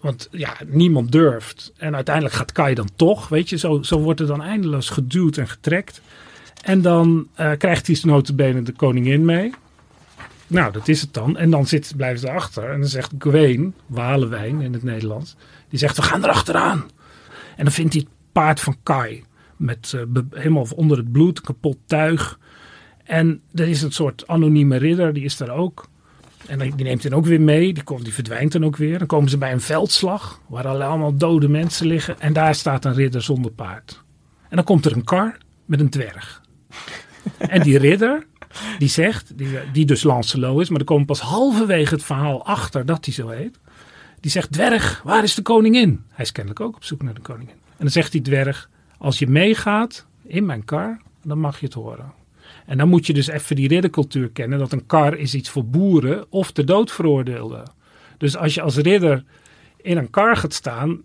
Want 0.00 0.28
ja, 0.30 0.56
niemand 0.66 1.12
durft. 1.12 1.72
En 1.76 1.94
uiteindelijk 1.94 2.34
gaat 2.34 2.52
Kai 2.52 2.74
dan 2.74 2.88
toch. 2.96 3.28
Weet 3.28 3.48
je, 3.48 3.56
zo, 3.56 3.82
zo 3.82 3.98
wordt 3.98 4.20
er 4.20 4.26
dan 4.26 4.42
eindeloos 4.42 4.88
geduwd 4.88 5.36
en 5.36 5.48
getrekt. 5.48 6.00
En 6.62 6.82
dan 6.82 7.28
eh, 7.34 7.52
krijgt 7.58 7.86
hij 7.86 7.98
notabene 8.02 8.62
de 8.62 8.72
koningin 8.72 9.24
mee. 9.24 9.52
Nou, 10.46 10.72
dat 10.72 10.88
is 10.88 11.00
het 11.00 11.14
dan. 11.14 11.36
En 11.36 11.50
dan 11.50 11.66
zit, 11.66 11.92
blijven 11.96 12.20
ze 12.20 12.30
achter. 12.30 12.70
En 12.70 12.80
dan 12.80 12.88
zegt 12.88 13.12
Gwen, 13.18 13.74
Walewijn 13.86 14.60
in 14.60 14.72
het 14.72 14.82
Nederlands. 14.82 15.36
Die 15.68 15.78
zegt, 15.78 15.96
we 15.96 16.02
gaan 16.02 16.24
erachteraan. 16.24 16.84
En 17.56 17.64
dan 17.64 17.72
vindt 17.72 17.92
hij 17.92 18.02
het 18.02 18.12
paard 18.32 18.60
van 18.60 18.76
Kai. 18.82 19.24
Met 19.56 19.92
eh, 19.94 20.22
helemaal 20.30 20.66
onder 20.74 20.96
het 20.96 21.12
bloed, 21.12 21.40
kapot 21.40 21.76
tuig. 21.86 22.38
En 23.04 23.40
er 23.54 23.68
is 23.68 23.82
een 23.82 23.92
soort 23.92 24.26
anonieme 24.26 24.76
ridder, 24.76 25.12
die 25.12 25.24
is 25.24 25.36
daar 25.36 25.50
ook. 25.50 25.88
En 26.46 26.58
die 26.58 26.84
neemt 26.84 27.02
hen 27.02 27.12
ook 27.12 27.26
weer 27.26 27.40
mee. 27.40 27.72
Die, 27.72 27.82
komt, 27.82 28.04
die 28.04 28.14
verdwijnt 28.14 28.52
dan 28.52 28.64
ook 28.64 28.76
weer. 28.76 28.98
Dan 28.98 29.06
komen 29.06 29.30
ze 29.30 29.38
bij 29.38 29.52
een 29.52 29.60
veldslag. 29.60 30.40
Waar 30.46 30.66
allemaal 30.66 31.16
dode 31.16 31.48
mensen 31.48 31.86
liggen. 31.86 32.20
En 32.20 32.32
daar 32.32 32.54
staat 32.54 32.84
een 32.84 32.94
ridder 32.94 33.22
zonder 33.22 33.50
paard. 33.50 34.02
En 34.48 34.56
dan 34.56 34.64
komt 34.64 34.84
er 34.84 34.92
een 34.92 35.04
kar 35.04 35.38
met 35.64 35.80
een 35.80 35.90
dwerg. 35.90 36.44
En 37.38 37.62
die 37.62 37.78
ridder, 37.78 38.26
die 38.78 38.88
zegt, 38.88 39.38
die, 39.38 39.48
die 39.72 39.84
dus 39.84 40.02
Lancelot 40.02 40.60
is, 40.60 40.68
maar 40.68 40.80
er 40.80 40.86
komen 40.86 41.06
pas 41.06 41.20
halverwege 41.20 41.94
het 41.94 42.04
verhaal 42.04 42.46
achter 42.46 42.86
dat 42.86 43.04
hij 43.04 43.14
zo 43.14 43.28
heet. 43.28 43.58
Die 44.20 44.30
zegt, 44.30 44.52
dwerg, 44.52 45.02
waar 45.04 45.22
is 45.22 45.34
de 45.34 45.42
koningin? 45.42 46.04
Hij 46.08 46.24
is 46.24 46.32
kennelijk 46.32 46.60
ook 46.60 46.76
op 46.76 46.84
zoek 46.84 47.02
naar 47.02 47.14
de 47.14 47.20
koningin. 47.20 47.54
En 47.54 47.78
dan 47.78 47.90
zegt 47.90 48.12
die 48.12 48.22
dwerg, 48.22 48.70
als 48.98 49.18
je 49.18 49.26
meegaat 49.26 50.06
in 50.22 50.46
mijn 50.46 50.64
kar, 50.64 51.00
dan 51.22 51.38
mag 51.38 51.60
je 51.60 51.66
het 51.66 51.74
horen. 51.74 52.12
En 52.66 52.78
dan 52.78 52.88
moet 52.88 53.06
je 53.06 53.12
dus 53.12 53.26
even 53.26 53.56
die 53.56 53.68
riddercultuur 53.68 54.28
kennen, 54.28 54.58
dat 54.58 54.72
een 54.72 54.86
kar 54.86 55.16
is 55.16 55.34
iets 55.34 55.48
voor 55.48 55.66
boeren 55.66 56.26
of 56.28 56.52
de 56.52 56.64
dood 56.64 56.92
veroordeelden. 56.92 57.70
Dus 58.18 58.36
als 58.36 58.54
je 58.54 58.62
als 58.62 58.76
ridder 58.76 59.24
in 59.76 59.96
een 59.96 60.10
kar 60.10 60.36
gaat 60.36 60.54
staan, 60.54 61.02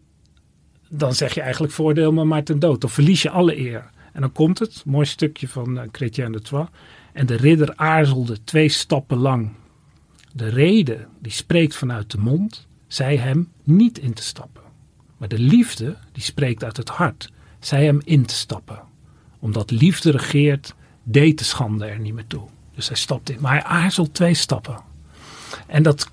dan 0.90 1.14
zeg 1.14 1.34
je 1.34 1.42
eigenlijk 1.42 1.74
voordeel 1.74 2.12
me 2.12 2.24
maar 2.24 2.44
ten 2.44 2.60
dood. 2.60 2.82
Dan 2.82 2.90
verlies 2.90 3.22
je 3.22 3.30
alle 3.30 3.60
eer. 3.60 3.90
En 4.12 4.22
dan 4.22 4.32
komt 4.32 4.60
het, 4.60 4.84
mooi 4.86 5.06
stukje 5.06 5.48
van 5.48 5.78
uh, 5.78 5.84
Chrétien 5.92 6.32
de 6.32 6.42
Troyes. 6.42 6.68
En 7.14 7.26
de 7.26 7.36
ridder 7.36 7.74
aarzelde 7.76 8.44
twee 8.44 8.70
stappen 8.70 9.18
lang. 9.18 9.50
De 10.34 10.48
rede 10.48 11.08
die 11.20 11.32
spreekt 11.32 11.76
vanuit 11.76 12.12
de 12.12 12.18
mond, 12.18 12.68
zei 12.88 13.18
hem 13.18 13.52
niet 13.64 13.98
in 13.98 14.14
te 14.14 14.24
stappen. 14.24 14.62
Maar 15.18 15.28
de 15.28 15.40
liefde 15.40 15.98
die 16.12 16.24
spreekt 16.24 16.64
uit 16.64 16.78
het 16.78 16.90
hart, 16.90 17.32
zei 17.60 17.86
hem 17.86 18.02
in 18.04 18.26
te 18.26 18.34
stappen. 18.34 18.80
Omdat 19.40 19.72
liefde 19.72 20.12
regeert, 20.12 20.76
deed 21.04 21.38
de 21.38 21.44
schande 21.44 21.86
er 21.86 22.00
niet 22.00 22.14
meer 22.14 22.28
toe. 22.28 22.48
Dus 22.76 22.88
hij 22.88 22.98
stapt 22.98 23.30
in. 23.30 23.38
Maar 23.40 23.52
hij 23.52 23.64
aarzelt 23.64 24.14
twee 24.14 24.34
stappen. 24.34 24.80
En 25.68 25.84
dat, 25.84 26.10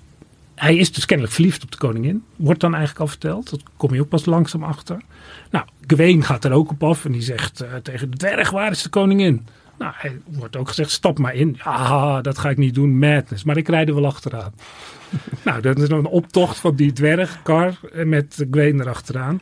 hij 0.55 0.75
is 0.75 0.91
dus 0.91 1.05
kennelijk 1.05 1.35
verliefd 1.35 1.63
op 1.63 1.71
de 1.71 1.77
koningin. 1.77 2.23
Wordt 2.35 2.59
dan 2.59 2.71
eigenlijk 2.71 3.01
al 3.01 3.07
verteld. 3.07 3.49
Dat 3.49 3.61
kom 3.77 3.93
je 3.93 4.01
ook 4.01 4.09
pas 4.09 4.25
langzaam 4.25 4.63
achter. 4.63 5.01
Nou, 5.49 5.65
Gwen 5.87 6.23
gaat 6.23 6.45
er 6.45 6.51
ook 6.51 6.71
op 6.71 6.83
af 6.83 7.05
en 7.05 7.11
die 7.11 7.21
zegt 7.21 7.63
uh, 7.63 7.75
tegen 7.75 8.11
de 8.11 8.17
dwerg, 8.17 8.49
waar 8.49 8.71
is 8.71 8.81
de 8.81 8.89
koningin? 8.89 9.47
Nou, 9.77 9.93
hij 9.95 10.19
wordt 10.25 10.55
ook 10.55 10.67
gezegd, 10.67 10.91
stap 10.91 11.17
maar 11.19 11.35
in. 11.35 11.57
Ja, 11.63 12.21
dat 12.21 12.37
ga 12.37 12.49
ik 12.49 12.57
niet 12.57 12.73
doen, 12.73 12.99
madness. 12.99 13.43
Maar 13.43 13.57
ik 13.57 13.67
rijd 13.67 13.87
er 13.87 13.95
wel 13.95 14.05
achteraan. 14.05 14.53
nou, 15.45 15.61
dat 15.61 15.79
is 15.79 15.89
dan 15.89 15.99
een 15.99 16.05
optocht 16.05 16.57
van 16.57 16.75
die 16.75 16.93
dwergkar 16.93 17.79
met 18.05 18.45
Gwen 18.51 18.79
erachteraan. 18.79 19.41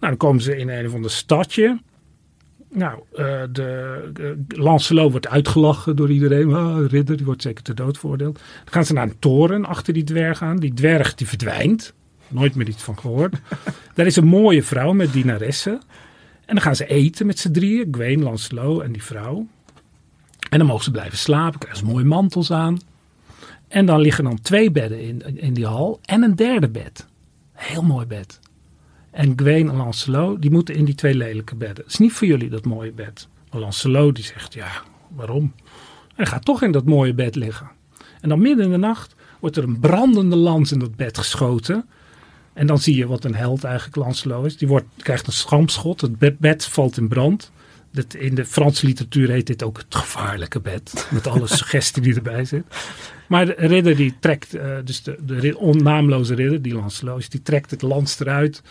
Nou, 0.00 0.12
dan 0.12 0.16
komen 0.16 0.42
ze 0.42 0.56
in 0.56 0.68
een 0.68 0.86
of 0.86 0.94
ander 0.94 1.10
stadje. 1.10 1.78
Nou, 2.72 3.00
uh, 3.12 3.42
de, 3.52 4.42
Lancelot 4.48 5.10
wordt 5.10 5.28
uitgelachen 5.28 5.96
door 5.96 6.10
iedereen. 6.10 6.54
Ah, 6.54 6.86
ridder, 6.88 7.16
die 7.16 7.26
wordt 7.26 7.42
zeker 7.42 7.64
ter 7.64 7.74
dood 7.74 7.98
veroordeeld. 7.98 8.34
Dan 8.34 8.72
gaan 8.72 8.84
ze 8.84 8.92
naar 8.92 9.06
een 9.06 9.18
toren 9.18 9.64
achter 9.64 9.92
die 9.92 10.04
dwerg 10.04 10.42
aan. 10.42 10.56
Die 10.56 10.74
dwerg 10.74 11.14
die 11.14 11.28
verdwijnt. 11.28 11.94
Nooit 12.30 12.54
meer 12.54 12.68
iets 12.68 12.82
van 12.82 12.98
gehoord. 12.98 13.34
Daar 13.94 14.06
is 14.06 14.16
een 14.16 14.26
mooie 14.26 14.62
vrouw 14.62 14.92
met 14.92 15.12
dienaressen. 15.12 15.72
En 16.46 16.54
dan 16.54 16.60
gaan 16.60 16.76
ze 16.76 16.86
eten 16.86 17.26
met 17.26 17.38
z'n 17.38 17.50
drieën. 17.50 17.88
Gwen, 17.90 18.22
Lancelot 18.22 18.82
en 18.82 18.92
die 18.92 19.02
vrouw. 19.02 19.46
En 20.50 20.58
dan 20.58 20.66
mogen 20.66 20.84
ze 20.84 20.90
blijven 20.90 21.18
slapen. 21.18 21.58
Krijgen 21.58 21.80
ze 21.80 21.92
mooie 21.92 22.04
mantels 22.04 22.52
aan. 22.52 22.78
En 23.68 23.86
dan 23.86 24.00
liggen 24.00 24.24
dan 24.24 24.40
twee 24.40 24.70
bedden 24.70 25.00
in, 25.00 25.36
in 25.36 25.54
die 25.54 25.66
hal. 25.66 26.00
En 26.04 26.22
een 26.22 26.36
derde 26.36 26.68
bed. 26.68 27.06
Heel 27.52 27.82
mooi 27.82 28.06
bed. 28.06 28.40
En 29.10 29.32
Gwen 29.36 29.68
en 29.68 29.76
Lancelot, 29.76 30.42
die 30.42 30.50
moeten 30.50 30.74
in 30.74 30.84
die 30.84 30.94
twee 30.94 31.14
lelijke 31.14 31.54
bedden. 31.54 31.84
Het 31.84 31.92
is 31.92 31.98
niet 31.98 32.12
voor 32.12 32.26
jullie 32.26 32.48
dat 32.48 32.64
mooie 32.64 32.92
bed. 32.92 33.28
Maar 33.50 33.60
Lancelot 33.60 34.14
die 34.14 34.24
zegt, 34.24 34.54
ja, 34.54 34.70
waarom? 35.08 35.52
Hij 36.14 36.26
gaat 36.26 36.44
toch 36.44 36.62
in 36.62 36.72
dat 36.72 36.84
mooie 36.84 37.14
bed 37.14 37.34
liggen. 37.34 37.70
En 38.20 38.28
dan 38.28 38.40
midden 38.40 38.64
in 38.64 38.70
de 38.70 38.76
nacht 38.76 39.14
wordt 39.40 39.56
er 39.56 39.64
een 39.64 39.80
brandende 39.80 40.36
lans 40.36 40.72
in 40.72 40.78
dat 40.78 40.96
bed 40.96 41.18
geschoten. 41.18 41.88
En 42.52 42.66
dan 42.66 42.78
zie 42.78 42.96
je 42.96 43.06
wat 43.06 43.24
een 43.24 43.34
held 43.34 43.64
eigenlijk 43.64 43.96
Lancelot 43.96 44.46
is. 44.46 44.56
Die 44.56 44.68
wordt, 44.68 44.86
krijgt 44.96 45.26
een 45.26 45.32
schampschot, 45.32 46.00
het 46.00 46.18
bed, 46.18 46.38
bed 46.38 46.64
valt 46.64 46.96
in 46.96 47.08
brand. 47.08 47.50
Dat, 47.92 48.14
in 48.14 48.34
de 48.34 48.44
Franse 48.44 48.86
literatuur 48.86 49.30
heet 49.30 49.46
dit 49.46 49.62
ook 49.62 49.78
het 49.78 49.94
gevaarlijke 49.94 50.60
bed. 50.60 51.08
Met 51.10 51.26
alle 51.26 51.46
suggestie 51.58 52.02
die 52.02 52.14
erbij 52.14 52.44
zit. 52.44 52.64
Maar 53.28 53.46
de 53.46 53.54
ridder 53.56 53.96
die 53.96 54.14
trekt, 54.20 54.54
uh, 54.54 54.76
dus 54.84 55.02
de, 55.02 55.18
de 55.24 55.58
onnaamloze 55.58 56.34
ridder, 56.34 56.62
die 56.62 56.74
Lancelot 56.74 57.18
is, 57.18 57.28
die 57.28 57.42
trekt 57.42 57.70
het 57.70 57.82
lans 57.82 58.20
eruit 58.20 58.62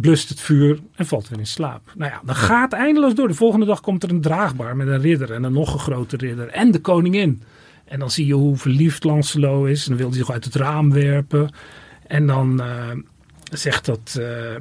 blust 0.00 0.28
het 0.28 0.40
vuur 0.40 0.78
en 0.94 1.06
valt 1.06 1.28
weer 1.28 1.38
in 1.38 1.46
slaap. 1.46 1.92
Nou 1.96 2.10
ja, 2.10 2.20
dan 2.24 2.34
gaat 2.34 2.72
eindeloos 2.72 3.14
door. 3.14 3.28
De 3.28 3.34
volgende 3.34 3.66
dag 3.66 3.80
komt 3.80 4.02
er 4.02 4.10
een 4.10 4.20
draagbaar 4.20 4.76
met 4.76 4.88
een 4.88 5.00
ridder 5.00 5.32
en 5.32 5.42
een 5.42 5.52
nog 5.52 5.72
een 5.72 5.78
grote 5.78 6.16
ridder 6.16 6.48
en 6.48 6.70
de 6.70 6.80
koningin. 6.80 7.42
En 7.84 7.98
dan 7.98 8.10
zie 8.10 8.26
je 8.26 8.34
hoe 8.34 8.56
verliefd 8.56 9.04
Lancelot 9.04 9.68
is. 9.68 9.82
En 9.82 9.88
dan 9.88 9.98
wil 9.98 10.08
hij 10.08 10.18
zich 10.18 10.30
uit 10.30 10.44
het 10.44 10.54
raam 10.54 10.92
werpen. 10.92 11.50
En 12.08 12.26
dan 12.26 12.60
uh, 12.60 12.90
zegt 13.52 13.84
dat, 13.84 14.16
uh, 14.20 14.54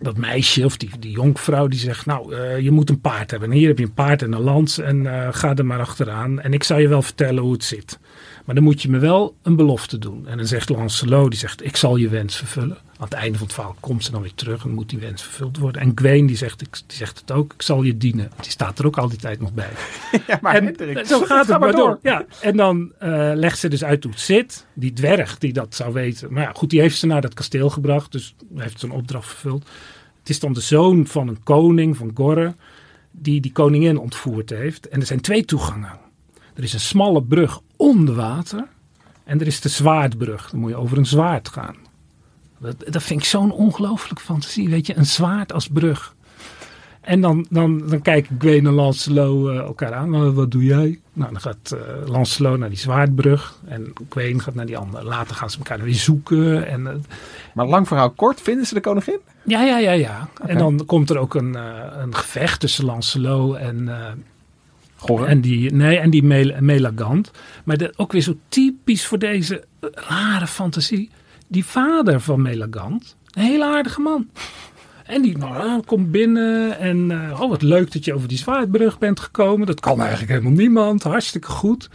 dat 0.00 0.16
meisje 0.16 0.64
of 0.64 0.76
die, 0.76 0.90
die 0.98 1.10
jonkvrouw, 1.10 1.66
die 1.68 1.78
zegt, 1.78 2.06
nou, 2.06 2.34
uh, 2.34 2.58
je 2.58 2.70
moet 2.70 2.90
een 2.90 3.00
paard 3.00 3.30
hebben. 3.30 3.50
En 3.50 3.56
hier 3.56 3.68
heb 3.68 3.78
je 3.78 3.84
een 3.84 3.94
paard 3.94 4.22
en 4.22 4.32
een 4.32 4.40
lans 4.40 4.78
en 4.78 5.06
ga 5.34 5.54
er 5.54 5.66
maar 5.66 5.80
achteraan. 5.80 6.40
En 6.40 6.52
ik 6.52 6.64
zal 6.64 6.78
je 6.78 6.88
wel 6.88 7.02
vertellen 7.02 7.42
hoe 7.42 7.52
het 7.52 7.64
zit. 7.64 7.98
Maar 8.44 8.54
dan 8.54 8.64
moet 8.64 8.82
je 8.82 8.90
me 8.90 8.98
wel 8.98 9.36
een 9.42 9.56
belofte 9.56 9.98
doen. 9.98 10.26
En 10.26 10.36
dan 10.36 10.46
zegt 10.46 10.68
Lancelot, 10.68 11.30
die 11.30 11.38
zegt, 11.38 11.64
ik 11.64 11.76
zal 11.76 11.96
je 11.96 12.08
wens 12.08 12.36
vervullen. 12.36 12.76
Aan 12.76 13.04
het 13.04 13.12
einde 13.12 13.38
van 13.38 13.46
het 13.46 13.54
verhaal 13.54 13.76
komt 13.80 14.04
ze 14.04 14.10
dan 14.10 14.22
weer 14.22 14.34
terug 14.34 14.64
en 14.64 14.70
moet 14.70 14.88
die 14.88 14.98
wens 14.98 15.22
vervuld 15.22 15.56
worden. 15.56 15.82
En 15.82 15.92
Gwen 15.94 16.26
die 16.26 16.36
zegt, 16.36 16.60
ik, 16.60 16.80
die 16.86 16.96
zegt 16.96 17.20
het 17.20 17.30
ook, 17.30 17.52
ik 17.52 17.62
zal 17.62 17.82
je 17.82 17.96
dienen. 17.96 18.30
Die 18.40 18.50
staat 18.50 18.78
er 18.78 18.86
ook 18.86 18.98
al 18.98 19.08
die 19.08 19.18
tijd 19.18 19.40
nog 19.40 19.52
bij. 19.52 19.70
Ja, 20.26 20.38
maar 20.42 20.54
en 20.54 20.64
Hendrik, 20.64 21.06
zo 21.06 21.18
gaat 21.24 21.46
ga 21.46 21.52
het 21.52 21.60
maar 21.60 21.72
door. 21.72 21.88
door. 21.88 21.98
Ja, 22.02 22.24
en 22.40 22.56
dan 22.56 22.92
uh, 23.02 23.30
legt 23.34 23.58
ze 23.58 23.68
dus 23.68 23.84
uit 23.84 24.02
hoe 24.02 24.12
het 24.12 24.20
zit. 24.20 24.66
Die 24.74 24.92
dwerg 24.92 25.38
die 25.38 25.52
dat 25.52 25.74
zou 25.74 25.92
weten. 25.92 26.32
Maar 26.32 26.42
ja, 26.42 26.52
goed, 26.54 26.70
die 26.70 26.80
heeft 26.80 26.98
ze 26.98 27.06
naar 27.06 27.20
dat 27.20 27.34
kasteel 27.34 27.70
gebracht. 27.70 28.12
Dus 28.12 28.34
heeft 28.54 28.80
zijn 28.80 28.92
opdracht 28.92 29.28
vervuld. 29.28 29.68
Het 30.18 30.28
is 30.28 30.40
dan 30.40 30.52
de 30.52 30.60
zoon 30.60 31.06
van 31.06 31.28
een 31.28 31.42
koning, 31.42 31.96
van 31.96 32.10
Gorre, 32.14 32.54
die 33.10 33.40
die 33.40 33.52
koningin 33.52 33.98
ontvoerd 33.98 34.50
heeft. 34.50 34.88
En 34.88 35.00
er 35.00 35.06
zijn 35.06 35.20
twee 35.20 35.44
toegangen. 35.44 35.98
Er 36.54 36.62
is 36.62 36.72
een 36.72 36.80
smalle 36.80 37.22
brug 37.22 37.60
onder 37.80 38.14
water. 38.14 38.66
En 39.24 39.40
er 39.40 39.46
is 39.46 39.60
de 39.60 39.68
zwaardbrug. 39.68 40.50
Dan 40.50 40.60
moet 40.60 40.70
je 40.70 40.76
over 40.76 40.98
een 40.98 41.06
zwaard 41.06 41.48
gaan. 41.48 41.76
Dat, 42.58 42.76
dat 42.88 43.02
vind 43.02 43.20
ik 43.20 43.26
zo'n 43.26 43.52
ongelooflijke 43.52 44.22
fantasie. 44.22 44.68
Weet 44.68 44.86
je, 44.86 44.96
een 44.96 45.06
zwaard 45.06 45.52
als 45.52 45.68
brug. 45.68 46.14
En 47.00 47.20
dan, 47.20 47.46
dan, 47.50 47.88
dan 47.88 48.02
kijken 48.02 48.36
Gwen 48.38 48.66
en 48.66 48.72
Lancelot 48.72 49.48
uh, 49.48 49.58
elkaar 49.58 49.94
aan. 49.94 50.10
Nou, 50.10 50.30
wat 50.30 50.50
doe 50.50 50.64
jij? 50.64 51.00
Nou, 51.12 51.32
dan 51.32 51.40
gaat 51.40 51.74
uh, 51.74 52.08
Lancelot 52.08 52.58
naar 52.58 52.68
die 52.68 52.78
zwaardbrug. 52.78 53.58
En 53.64 53.92
Gwen 54.08 54.40
gaat 54.40 54.54
naar 54.54 54.66
die 54.66 54.76
andere. 54.76 55.04
Later 55.04 55.36
gaan 55.36 55.50
ze 55.50 55.58
elkaar 55.58 55.80
weer 55.80 55.94
zoeken. 55.94 56.66
En, 56.66 56.80
uh, 56.80 56.90
maar 57.54 57.66
lang 57.66 57.88
verhaal 57.88 58.10
kort, 58.10 58.40
vinden 58.40 58.66
ze 58.66 58.74
de 58.74 58.80
koningin? 58.80 59.18
Ja, 59.44 59.62
ja, 59.62 59.78
ja, 59.78 59.92
ja. 59.92 60.28
Okay. 60.40 60.50
En 60.50 60.58
dan 60.58 60.86
komt 60.86 61.10
er 61.10 61.18
ook 61.18 61.34
een, 61.34 61.54
een 62.02 62.14
gevecht 62.14 62.60
tussen 62.60 62.84
Lancelot 62.84 63.56
en... 63.56 63.88
En 65.06 65.40
die, 65.40 65.72
nee, 65.72 65.98
en 65.98 66.10
die 66.10 66.22
Mel 66.22 66.52
Melagant. 66.60 67.30
Maar 67.64 67.76
de, 67.76 67.92
ook 67.96 68.12
weer 68.12 68.22
zo 68.22 68.36
typisch 68.48 69.06
voor 69.06 69.18
deze 69.18 69.64
rare 69.80 70.46
fantasie. 70.46 71.10
Die 71.48 71.64
vader 71.64 72.20
van 72.20 72.42
Melagant, 72.42 73.16
een 73.30 73.42
hele 73.42 73.64
aardige 73.64 74.00
man. 74.00 74.28
En 75.04 75.22
die 75.22 75.38
nou, 75.38 75.82
komt 75.82 76.10
binnen 76.10 76.78
en 76.78 77.10
uh, 77.10 77.40
oh, 77.40 77.48
wat 77.48 77.62
leuk 77.62 77.92
dat 77.92 78.04
je 78.04 78.14
over 78.14 78.28
die 78.28 78.38
zwaardbrug 78.38 78.98
bent 78.98 79.20
gekomen. 79.20 79.66
Dat 79.66 79.80
kan 79.80 80.00
eigenlijk 80.00 80.30
helemaal 80.30 80.52
niemand. 80.52 81.02
Hartstikke 81.02 81.48
goed. 81.48 81.88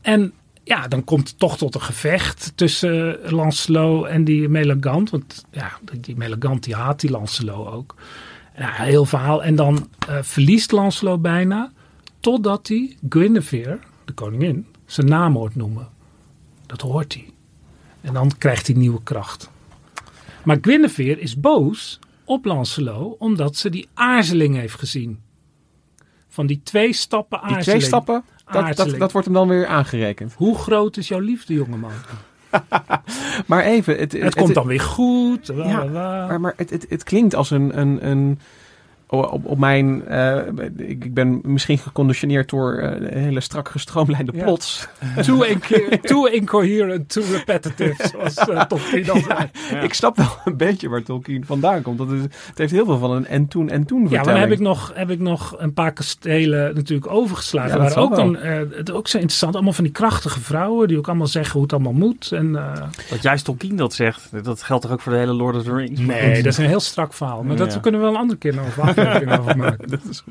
En 0.00 0.32
ja, 0.64 0.88
dan 0.88 1.04
komt 1.04 1.28
het 1.28 1.38
toch 1.38 1.56
tot 1.56 1.74
een 1.74 1.82
gevecht 1.82 2.52
tussen 2.54 3.18
Lancelot 3.24 4.06
en 4.06 4.24
die 4.24 4.48
Melagant. 4.48 5.10
Want 5.10 5.44
ja, 5.50 5.72
die 6.00 6.16
Melagant 6.16 6.64
die 6.64 6.74
haat 6.74 7.00
die 7.00 7.10
Lancelot 7.10 7.72
ook. 7.72 7.94
Ja, 8.56 8.70
heel 8.72 9.04
verhaal. 9.04 9.42
En 9.42 9.54
dan 9.54 9.88
uh, 10.08 10.16
verliest 10.20 10.72
Lancelot 10.72 11.22
bijna. 11.22 11.72
Totdat 12.22 12.68
hij 12.68 12.96
Guinevere, 13.08 13.78
de 14.04 14.12
koningin, 14.12 14.66
zijn 14.86 15.06
naam 15.06 15.34
hoort 15.34 15.56
noemen. 15.56 15.88
Dat 16.66 16.80
hoort 16.80 17.14
hij. 17.14 17.30
En 18.00 18.14
dan 18.14 18.30
krijgt 18.38 18.66
hij 18.66 18.76
nieuwe 18.76 19.02
kracht. 19.02 19.50
Maar 20.44 20.58
Guinevere 20.60 21.20
is 21.20 21.40
boos 21.40 21.98
op 22.24 22.44
Lancelot 22.44 23.18
omdat 23.18 23.56
ze 23.56 23.70
die 23.70 23.88
aarzeling 23.94 24.56
heeft 24.56 24.74
gezien. 24.74 25.20
Van 26.28 26.46
die 26.46 26.60
twee 26.62 26.92
stappen 26.92 27.38
Die 27.38 27.56
aarzeling. 27.56 27.64
twee 27.64 27.80
stappen, 27.80 28.24
dat, 28.76 28.98
dat, 28.98 29.12
wordt 29.12 29.26
hem 29.26 29.36
dan 29.36 29.48
weer 29.48 29.66
aangerekend. 29.66 30.32
Hoe 30.32 30.58
groot 30.58 30.96
is 30.96 31.08
jouw 31.08 31.20
liefde, 31.20 31.54
jongeman? 31.54 31.92
Maar 33.46 33.64
even... 33.64 33.98
Het, 33.98 34.12
Het, 34.12 34.34
komt 34.34 34.54
dan 34.54 34.66
weer 34.66 34.80
goed. 34.80 35.46
Ja. 35.46 35.84
Maar, 35.84 36.40
maar 36.40 36.54
het 36.88 37.02
klinkt 37.02 37.34
als 37.34 37.50
een... 37.50 37.78
een, 37.78 38.08
een 38.08 38.38
op, 39.12 39.44
op 39.46 39.58
mijn... 39.58 40.06
eh, 40.06 40.36
ik, 40.76 41.04
ik 41.04 41.14
ben 41.14 41.40
misschien 41.42 41.78
geconditioneerd 41.78 42.50
door 42.50 42.74
eh, 42.78 43.12
hele 43.14 43.40
strak 43.40 43.68
gestroomlijnde 43.68 44.32
Ja. 44.34 44.42
plots. 44.44 44.88
Too, 45.26 45.42
inco- 45.42 45.96
too 46.02 46.24
incoherent, 46.26 47.08
too 47.08 47.24
repetitive, 47.32 48.08
zoals 48.08 48.48
uh, 48.48 48.62
Tolkien 48.62 49.10
al 49.10 49.20
zei. 49.20 49.82
Ik 49.82 49.94
snap 49.94 50.16
wel 50.16 50.26
een 50.44 50.56
beetje 50.56 50.88
waar 50.88 51.02
Tolkien 51.02 51.44
vandaan 51.44 51.82
komt. 51.82 51.98
Dat 51.98 52.10
is, 52.12 52.20
het 52.22 52.58
heeft 52.58 52.72
heel 52.72 52.84
veel 52.84 52.98
van 52.98 53.10
een 53.10 53.26
en 53.26 53.48
toen 53.48 53.68
en 53.70 53.84
toen 53.84 53.98
Ja, 53.98 54.02
maar 54.08 54.10
vertelling. 54.10 54.40
dan 54.40 54.48
heb 54.50 54.58
ik, 54.58 54.64
nog, 54.66 54.92
heb 54.94 55.10
ik 55.10 55.18
nog 55.20 55.54
een 55.58 55.72
paar 55.72 55.92
kastelen 55.92 56.74
natuurlijk 56.74 57.10
overgeslagen. 57.10 57.70
Ja, 57.70 57.78
waar 57.78 57.88
dat 57.88 57.96
ook, 57.98 58.16
dan, 58.16 58.32
wel. 58.32 58.40
eh, 58.42 58.58
het 58.76 58.90
ook 58.90 59.08
zo 59.08 59.16
interessant. 59.16 59.54
Allemaal 59.54 59.72
van 59.72 59.84
die 59.84 59.92
krachtige 59.92 60.40
vrouwen 60.40 60.88
die 60.88 60.98
ook 60.98 61.08
allemaal 61.08 61.26
zeggen 61.26 61.52
hoe 61.52 61.62
het 61.62 61.72
allemaal 61.72 61.92
moet. 61.92 62.32
En, 62.32 62.56
eh, 62.56 62.82
Dat 63.10 63.22
juist 63.22 63.44
Tolkien 63.44 63.76
dat 63.76 63.94
zegt, 63.94 64.44
dat 64.44 64.62
geldt 64.62 64.82
toch 64.82 64.92
ook 64.92 65.00
voor 65.00 65.12
de 65.12 65.18
hele 65.18 65.32
Lord 65.32 65.56
of 65.56 65.62
the 65.62 65.74
Rings? 65.74 66.00
Nee, 66.00 66.34
dat 66.36 66.52
is 66.52 66.58
een 66.58 66.66
heel 66.66 66.80
strak 66.80 67.12
verhaal. 67.14 67.42
Maar 67.42 67.56
dat 67.56 67.72
Ja. 67.72 67.78
kunnen 67.80 68.00
we 68.00 68.06
wel 68.06 68.14
een 68.14 68.20
andere 68.20 68.38
keer 68.38 68.54
nog 68.54 68.66
over 68.66 68.82
aflevering 69.06 69.38
over 69.40 69.56
maken. 69.56 69.88
dat 69.88 70.00
is 70.10 70.22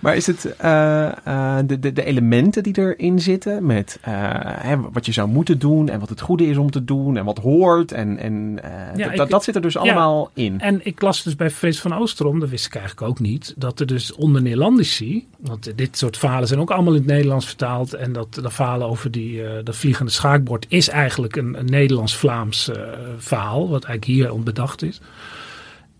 Maar 0.00 0.16
is 0.16 0.26
het 0.26 0.56
eh, 0.56 1.06
eh, 1.26 1.66
de, 1.66 1.78
de, 1.78 1.92
de 1.92 2.04
elementen 2.04 2.62
die 2.62 2.78
erin 2.78 3.20
zitten 3.20 3.66
met 3.66 3.98
eh, 4.02 4.12
hè, 4.42 4.76
wat 4.92 5.06
je 5.06 5.12
zou 5.12 5.28
moeten 5.28 5.58
doen 5.58 5.88
en 5.88 6.00
wat 6.00 6.08
het 6.08 6.20
goede 6.20 6.46
is 6.46 6.56
om 6.56 6.70
te 6.70 6.84
doen 6.84 7.16
en 7.16 7.24
wat 7.24 7.38
hoort 7.38 7.92
en, 7.92 8.18
en 8.18 8.58
Ja, 8.62 8.92
dat, 8.96 9.10
ik- 9.10 9.16
dat, 9.16 9.30
dat 9.30 9.44
zit 9.44 9.54
er 9.54 9.60
dus 9.62 9.72
ja. 9.72 9.80
allemaal 9.80 10.30
in. 10.34 10.60
En 10.60 10.80
ik 10.86 11.00
las 11.02 11.22
dus 11.22 11.36
bij 11.36 11.50
Frits 11.50 11.80
van 11.80 11.94
Oosterom, 11.94 12.40
dat 12.40 12.48
wist 12.48 12.66
ik 12.66 12.74
eigenlijk 12.74 13.08
ook 13.10 13.20
niet, 13.20 13.54
dat 13.56 13.80
er 13.80 13.86
dus 13.86 14.14
onder 14.14 14.42
Neerlandici, 14.42 15.26
want 15.38 15.72
dit 15.76 15.98
soort 15.98 16.16
verhalen 16.18 16.48
zijn 16.48 16.60
ook 16.60 16.70
allemaal 16.70 16.92
in 16.92 16.98
het 16.98 17.08
Nederlands 17.08 17.46
vertaald, 17.46 17.94
en 17.94 18.12
dat 18.12 18.34
de 18.34 18.50
verhalen 18.50 18.88
over 18.88 19.10
die, 19.10 19.42
dat 19.62 19.76
vliegende 19.76 20.10
schaakbord 20.12 20.66
is 20.68 20.88
eigenlijk 20.88 21.36
een, 21.36 21.58
een 21.58 21.64
Nederlands-Vlaams 21.64 22.70
verhaal, 23.18 23.68
wat 23.68 23.84
eigenlijk 23.84 24.04
hier 24.04 24.32
onbedacht 24.32 24.82
is. 24.82 25.00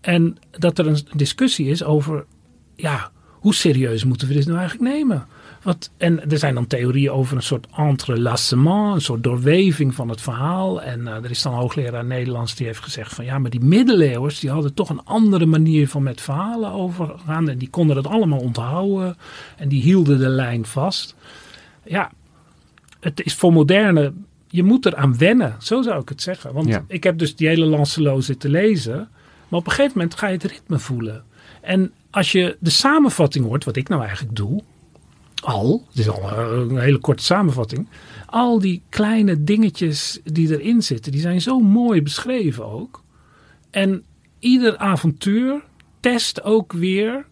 En 0.07 0.37
dat 0.51 0.79
er 0.79 0.87
een 0.87 0.97
discussie 1.15 1.67
is 1.67 1.83
over, 1.83 2.25
ja, 2.75 3.11
hoe 3.31 3.55
serieus 3.55 4.03
moeten 4.03 4.27
we 4.27 4.33
dit 4.33 4.45
nou 4.45 4.59
eigenlijk 4.59 4.93
nemen? 4.93 5.27
Wat, 5.63 5.89
en 5.97 6.31
er 6.31 6.37
zijn 6.37 6.53
dan 6.53 6.67
theorieën 6.67 7.11
over 7.11 7.35
een 7.35 7.43
soort 7.43 7.67
entrelacement, 7.75 8.95
een 8.95 9.01
soort 9.01 9.23
doorweving 9.23 9.95
van 9.95 10.09
het 10.09 10.21
verhaal. 10.21 10.81
En 10.81 11.07
eh, 11.07 11.23
er 11.23 11.29
is 11.29 11.41
dan 11.41 11.53
een 11.53 11.59
hoogleraar 11.59 12.05
Nederlands 12.05 12.55
die 12.55 12.65
heeft 12.65 12.79
gezegd 12.79 13.13
van 13.13 13.25
ja, 13.25 13.39
maar 13.39 13.49
die 13.49 13.59
middeleeuwers 13.63 14.39
die 14.39 14.49
hadden 14.49 14.73
toch 14.73 14.89
een 14.89 15.03
andere 15.03 15.45
manier 15.45 15.87
van 15.87 16.03
met 16.03 16.21
verhalen 16.21 16.71
overgaan. 16.71 17.49
En 17.49 17.57
die 17.57 17.69
konden 17.69 17.95
dat 17.95 18.07
allemaal 18.07 18.39
onthouden 18.39 19.17
en 19.57 19.67
die 19.67 19.81
hielden 19.81 20.19
de 20.19 20.29
lijn 20.29 20.65
vast. 20.65 21.15
Ja, 21.83 22.11
het 22.99 23.25
is 23.25 23.33
voor 23.33 23.53
moderne, 23.53 24.13
je 24.47 24.63
moet 24.63 24.85
eraan 24.85 25.17
wennen, 25.17 25.55
zo 25.59 25.81
zou 25.81 26.01
ik 26.01 26.09
het 26.09 26.21
zeggen. 26.21 26.53
Want 26.53 26.67
Ja. 26.67 26.83
ik 26.87 27.03
heb 27.03 27.17
dus 27.17 27.35
die 27.35 27.47
hele 27.47 27.65
Lancelot 27.65 28.23
zitten 28.23 28.49
lezen. 28.49 29.09
Maar 29.47 29.59
op 29.59 29.65
een 29.65 29.71
gegeven 29.71 29.97
moment 29.97 30.15
ga 30.15 30.27
je 30.27 30.33
het 30.33 30.43
ritme 30.43 30.79
voelen. 30.79 31.23
En 31.61 31.91
als 32.09 32.31
je 32.31 32.57
de 32.59 32.69
samenvatting 32.69 33.45
hoort, 33.45 33.63
wat 33.63 33.75
ik 33.75 33.89
nou 33.89 34.01
eigenlijk 34.01 34.35
doe, 34.35 34.63
al, 35.43 35.85
het 35.89 35.99
is 35.99 36.09
al 36.09 36.37
een 36.37 36.79
hele 36.79 36.97
korte 36.97 37.23
samenvatting. 37.23 37.87
Al 38.25 38.59
die 38.59 38.81
kleine 38.89 39.43
dingetjes 39.43 40.19
die 40.23 40.59
erin 40.59 40.81
zitten, 40.81 41.11
die 41.11 41.21
zijn 41.21 41.41
zo 41.41 41.59
mooi 41.59 42.01
beschreven 42.01 42.65
ook. 42.65 43.03
En 43.69 44.03
ieder 44.39 44.77
avontuur 44.77 45.61
test 45.99 46.43
ook 46.43 46.73
weer 46.73 47.25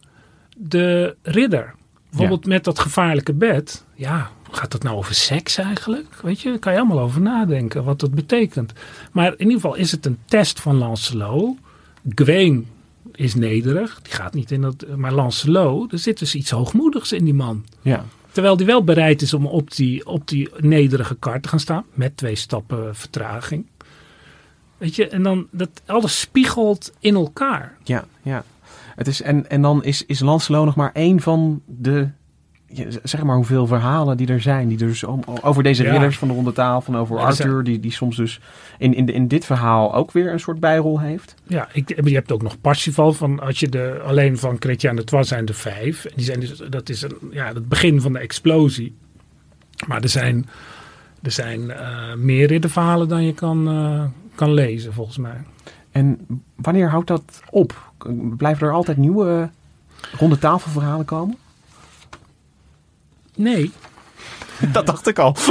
de 0.57 1.15
ridder. 1.21 1.75
Bijvoorbeeld 2.09 2.45
met 2.45 2.63
dat 2.63 2.79
gevaarlijke 2.79 3.33
bed. 3.33 3.85
Ja, 3.95 4.29
gaat 4.51 4.73
het 4.73 4.83
nou 4.83 4.97
over 4.97 5.15
seks 5.15 5.57
eigenlijk? 5.57 6.21
Weet 6.21 6.41
je, 6.41 6.49
daar 6.49 6.59
kan 6.59 6.73
je 6.73 6.79
allemaal 6.79 6.99
over 6.99 7.21
nadenken 7.21 7.83
wat 7.83 7.99
dat 7.99 8.13
betekent. 8.13 8.73
Maar 9.11 9.31
in 9.31 9.39
ieder 9.39 9.53
geval 9.53 9.75
is 9.75 9.91
het 9.91 10.05
een 10.05 10.19
test 10.25 10.59
van 10.59 10.77
Lancelot. 10.77 11.57
Gwaine 12.09 12.63
is 13.11 13.35
nederig, 13.35 14.01
die 14.01 14.13
gaat 14.13 14.33
niet 14.33 14.51
in 14.51 14.61
dat. 14.61 14.85
Maar 14.95 15.13
Lancelot, 15.13 15.91
er 15.91 15.99
zit 15.99 16.19
dus 16.19 16.35
iets 16.35 16.49
hoogmoedigs 16.49 17.11
in 17.11 17.23
die 17.23 17.33
man. 17.33 17.65
Ja. 17.81 18.05
Terwijl 18.31 18.57
die 18.57 18.65
wel 18.65 18.83
bereid 18.83 19.21
is 19.21 19.33
om 19.33 19.45
op 19.45 19.75
die, 19.75 20.05
op 20.05 20.27
die 20.27 20.49
nederige 20.57 21.15
kar 21.15 21.41
te 21.41 21.49
gaan 21.49 21.59
staan. 21.59 21.85
Met 21.93 22.17
twee 22.17 22.35
stappen 22.35 22.95
vertraging. 22.95 23.65
Weet 24.77 24.95
je, 24.95 25.07
en 25.07 25.23
dan 25.23 25.47
dat 25.51 25.69
alles 25.85 26.19
spiegelt 26.19 26.93
in 26.99 27.15
elkaar. 27.15 27.77
Ja, 27.83 28.05
ja. 28.21 28.43
Het 28.95 29.07
is, 29.07 29.21
en, 29.21 29.49
en 29.49 29.61
dan 29.61 29.83
is, 29.83 30.05
is 30.05 30.19
Lancelot 30.19 30.65
nog 30.65 30.75
maar 30.75 30.91
één 30.93 31.21
van 31.21 31.61
de, 31.65 32.09
zeg 33.03 33.23
maar 33.23 33.35
hoeveel 33.35 33.67
verhalen 33.67 34.17
die 34.17 34.27
er 34.27 34.41
zijn. 34.41 34.67
Die 34.67 34.79
er 34.79 34.87
dus 34.87 35.05
over 35.41 35.63
deze 35.63 35.83
Ja. 35.83 35.91
ridders 35.91 36.17
van 36.17 36.27
de 36.27 36.33
ronde 36.33 36.51
tafel, 36.53 36.81
van 36.81 36.97
over 37.01 37.15
Ja, 37.15 37.21
er 37.21 37.27
Arthur, 37.27 37.63
die, 37.63 37.79
die 37.79 37.91
soms 37.91 38.15
dus 38.15 38.39
in, 38.77 38.93
in, 38.93 39.05
de- 39.05 39.13
in 39.13 39.27
dit 39.27 39.45
verhaal 39.45 39.95
ook 39.95 40.11
weer 40.11 40.31
een 40.31 40.39
soort 40.39 40.59
bijrol 40.59 40.99
heeft. 40.99 41.35
Ja, 41.43 41.67
ik, 41.73 42.05
je 42.07 42.13
hebt 42.13 42.31
ook 42.31 42.41
nog 42.41 42.61
Parsifal 42.61 43.13
van 43.13 43.39
als 43.39 43.59
je 43.59 43.69
de 43.69 44.01
alleen 44.05 44.37
van 44.37 44.55
Chrétien 44.59 44.95
de 44.95 45.03
Troyes 45.03 45.27
zijn 45.27 45.45
er 45.45 45.53
vijf. 45.53 46.05
En 46.05 46.13
die 46.15 46.25
zijn 46.25 46.39
dus, 46.39 46.61
dat 46.69 46.89
is 46.89 47.01
een, 47.01 47.17
ja, 47.31 47.45
het 47.53 47.69
begin 47.69 48.01
van 48.01 48.13
de 48.13 48.19
explosie. 48.19 48.95
Maar 49.87 50.01
er 50.01 50.09
zijn, 50.09 50.45
er 51.21 51.31
zijn 51.31 51.71
eh, 51.71 52.13
meer 52.15 52.47
ridderverhalen 52.47 53.07
dan 53.07 53.23
je 53.23 53.33
kan, 53.33 53.67
eh, 53.69 54.03
kan 54.35 54.53
lezen 54.53 54.93
volgens 54.93 55.17
mij. 55.17 55.37
En 55.91 56.25
wanneer 56.55 56.89
houdt 56.89 57.07
dat 57.07 57.41
op? 57.49 57.91
Blijven 58.37 58.67
er 58.67 58.73
altijd 58.73 58.97
nieuwe 58.97 59.49
ronde 60.17 60.37
tafelverhalen 60.37 61.05
komen? 61.05 61.37
Nee, 63.35 63.71
dat 64.73 64.85
dacht 64.85 65.07
ik 65.07 65.19
al. 65.19 65.35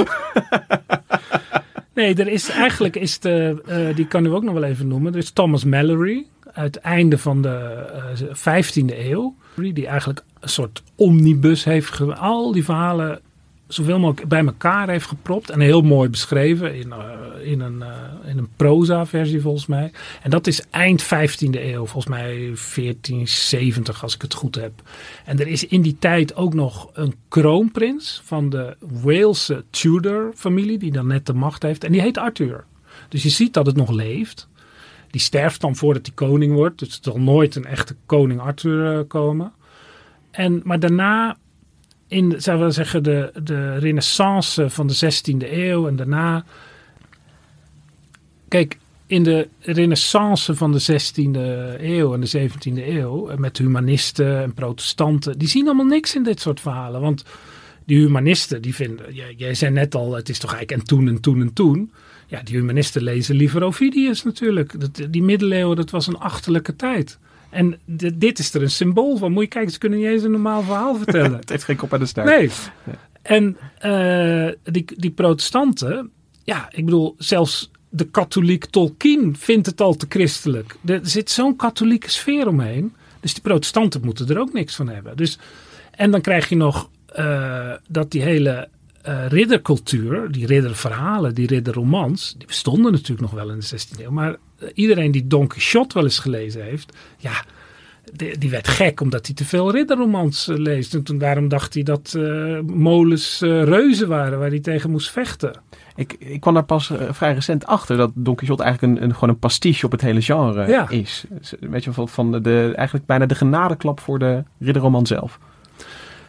Nee, 1.95 2.15
er 2.15 2.29
is 2.29 2.49
eigenlijk 2.49 2.97
is 2.97 3.19
de, 3.19 3.63
eh, 3.67 3.97
die 3.97 4.07
kan 4.07 4.27
u 4.27 4.29
ook 4.29 4.43
nog 4.43 4.55
wel 4.55 4.65
even 4.65 4.89
noemen. 4.89 5.13
Er 5.13 5.19
is 5.19 5.31
Thomas 5.31 5.65
Mallory 5.65 6.27
uit 6.53 6.75
het 6.75 6.85
einde 6.85 7.19
van 7.19 7.43
de 7.43 7.85
eh, 8.35 8.63
15e 8.63 8.99
eeuw. 8.99 9.37
Die 9.57 9.87
eigenlijk 9.87 10.23
een 10.41 10.49
soort 10.49 10.83
omnibus 10.95 11.65
heeft, 11.65 12.01
al 12.19 12.53
die 12.53 12.65
verhalen 12.65 13.21
zoveel 13.75 13.99
mogelijk 13.99 14.29
bij 14.29 14.45
elkaar 14.45 14.89
heeft 14.89 15.07
gepropt. 15.07 15.51
En 15.51 15.61
heel 15.61 15.83
mooi 15.83 16.09
beschreven 16.09 16.75
in, 16.75 16.93
eh, 16.93 17.51
in, 17.51 17.61
een, 17.61 17.83
eh, 17.83 18.31
in 18.31 18.39
een 18.39 18.49
proza 18.57 19.07
versie 19.07 19.41
volgens 19.41 19.67
mij. 19.67 19.93
En 20.23 20.31
dat 20.31 20.47
is 20.47 20.63
eind 20.71 21.03
15e 21.03 21.73
eeuw, 21.73 21.87
volgens 21.87 22.07
mij 22.07 22.53
1470 22.55 24.03
als 24.03 24.15
ik 24.15 24.23
het 24.23 24.35
goed 24.35 24.55
heb. 24.55 24.73
En 25.25 25.41
er 25.41 25.47
is 25.47 25.67
in 25.67 25.83
die 25.83 25.97
tijd 25.99 26.37
ook 26.37 26.55
nog 26.55 26.91
een 26.93 27.15
kroonprins 27.29 28.21
van 28.25 28.51
de 28.51 28.77
Walese 28.81 29.65
Tudor 29.71 30.33
familie, 30.35 30.79
die 30.79 30.93
dan 30.93 31.07
net 31.07 31.27
de 31.27 31.35
macht 31.35 31.63
heeft. 31.63 31.85
En 31.85 31.93
die 31.93 32.01
heet 32.01 32.19
Arthur. 32.19 32.65
Dus 33.09 33.23
je 33.23 33.29
ziet 33.29 33.55
dat 33.55 33.67
het 33.67 33.77
nog 33.77 33.91
leeft. 33.91 34.49
Die 35.11 35.21
sterft 35.21 35.61
dan 35.61 35.77
voordat 35.77 36.07
hij 36.07 36.15
koning 36.15 36.55
wordt. 36.55 36.79
Dus 36.79 36.89
er 36.89 36.99
zal 37.01 37.21
nooit 37.21 37.55
een 37.55 37.65
echte 37.65 37.97
koning 38.07 38.41
Arthur 38.41 38.99
eh, 38.99 39.09
komen. 39.09 39.53
En, 40.31 40.61
maar 40.65 40.81
daarna, 40.81 41.37
in 42.09 42.35
zou 42.37 42.65
we 42.65 42.71
zeggen, 42.71 43.03
de, 43.03 43.33
de 43.43 43.79
renaissance 43.79 44.71
van 44.71 44.87
de 44.87 44.95
16e 44.95 45.53
eeuw 45.53 45.89
en 45.89 45.97
daarna. 45.97 46.45
Kijk, 48.49 48.79
in 49.07 49.23
de 49.23 49.49
renaissance 49.61 50.55
van 50.55 50.73
de 50.73 50.83
16e 50.83 51.39
eeuw 51.83 52.15
en 52.15 52.21
de 52.21 52.49
17e 52.49 52.89
eeuw, 52.89 53.29
eh, 53.29 53.37
met 53.37 53.59
humanisten 53.59 54.43
en 54.43 54.55
protestanten, 54.55 55.39
die 55.39 55.49
zien 55.49 55.67
allemaal 55.67 55.87
niks 55.87 56.15
in 56.15 56.23
dit 56.23 56.41
soort 56.41 56.61
verhalen. 56.61 57.01
Want 57.01 57.25
die 57.87 57.99
humanisten, 57.99 58.63
die 58.63 58.75
vinden, 58.75 59.15
jij, 59.15 59.35
jij 59.37 59.55
zei 59.55 59.73
net 59.73 59.95
al, 59.95 60.13
het 60.13 60.29
is 60.29 60.39
toch 60.39 60.55
eigenlijk 60.55 60.81
en 60.81 60.89
toen 60.89 61.09
en 61.09 61.21
toen 61.21 61.41
en 61.41 61.53
toen. 61.53 61.93
Ja, 62.27 62.43
die 62.43 62.57
humanisten 62.57 63.03
lezen 63.03 63.37
liever 63.37 63.63
Ovidius 63.63 64.23
natuurlijk. 64.23 64.81
Dat, 64.81 65.07
die 65.11 65.23
middeleeuwen, 65.23 65.77
dat 65.77 65.91
was 65.91 66.07
een 66.07 66.19
achterlijke 66.19 66.77
tijd. 66.77 67.19
En 67.55 67.79
di- 67.85 68.19
dit 68.19 68.39
is 68.39 68.55
er 68.55 68.63
een 68.63 68.71
symbool 68.71 69.17
van. 69.17 69.33
Moet 69.33 69.43
je 69.43 69.49
kijken, 69.49 69.73
ze 69.73 69.79
kunnen 69.79 69.99
niet 69.99 70.09
eens 70.09 70.23
een 70.23 70.31
normaal 70.31 70.63
verhaal 70.63 70.97
vertellen. 70.97 71.37
het 71.41 71.49
heeft 71.49 71.65
geen 71.65 71.77
kop 71.77 71.93
aan 71.93 72.01
de 72.01 72.07
staart. 72.07 72.29
Nee. 72.29 72.51
En 73.23 73.57
eh, 73.79 74.73
die, 74.73 74.85
die 74.97 75.11
protestanten, 75.11 76.11
ja, 76.45 76.69
ik 76.71 76.85
bedoel, 76.85 77.15
zelfs 77.19 77.71
de 77.89 78.05
katholiek 78.05 78.65
Tolkien 78.65 79.37
vindt 79.37 79.67
het 79.67 79.81
al 79.81 79.95
te 79.95 80.07
christelijk. 80.09 80.77
Er 80.85 81.01
zit 81.03 81.31
zo'n 81.31 81.57
katholieke 81.57 82.11
sfeer 82.11 82.49
omheen. 82.49 82.93
Dus 83.21 83.33
die 83.35 83.43
protestanten 83.43 84.01
moeten 84.05 84.29
er 84.29 84.39
ook 84.39 84.53
niks 84.53 84.75
van 84.75 84.89
hebben. 84.89 85.17
Dus, 85.17 85.39
en 85.91 86.11
dan 86.11 86.21
krijg 86.21 86.49
je 86.49 86.57
nog 86.57 86.91
eh, 87.07 87.73
dat 87.89 88.11
die 88.11 88.23
hele 88.23 88.69
eh, 89.05 89.27
riddercultuur, 89.29 90.31
die 90.33 90.47
ridderverhalen, 90.47 91.35
die 91.35 91.47
ridderromans, 91.47 92.35
die 92.39 92.47
bestonden 92.47 92.93
natuurlijk 92.93 93.21
nog 93.21 93.31
wel 93.31 93.51
in 93.51 93.59
de 93.61 93.67
16e 93.67 94.01
eeuw. 94.01 94.11
Maar 94.11 94.37
eh, 94.59 94.69
iedereen 94.75 95.11
die 95.11 95.27
Don 95.27 95.47
Quixote 95.47 95.95
wel 95.95 96.03
eens 96.05 96.19
gelezen 96.19 96.63
heeft, 96.65 96.97
ja, 97.19 97.45
die, 98.13 98.39
die 98.39 98.51
werd 98.51 98.69
gek 98.69 99.01
omdat 99.01 99.27
hij 99.27 99.35
te 99.35 99.45
veel 99.45 99.71
ridderromans 99.71 100.49
eh, 100.49 100.57
leest. 100.57 100.95
En 100.95 101.03
toen, 101.03 101.19
daarom 101.19 101.49
dacht 101.49 101.75
hij 101.75 101.83
dat 101.83 102.19
molens 102.67 103.41
reuzen 103.41 104.09
waren 104.09 104.39
waar 104.39 104.49
hij 104.49 104.61
tegen 104.61 104.91
moest 104.91 105.11
vechten. 105.11 105.61
Ik, 105.97 106.17
ik 106.19 106.41
kwam 106.41 106.55
daar 106.55 106.65
pas 106.65 106.91
vrij 107.11 107.35
recent 107.35 107.67
achter 107.67 107.97
dat 107.97 108.11
Don 108.15 108.35
Quixote 108.35 108.63
eigenlijk 108.63 108.97
een, 108.97 109.05
een, 109.05 109.15
gewoon 109.15 109.29
een 109.29 109.39
pastiche 109.39 109.87
op 109.87 109.93
het 109.93 110.01
hele 110.01 110.23
genre 110.23 110.67
Ja. 110.67 110.89
is. 110.89 111.25
Weet 111.61 111.85
je, 111.85 111.93
van, 111.93 112.09
van 112.09 112.33
de, 112.33 112.41
de, 112.41 112.73
eigenlijk 112.77 113.07
bijna 113.07 113.27
de 113.27 113.35
genadeklap 113.35 114.01
voor 114.01 114.19
de 114.19 114.43
ridderroman 114.59 115.07
zelf. 115.07 115.39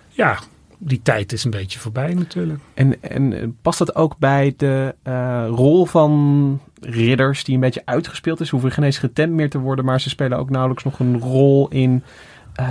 ja, 0.10 0.40
die 0.88 1.02
tijd 1.02 1.32
is 1.32 1.44
een 1.44 1.52
beetje 1.52 1.80
voorbij 1.80 2.14
natuurlijk. 2.14 2.60
En, 2.74 3.02
en 3.02 3.58
past 3.62 3.78
dat 3.78 3.96
ook 3.96 4.18
bij 4.18 4.54
de 4.58 4.96
uh, 5.08 5.46
rol 5.48 5.86
van 5.86 6.60
ridders 6.80 7.44
die 7.44 7.56
een 7.56 7.62
beetje 7.62 7.82
uitgespeeld 7.86 8.40
is? 8.40 8.50
Hoeven 8.50 8.72
geen 8.72 8.84
eens 8.84 8.98
getemd 8.98 9.34
meer 9.34 9.50
te 9.50 9.60
worden, 9.60 9.86
maar 9.86 10.02
ze 10.02 10.10
spelen 10.10 10.38
ook 10.38 10.50
nauwelijks 10.50 10.84
nog 10.84 11.00
een 11.00 11.20
rol 11.20 11.68
in 11.70 12.04
uh, 12.60 12.66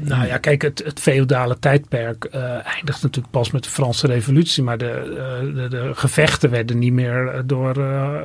nou 0.00 0.26
ja, 0.26 0.38
kijk, 0.38 0.62
het, 0.62 0.82
het 0.84 1.00
feodale 1.00 1.58
tijdperk 1.58 2.28
uh, 2.34 2.42
eindigt 2.66 3.02
natuurlijk 3.02 3.32
pas 3.32 3.50
met 3.50 3.64
de 3.64 3.70
Franse 3.70 4.06
Revolutie. 4.06 4.62
Maar 4.62 4.78
de, 4.78 5.16
uh, 5.44 5.54
de, 5.54 5.68
de, 5.68 5.90
gevechten 5.94 6.50
werden 6.50 6.78
niet 6.78 6.92
meer 6.92 7.42
door 7.46 7.74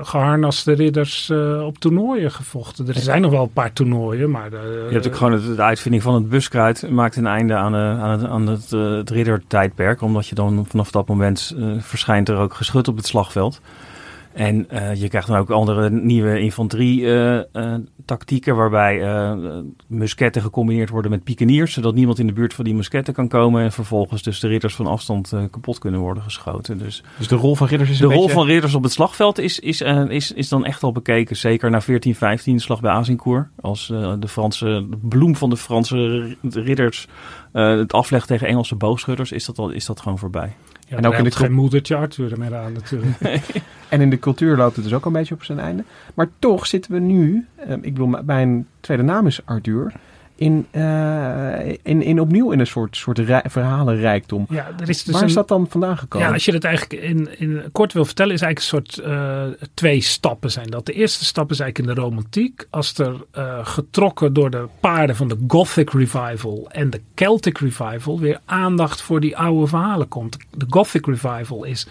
geharnaste 0.01 0.73
ridders 0.73 1.31
op 1.61 1.77
toernooien 1.77 2.31
gevochten. 2.31 2.87
Er 2.87 2.95
zijn 2.95 3.21
nog 3.21 3.31
wel 3.31 3.43
een 3.43 3.53
paar 3.53 3.73
toernooien, 3.73 4.31
maar... 4.31 4.51
Je 4.51 4.87
hebt 4.89 5.07
ook 5.07 5.15
gewoon 5.15 5.33
het, 5.33 5.55
de 5.55 5.61
uitvinding 5.61 6.03
van 6.03 6.13
het 6.13 6.29
buskruid 6.29 6.89
maakt 6.89 7.15
een 7.15 7.27
einde 7.27 7.53
aan, 7.53 7.75
aan 7.75 8.19
het, 8.19 8.29
aan 8.29 8.47
het, 8.47 8.69
het 8.69 9.09
riddertijdperk. 9.09 10.01
Omdat 10.01 10.27
je 10.27 10.35
dan 10.35 10.65
vanaf 10.69 10.91
dat 10.91 11.07
moment 11.07 11.55
verschijnt 11.79 12.29
er 12.29 12.37
ook 12.37 12.53
geschut 12.53 12.87
op 12.87 12.95
het 12.95 13.07
slagveld. 13.07 13.61
En 14.35 14.67
uh, 14.73 14.95
je 14.95 15.07
krijgt 15.07 15.27
dan 15.27 15.37
ook 15.37 15.49
andere 15.49 15.89
nieuwe 15.89 16.39
infanterie-tactieken, 16.39 18.51
uh, 18.51 18.57
uh, 18.57 18.61
waarbij 18.61 19.03
musketten 19.87 20.41
gecombineerd 20.41 20.89
worden 20.89 21.11
met 21.11 21.23
pikeniers, 21.23 21.73
zodat 21.73 21.93
niemand 21.93 22.19
in 22.19 22.27
de 22.27 22.33
buurt 22.33 22.53
van 22.53 22.65
die 22.65 22.73
musketten 22.73 23.13
kan 23.13 23.27
komen 23.27 23.63
en 23.63 23.71
vervolgens 23.71 24.23
dus 24.23 24.39
de 24.39 24.47
ridders 24.47 24.75
van 24.75 24.87
afstand 24.87 25.33
kapot 25.51 25.79
kunnen 25.79 25.99
worden 25.99 26.23
geschoten. 26.23 26.77
Dus, 26.77 27.03
dus 27.17 27.27
de 27.27 27.35
rol 27.35 27.55
van 27.55 27.67
ridders 27.67 27.89
is 27.89 27.97
De 27.97 28.03
een 28.03 28.11
rol 28.11 28.19
beetje... 28.19 28.33
van 28.33 28.45
ridders 28.45 28.75
op 28.75 28.83
het 28.83 28.91
slagveld 28.91 29.39
is, 29.39 29.59
is, 29.59 29.81
is, 30.07 30.31
is 30.31 30.49
dan 30.49 30.65
echt 30.65 30.83
al 30.83 30.91
bekeken, 30.91 31.35
zeker 31.35 31.69
na 31.69 31.79
1415, 31.85 32.55
de 32.55 32.61
slag 32.61 32.81
bij 32.81 32.91
Azincourt, 32.91 33.47
als 33.61 33.87
de 34.19 34.27
Franse 34.27 34.87
de 34.89 34.97
bloem 35.01 35.35
van 35.35 35.49
de 35.49 35.57
Franse 35.57 36.35
ridders 36.49 37.07
het 37.51 37.93
aflegt 37.93 38.27
tegen 38.27 38.47
Engelse 38.47 38.75
boogschutters, 38.75 39.31
is 39.31 39.45
dat, 39.45 39.57
al, 39.57 39.69
is 39.69 39.85
dat 39.85 40.01
gewoon 40.01 40.19
voorbij. 40.19 40.55
Ja, 40.85 40.97
en 40.97 41.05
ook 41.05 41.13
in 41.13 41.23
de 41.23 41.31
geen 41.31 41.51
moedertje 41.51 41.95
Arthur 41.95 42.31
ermee 42.31 42.53
aan 42.53 42.73
natuurlijk. 42.73 43.17
en 43.89 44.01
in 44.01 44.09
de 44.09 44.19
cultuur 44.19 44.57
loopt 44.57 44.75
het 44.75 44.83
dus 44.83 44.93
ook 44.93 45.05
een 45.05 45.11
beetje 45.11 45.33
op 45.33 45.43
zijn 45.43 45.59
einde. 45.59 45.83
Maar 46.13 46.27
toch 46.39 46.67
zitten 46.67 46.91
we 46.91 46.99
nu, 46.99 47.47
uh, 47.67 47.71
ik 47.71 47.81
bedoel, 47.81 48.19
mijn 48.25 48.67
tweede 48.79 49.03
naam 49.03 49.27
is 49.27 49.45
Arthur, 49.45 49.93
in, 50.35 50.67
uh, 50.71 51.67
in, 51.67 52.01
in 52.01 52.19
opnieuw 52.19 52.51
in 52.51 52.59
een 52.59 52.67
soort, 52.67 52.97
soort 52.97 53.19
rij, 53.19 53.43
verhalenrijkdom. 53.45 54.45
Ja, 54.49 54.67
er 54.79 54.89
is 54.89 55.03
dus 55.03 55.13
Waar 55.13 55.21
een, 55.21 55.27
is 55.27 55.33
dat 55.33 55.47
dan 55.47 55.67
vandaan 55.69 55.97
gekomen? 55.97 56.27
Ja, 56.27 56.33
als 56.33 56.45
je 56.45 56.51
het 56.51 56.63
eigenlijk 56.63 57.03
in, 57.03 57.39
in 57.39 57.63
kort 57.71 57.93
wil 57.93 58.05
vertellen, 58.05 58.33
is 58.33 58.41
eigenlijk 58.41 58.87
een 58.87 58.95
soort 58.95 59.07
uh, 59.07 59.43
twee 59.73 60.01
stappen 60.01 60.51
zijn 60.51 60.69
dat. 60.69 60.85
De 60.85 60.93
eerste 60.93 61.25
stap 61.25 61.51
is 61.51 61.59
eigenlijk 61.59 61.89
in 61.89 61.95
de 61.95 62.01
romantiek. 62.07 62.67
Als 62.69 62.97
er 62.97 63.15
uh, 63.37 63.59
getrokken 63.65 64.33
door 64.33 64.49
de 64.49 64.67
paarden 64.79 65.15
van 65.15 65.27
de 65.27 65.37
Gothic 65.47 65.89
Revival 65.89 66.67
en 66.71 66.89
de 66.89 67.01
Celtic 67.15 67.57
Revival 67.57 68.19
weer 68.19 68.39
aandacht 68.45 69.01
voor 69.01 69.19
die 69.19 69.37
oude 69.37 69.67
verhalen 69.67 70.07
komt. 70.07 70.37
De 70.51 70.65
Gothic 70.69 71.05
Revival 71.05 71.63
is 71.63 71.87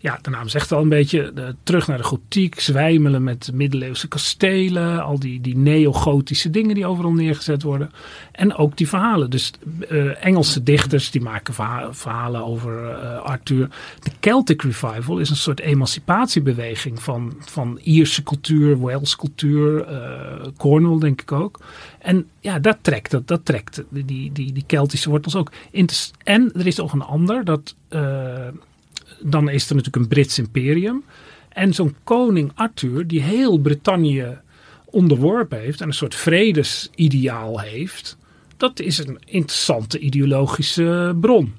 ja, 0.00 0.18
de 0.22 0.30
naam 0.30 0.48
zegt 0.48 0.72
al 0.72 0.82
een 0.82 0.88
beetje 0.88 1.32
terug 1.62 1.86
naar 1.86 1.96
de 1.96 2.04
gotiek, 2.04 2.60
zwijmelen 2.60 3.22
met 3.22 3.50
middeleeuwse 3.52 4.08
kastelen, 4.08 5.02
al 5.02 5.18
die, 5.18 5.40
die 5.40 5.56
neogotische 5.56 6.50
dingen 6.50 6.74
die 6.74 6.86
overal 6.86 7.12
neergezet 7.12 7.62
worden. 7.62 7.90
En 8.32 8.54
ook 8.54 8.76
die 8.76 8.88
verhalen. 8.88 9.30
Dus 9.30 9.52
uh, 9.90 10.24
Engelse 10.24 10.62
dichters 10.62 11.10
die 11.10 11.20
maken 11.20 11.54
verha 11.54 11.94
verhalen 11.94 12.44
over 12.44 12.82
uh, 12.82 13.18
Arthur. 13.18 13.68
De 14.02 14.10
Celtic 14.20 14.62
Revival 14.62 15.18
is 15.18 15.30
een 15.30 15.36
soort 15.36 15.60
emancipatiebeweging 15.60 17.02
van, 17.02 17.36
van 17.38 17.78
Ierse 17.82 18.22
cultuur, 18.22 18.80
Wales 18.80 19.16
cultuur, 19.16 19.90
uh, 19.90 20.46
Cornwall 20.56 20.98
denk 20.98 21.20
ik 21.20 21.32
ook. 21.32 21.60
En 21.98 22.26
ja, 22.40 22.58
dat 22.58 22.78
trekt, 22.80 23.10
dat, 23.10 23.28
dat 23.28 23.44
trekt 23.44 23.84
die, 23.90 24.32
die, 24.32 24.52
die 24.52 24.64
Keltische 24.66 25.10
wortels 25.10 25.36
ook. 25.36 25.52
En 26.22 26.52
er 26.52 26.66
is 26.66 26.76
nog 26.76 26.92
een 26.92 27.02
ander, 27.02 27.44
dat 27.44 27.74
dan 29.22 29.48
is 29.48 29.68
er 29.68 29.74
natuurlijk 29.74 30.04
een 30.04 30.08
Brits 30.08 30.38
imperium. 30.38 31.04
En 31.48 31.74
zo'n 31.74 31.94
koning 32.04 32.52
Arthur, 32.54 33.06
die 33.06 33.22
heel 33.22 33.58
Brittannië 33.58 34.38
onderworpen 34.84 35.58
heeft 35.58 35.80
en 35.80 35.86
een 35.86 35.94
soort 35.94 36.14
vredesideaal 36.14 37.60
heeft, 37.60 38.16
dat 38.56 38.80
is 38.80 38.98
een 38.98 39.18
interessante 39.24 39.98
ideologische 39.98 41.16
bron. 41.20 41.54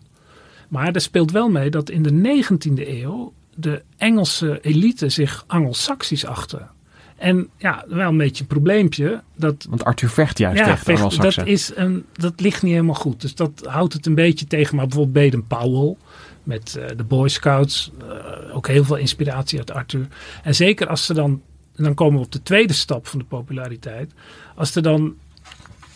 Maar 0.68 0.94
er 0.94 1.02
speelt 1.02 1.32
wel 1.32 1.50
mee 1.50 1.70
dat 1.70 1.90
in 1.90 2.04
de 2.04 2.44
19e 2.44 2.88
eeuw 2.88 3.34
de 3.56 3.82
Engelse 3.98 4.60
elite 4.62 5.10
zich 5.10 5.44
Angelsaksisch 5.48 6.26
achten. 6.26 6.70
En 7.18 7.50
ja, 7.58 7.86
wel 7.88 8.10
een 8.10 8.18
beetje 8.18 8.42
een 8.42 8.48
probleempje. 8.48 9.22
Dat, 9.36 9.66
Want 9.70 9.84
Arthur 9.84 10.10
vecht 10.10 10.38
juist 10.38 10.60
ja, 10.60 10.66
tegen 10.66 10.98
vecht, 10.98 11.22
dat, 11.22 11.48
is 11.48 11.72
een, 11.76 12.06
dat 12.14 12.42
ligt 12.42 12.64
niet 12.64 12.72
helemaal 12.72 12.96
goed. 12.96 13.22
Dus 13.22 13.36
dat 13.36 13.66
houdt 13.66 13.94
het 13.94 14.06
een 14.06 14.16
beetje 14.16 14.48
tegen. 14.48 14.76
Maar 14.76 14.88
bijvoorbeeld 14.88 15.32
Baden 15.32 15.48
Powell 15.48 15.96
met 16.44 16.76
uh, 16.78 16.86
de 16.98 17.04
Boy 17.04 17.28
Scouts. 17.28 17.92
Uh, 18.04 18.56
ook 18.56 18.68
heel 18.68 18.84
veel 18.84 18.96
inspiratie 18.96 19.60
uit 19.60 19.72
Arthur. 19.72 20.08
En 20.44 20.56
zeker 20.56 20.88
als 20.88 21.06
ze 21.06 21.14
dan, 21.14 21.42
en 21.76 21.84
dan 21.84 21.94
komen 21.94 22.20
we 22.20 22.26
op 22.26 22.32
de 22.32 22.44
tweede 22.44 22.74
stap 22.74 23.08
van 23.08 23.20
de 23.20 23.26
populariteit. 23.26 24.14
Als 24.56 24.76
er 24.76 24.82
dan 24.82 25.16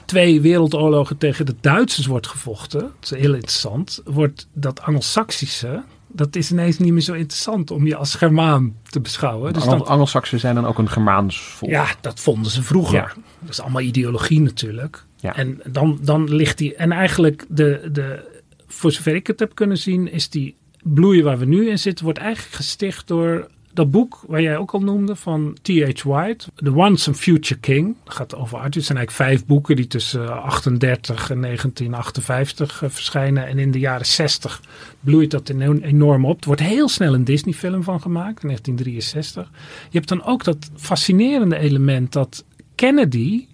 twee 0.06 0.42
wereldoorlogen 0.42 1.18
tegen 1.18 1.46
de 1.46 1.56
Duitsers 1.62 2.06
wordt 2.06 2.28
gevochten, 2.28 2.80
dat 2.80 3.12
is 3.12 3.20
heel 3.20 3.34
interessant, 3.34 4.02
wordt 4.06 4.48
dat 4.54 4.82
Angelsaksische, 4.82 5.84
dat 6.08 6.36
is 6.36 6.52
ineens 6.52 6.78
niet 6.78 6.92
meer 6.92 7.02
zo 7.02 7.14
interessant 7.14 7.72
om 7.72 7.88
je 7.88 7.96
als 7.96 8.16
Germaan 8.16 8.76
te 8.90 9.00
beschouwen. 9.00 9.54
Dus 9.54 9.64
dan, 9.64 9.86
Angelsaksen 9.86 10.40
zijn 10.40 10.56
dan 10.56 10.66
ook 10.66 10.78
een 10.78 10.90
Germaans 10.90 11.42
volk. 11.42 11.72
Ja, 11.72 11.88
dat 12.02 12.20
vonden 12.20 12.52
ze 12.52 12.64
vroeger. 12.64 12.96
Ja. 12.96 13.12
Dat 13.40 13.50
is 13.50 13.62
allemaal 13.62 13.82
ideologie 13.82 14.42
natuurlijk. 14.42 15.06
Ja. 15.16 15.36
En 15.36 15.62
dan, 15.66 16.00
dan 16.02 16.34
ligt 16.34 16.58
die, 16.58 16.76
en 16.76 16.92
eigenlijk 16.92 17.46
de, 17.50 17.90
de, 17.92 18.32
voor 18.74 18.92
zover 18.92 19.16
ik 19.16 19.28
het 19.28 19.40
heb 19.40 19.56
kunnen 19.56 19.78
zien, 19.78 20.12
is 20.12 20.30
die 20.30 20.56
bloeien 20.84 21.24
waar 21.24 21.38
we 21.38 21.46
nu 21.46 21.70
in 21.70 21.80
zitten, 21.80 22.06
wordt 22.06 22.20
eigenlijk 22.20 22.56
gesticht 22.56 23.08
door 23.08 23.48
dat 23.74 23.92
boek 23.92 24.24
waar 24.28 24.42
jij 24.42 24.58
ook 24.58 24.72
al 24.72 24.80
noemde 24.80 25.16
van 25.16 25.58
T.H. 25.62 26.04
White, 26.04 26.46
The 26.56 26.74
Once 26.76 27.10
and 27.10 27.20
Future 27.20 27.60
King. 27.60 27.96
Dat 28.04 28.14
gaat 28.14 28.36
over 28.36 28.58
Arthur. 28.58 28.76
Het 28.76 28.86
zijn 28.86 28.98
eigenlijk 28.98 29.30
vijf 29.30 29.46
boeken 29.46 29.76
die 29.76 29.88
tussen 29.88 30.44
38 30.44 31.30
en 31.30 31.42
1958 31.42 32.84
verschijnen. 32.88 33.48
En 33.48 33.60
in 33.60 33.72
de 33.72 33.80
jaren 33.80 34.06
60 34.06 34.62
bloeit 35.00 35.32
dat 35.32 35.50
enorm 35.50 36.26
op. 36.26 36.42
Er 36.42 36.48
wordt 36.48 36.62
heel 36.62 36.90
snel 36.90 37.14
een 37.14 37.24
Disney 37.24 37.54
film 37.54 37.84
van 37.84 38.02
gemaakt 38.02 38.44
in 38.44 38.48
1963. 38.48 39.50
Je 39.90 39.98
hebt 39.98 40.10
dan 40.10 40.24
ook 40.24 40.44
dat 40.44 40.70
fascinerende 40.76 41.58
element 41.58 42.12
dat 42.12 42.46
Kennedy, 42.76 43.48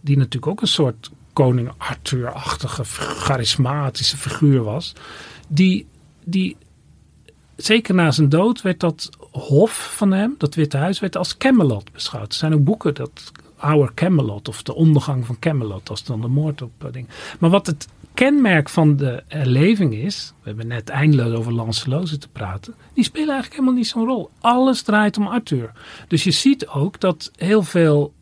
die 0.00 0.16
natuurlijk 0.16 0.46
ook 0.46 0.60
een 0.60 0.66
soort 0.66 1.10
koning 1.34 1.72
Arthur-achtige, 1.78 2.84
charismatische 2.84 4.16
figuur 4.16 4.62
was, 4.62 4.92
die, 5.48 5.86
die 6.24 6.56
zeker 7.56 7.94
na 7.94 8.10
zijn 8.10 8.28
dood 8.28 8.62
werd 8.62 8.80
dat 8.80 9.10
hof 9.30 9.94
van 9.96 10.12
hem, 10.12 10.34
dat 10.38 10.54
Witte 10.54 10.76
Huis, 10.76 11.00
werd 11.00 11.16
als 11.16 11.36
Camelot 11.36 11.92
beschouwd. 11.92 12.32
Er 12.32 12.38
zijn 12.38 12.54
ook 12.54 12.64
boeken 12.64 12.94
dat 12.94 13.32
Our 13.56 13.94
Camelot 13.94 14.48
of 14.48 14.62
de 14.62 14.74
ondergang 14.74 15.26
van 15.26 15.38
Camelot, 15.38 15.90
als 15.90 16.04
dan 16.04 16.20
de 16.20 16.28
moord 16.28 16.62
op 16.62 16.84
uh, 16.84 16.92
ding. 16.92 17.08
Maar 17.38 17.50
wat 17.50 17.66
het 17.66 17.88
kenmerk 18.14 18.68
van 18.68 18.96
de 18.96 19.22
herleving 19.28 19.94
is, 19.94 20.32
we 20.40 20.48
hebben 20.48 20.66
net 20.66 20.88
eindeloos 20.88 21.38
over 21.38 21.52
Lancelot 21.52 22.20
te 22.20 22.28
praten, 22.28 22.74
die 22.94 23.04
spelen 23.04 23.28
eigenlijk 23.28 23.54
helemaal 23.54 23.78
niet 23.78 23.86
zo'n 23.86 24.06
rol. 24.06 24.30
Alles 24.40 24.82
draait 24.82 25.16
om 25.16 25.26
Arthur. 25.26 25.72
Dus 26.08 26.24
je 26.24 26.30
ziet 26.30 26.66
ook 26.66 27.00
dat 27.00 27.30
heel 27.36 27.62
veel 27.62 28.12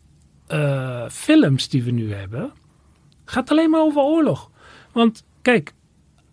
uh, 0.51 1.09
films 1.09 1.69
die 1.69 1.83
we 1.83 1.91
nu 1.91 2.13
hebben, 2.13 2.51
gaat 3.25 3.49
alleen 3.49 3.69
maar 3.69 3.81
over 3.81 4.01
oorlog. 4.01 4.49
Want 4.91 5.23
kijk, 5.41 5.73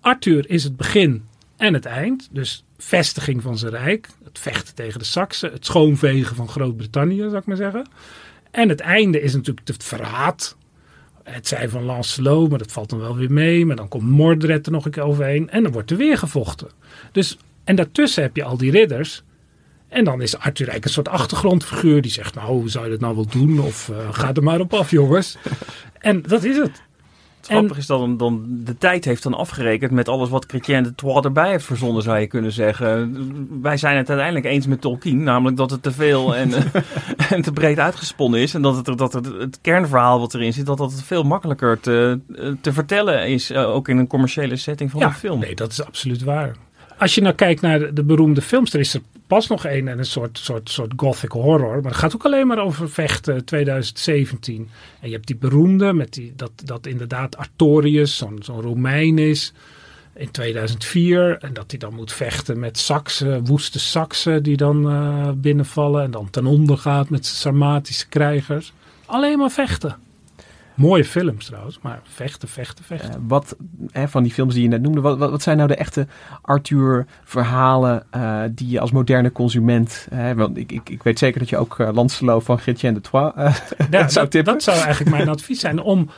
Arthur 0.01 0.51
is 0.51 0.65
het 0.65 0.77
begin 0.77 1.25
en 1.57 1.75
het 1.75 1.85
eind. 1.85 2.29
Dus 2.33 2.65
vestiging 2.79 3.43
van 3.43 3.59
zijn 3.59 3.73
rijk. 3.73 4.09
Het 4.25 4.39
vechten 4.39 4.75
tegen 4.75 4.99
de 4.99 5.05
Saksen. 5.05 5.53
Het 5.53 5.65
schoonvegen 5.65 6.37
van 6.37 6.49
Groot-Brittannië, 6.49 7.19
zou 7.19 7.37
ik 7.37 7.47
maar 7.47 7.57
zeggen. 7.57 7.87
En 8.51 8.69
het 8.69 8.81
einde 8.81 9.21
is 9.21 9.35
natuurlijk 9.35 9.69
het 9.69 9.85
verraad. 9.85 10.57
Het 11.23 11.49
zij 11.49 11.69
van 11.69 11.85
Lancelot, 11.85 12.49
maar 12.49 12.59
dat 12.59 12.73
valt 12.73 12.91
dan 12.91 12.99
wel 12.99 13.17
weer 13.17 13.33
mee. 13.33 13.67
Maar 13.67 13.77
dan 13.77 13.89
komt 13.89 14.11
Mordred 14.11 14.67
er 14.67 14.73
nog 14.73 14.85
een 14.85 14.91
keer 14.91 15.03
overheen. 15.03 15.51
En 15.51 15.63
dan 15.63 15.73
wordt 15.73 15.91
er 15.91 15.97
weer 15.97 16.19
gevochten. 16.19 16.69
Dus, 17.13 17.39
en 17.65 17.77
daartussen 17.77 18.23
heb 18.23 18.37
je 18.37 18.45
al 18.45 18.57
die 18.57 18.71
ridders. 18.71 19.23
En 19.91 20.05
dan 20.05 20.23
is 20.23 20.35
Arthur 20.35 20.69
eigenlijk 20.69 20.85
een 20.85 20.91
soort 20.91 21.09
achtergrondfiguur. 21.09 22.03
Die 22.03 22.11
zegt, 22.11 22.35
nou, 22.35 22.69
zou 22.69 22.85
je 22.85 22.91
dat 22.91 23.01
nou 23.01 23.15
wel 23.15 23.27
doen? 23.27 23.61
Of 23.61 23.89
uh, 23.89 23.97
ga 24.11 24.35
er 24.35 24.43
maar 24.43 24.61
op 24.61 24.75
af, 24.75 24.91
jongens. 24.91 25.37
en 25.99 26.23
dat 26.23 26.45
is 26.45 26.57
het. 26.57 26.83
Het 27.41 27.49
grappige 27.49 27.81
is 27.81 27.87
dat 27.87 27.99
dan, 27.99 28.17
dan 28.17 28.45
de 28.49 28.79
tijd 28.79 29.05
heeft 29.05 29.23
dan 29.23 29.35
afgerekend 29.35 29.91
met 29.91 30.09
alles 30.09 30.29
wat 30.29 30.45
Chrétien 30.49 30.83
de 30.83 30.95
Troyes 30.95 31.25
erbij 31.25 31.51
heeft 31.51 31.65
verzonnen, 31.65 32.03
zou 32.03 32.19
je 32.19 32.27
kunnen 32.27 32.53
zeggen. 32.53 33.63
Wij 33.63 33.77
zijn 33.77 33.97
het 33.97 34.09
uiteindelijk 34.09 34.47
eens 34.47 34.67
met 34.67 34.81
Tolkien, 34.81 35.23
namelijk 35.23 35.57
dat 35.57 35.71
het 35.71 35.83
te 35.83 35.93
veel 35.93 36.37
en, 36.37 36.53
en 37.31 37.43
te 37.43 37.53
breed 37.53 37.79
uitgesponnen 37.79 38.41
is. 38.41 38.55
En 38.55 38.63
dat, 38.63 38.87
het, 38.87 38.99
dat 38.99 39.13
het, 39.13 39.27
het 39.27 39.59
kernverhaal 39.61 40.21
wat 40.21 40.35
erin 40.35 40.53
zit, 40.53 40.67
dat 40.67 40.79
dat 40.79 41.03
veel 41.03 41.23
makkelijker 41.23 41.81
te, 41.81 42.21
te 42.61 42.73
vertellen 42.73 43.29
is, 43.29 43.53
ook 43.55 43.89
in 43.89 43.99
een 43.99 44.07
commerciële 44.07 44.57
setting 44.57 44.91
van 44.91 45.01
ja, 45.01 45.07
een 45.07 45.13
film. 45.13 45.41
Nee, 45.41 45.55
dat 45.55 45.73
is 45.73 45.85
absoluut 45.85 46.23
waar. 46.23 46.57
Als 47.01 47.15
je 47.15 47.21
nou 47.21 47.35
kijkt 47.35 47.61
naar 47.61 47.79
de, 47.79 47.93
de 47.93 48.05
beroemde 48.05 48.43
films, 48.43 48.73
er 48.73 48.81
is 48.81 48.95
er 48.95 49.01
pas 49.27 49.47
nog 49.47 49.65
één 49.65 49.89
en 49.89 49.99
een 49.99 50.05
soort, 50.05 50.39
soort, 50.39 50.71
soort 50.71 50.93
gothic 50.97 51.31
horror. 51.31 51.83
Maar 51.83 51.91
het 51.91 52.01
gaat 52.01 52.15
ook 52.15 52.25
alleen 52.25 52.47
maar 52.47 52.59
over 52.59 52.91
vechten 52.91 53.45
2017. 53.45 54.69
En 55.01 55.09
je 55.09 55.15
hebt 55.15 55.27
die 55.27 55.37
beroemde, 55.37 55.93
met 55.93 56.13
die, 56.13 56.33
dat, 56.37 56.51
dat 56.65 56.87
inderdaad 56.87 57.37
Artorius, 57.37 58.17
zo'n 58.17 58.39
zo'n 58.43 58.61
Romein 58.61 59.19
is 59.19 59.53
in 60.15 60.31
2004. 60.31 61.39
En 61.41 61.53
dat 61.53 61.71
hij 61.71 61.79
dan 61.79 61.95
moet 61.95 62.13
vechten 62.13 62.59
met 62.59 62.79
Saksen, 62.79 63.45
woeste 63.45 63.79
Saksen 63.79 64.43
die 64.43 64.57
dan 64.57 64.91
eh, 64.91 65.31
binnenvallen. 65.35 66.03
En 66.03 66.11
dan 66.11 66.31
ten 66.31 66.47
onder 66.47 66.79
gaat 66.79 67.09
met 67.09 67.27
Sarmatische 67.27 68.09
krijgers. 68.09 68.73
Alleen 69.07 69.39
maar 69.39 69.51
vechten. 69.51 69.97
Mooie 70.81 71.05
films 71.05 71.45
trouwens, 71.45 71.79
maar 71.83 72.01
vechten, 72.03 72.49
vechten, 72.49 72.85
vechten. 72.85 73.11
Eh, 73.11 73.17
wat 73.29 73.57
hè, 73.91 74.09
van 74.09 74.23
die 74.23 74.33
films 74.33 74.55
die 74.55 74.63
je 74.63 74.69
net 74.69 74.83
noemde, 74.83 75.01
wat, 75.01 75.19
wat, 75.19 75.31
wat 75.31 75.43
zijn 75.43 75.57
nou 75.57 75.69
de 75.69 75.75
echte 75.75 76.07
Arthur-verhalen 76.43 78.03
eh, 78.11 78.43
die 78.51 78.69
je 78.69 78.81
als 78.81 78.91
moderne 78.91 79.33
consument. 79.33 80.07
Hè, 80.11 80.35
want 80.35 80.57
ik, 80.57 80.73
ik, 80.73 80.89
ik 80.89 81.03
weet 81.03 81.19
zeker 81.19 81.39
dat 81.39 81.49
je 81.49 81.57
ook 81.57 81.79
uh, 81.79 81.89
Lancelot 81.93 82.45
van 82.45 82.59
Chrétien 82.59 82.95
de 82.95 83.01
Troyes 83.01 83.33
eh, 83.37 83.55
Ja, 83.91 84.09
zou 84.09 84.25
dat, 84.25 84.31
tippen. 84.31 84.53
dat 84.53 84.63
zou 84.63 84.79
eigenlijk 84.79 85.17
mijn 85.17 85.29
advies 85.37 85.61
zijn. 85.61 85.81
Om, 85.81 86.11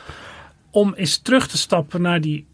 om 0.69 0.93
eens 0.93 1.17
terug 1.17 1.47
te 1.47 1.57
stappen 1.57 2.01
naar 2.01 2.21
die 2.21 2.45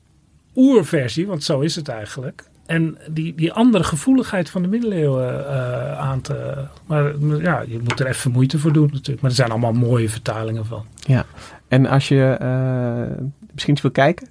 oerversie, 0.55 1.27
want 1.27 1.43
zo 1.43 1.59
is 1.59 1.75
het 1.75 1.87
eigenlijk. 1.87 2.43
En 2.69 2.97
die, 3.09 3.35
die 3.35 3.53
andere 3.53 3.83
gevoeligheid 3.83 4.49
van 4.49 4.61
de 4.61 4.67
middeleeuwen 4.67 5.47
eh, 5.47 5.99
aan 5.99 6.21
te... 6.21 6.65
Maar 6.85 7.19
ja, 7.41 7.63
je 7.67 7.79
moet 7.83 7.99
er 7.99 8.07
even 8.07 8.31
moeite 8.31 8.59
voor 8.59 8.73
doen 8.73 8.89
natuurlijk. 8.91 9.21
Maar 9.21 9.29
er 9.29 9.35
zijn 9.35 9.51
allemaal 9.51 9.73
mooie 9.73 10.09
vertalingen 10.09 10.65
van. 10.65 10.85
Ja, 10.95 11.25
en 11.69 11.85
als 11.85 12.07
je 12.07 12.37
eh, 12.39 13.25
misschien 13.51 13.73
eens 13.73 13.81
wil 13.81 13.91
kijken. 13.91 14.27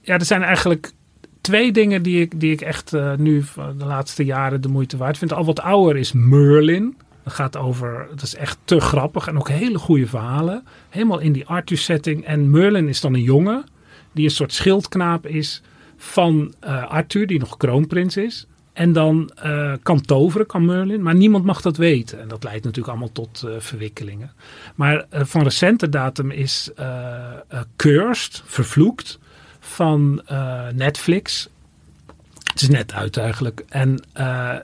Ja, 0.00 0.14
er 0.14 0.24
zijn 0.24 0.42
eigenlijk 0.42 0.92
twee 1.40 1.72
dingen 1.72 2.02
die 2.02 2.20
ik, 2.20 2.40
die 2.40 2.52
ik 2.52 2.60
echt 2.60 2.92
eh, 2.92 3.14
nu 3.14 3.42
van 3.42 3.78
de 3.78 3.84
laatste 3.84 4.24
jaren 4.24 4.60
de 4.60 4.68
moeite 4.68 4.96
waard 4.96 5.18
vind. 5.18 5.32
Al 5.32 5.44
wat 5.44 5.60
ouder 5.60 5.96
is 5.96 6.12
Merlin. 6.12 6.96
Dat 7.22 7.32
gaat 7.32 7.56
over, 7.56 8.06
dat 8.10 8.22
is 8.22 8.34
echt 8.34 8.58
te 8.64 8.80
grappig 8.80 9.26
en 9.26 9.36
ook 9.36 9.48
hele 9.48 9.78
goede 9.78 10.06
verhalen. 10.06 10.64
Helemaal 10.88 11.18
in 11.18 11.32
die 11.32 11.46
Arthur 11.46 11.78
setting. 11.78 12.24
En 12.24 12.50
Merlin 12.50 12.88
is 12.88 13.00
dan 13.00 13.14
een 13.14 13.22
jongen 13.22 13.64
die 14.12 14.24
een 14.24 14.30
soort 14.30 14.52
schildknaap 14.52 15.26
is 15.26 15.62
van 15.96 16.54
eh, 16.60 16.90
Arthur, 16.90 17.26
die 17.26 17.38
nog 17.38 17.56
kroonprins 17.56 18.16
is. 18.16 18.46
En 18.74 18.92
dan 18.92 19.30
eh, 19.34 19.72
kan 19.82 20.00
toveren, 20.00 20.46
kan 20.46 20.64
Merlin, 20.64 21.02
maar 21.02 21.14
niemand 21.14 21.44
mag 21.44 21.60
dat 21.60 21.76
weten. 21.76 22.20
En 22.20 22.28
dat 22.28 22.44
leidt 22.44 22.64
natuurlijk 22.64 22.88
allemaal 22.88 23.12
tot 23.12 23.42
eh, 23.42 23.52
verwikkelingen. 23.58 24.32
Maar 24.74 25.06
eh, 25.10 25.24
van 25.24 25.42
recente 25.42 25.88
datum 25.88 26.30
is 26.30 26.70
Cursed, 27.76 28.42
vervloekt, 28.46 29.18
van 29.60 30.22
Netflix. 30.74 31.48
Het 32.44 32.62
is 32.62 32.68
net 32.68 32.92
uit 32.92 33.16
eigenlijk. 33.16 33.64
En 33.68 34.02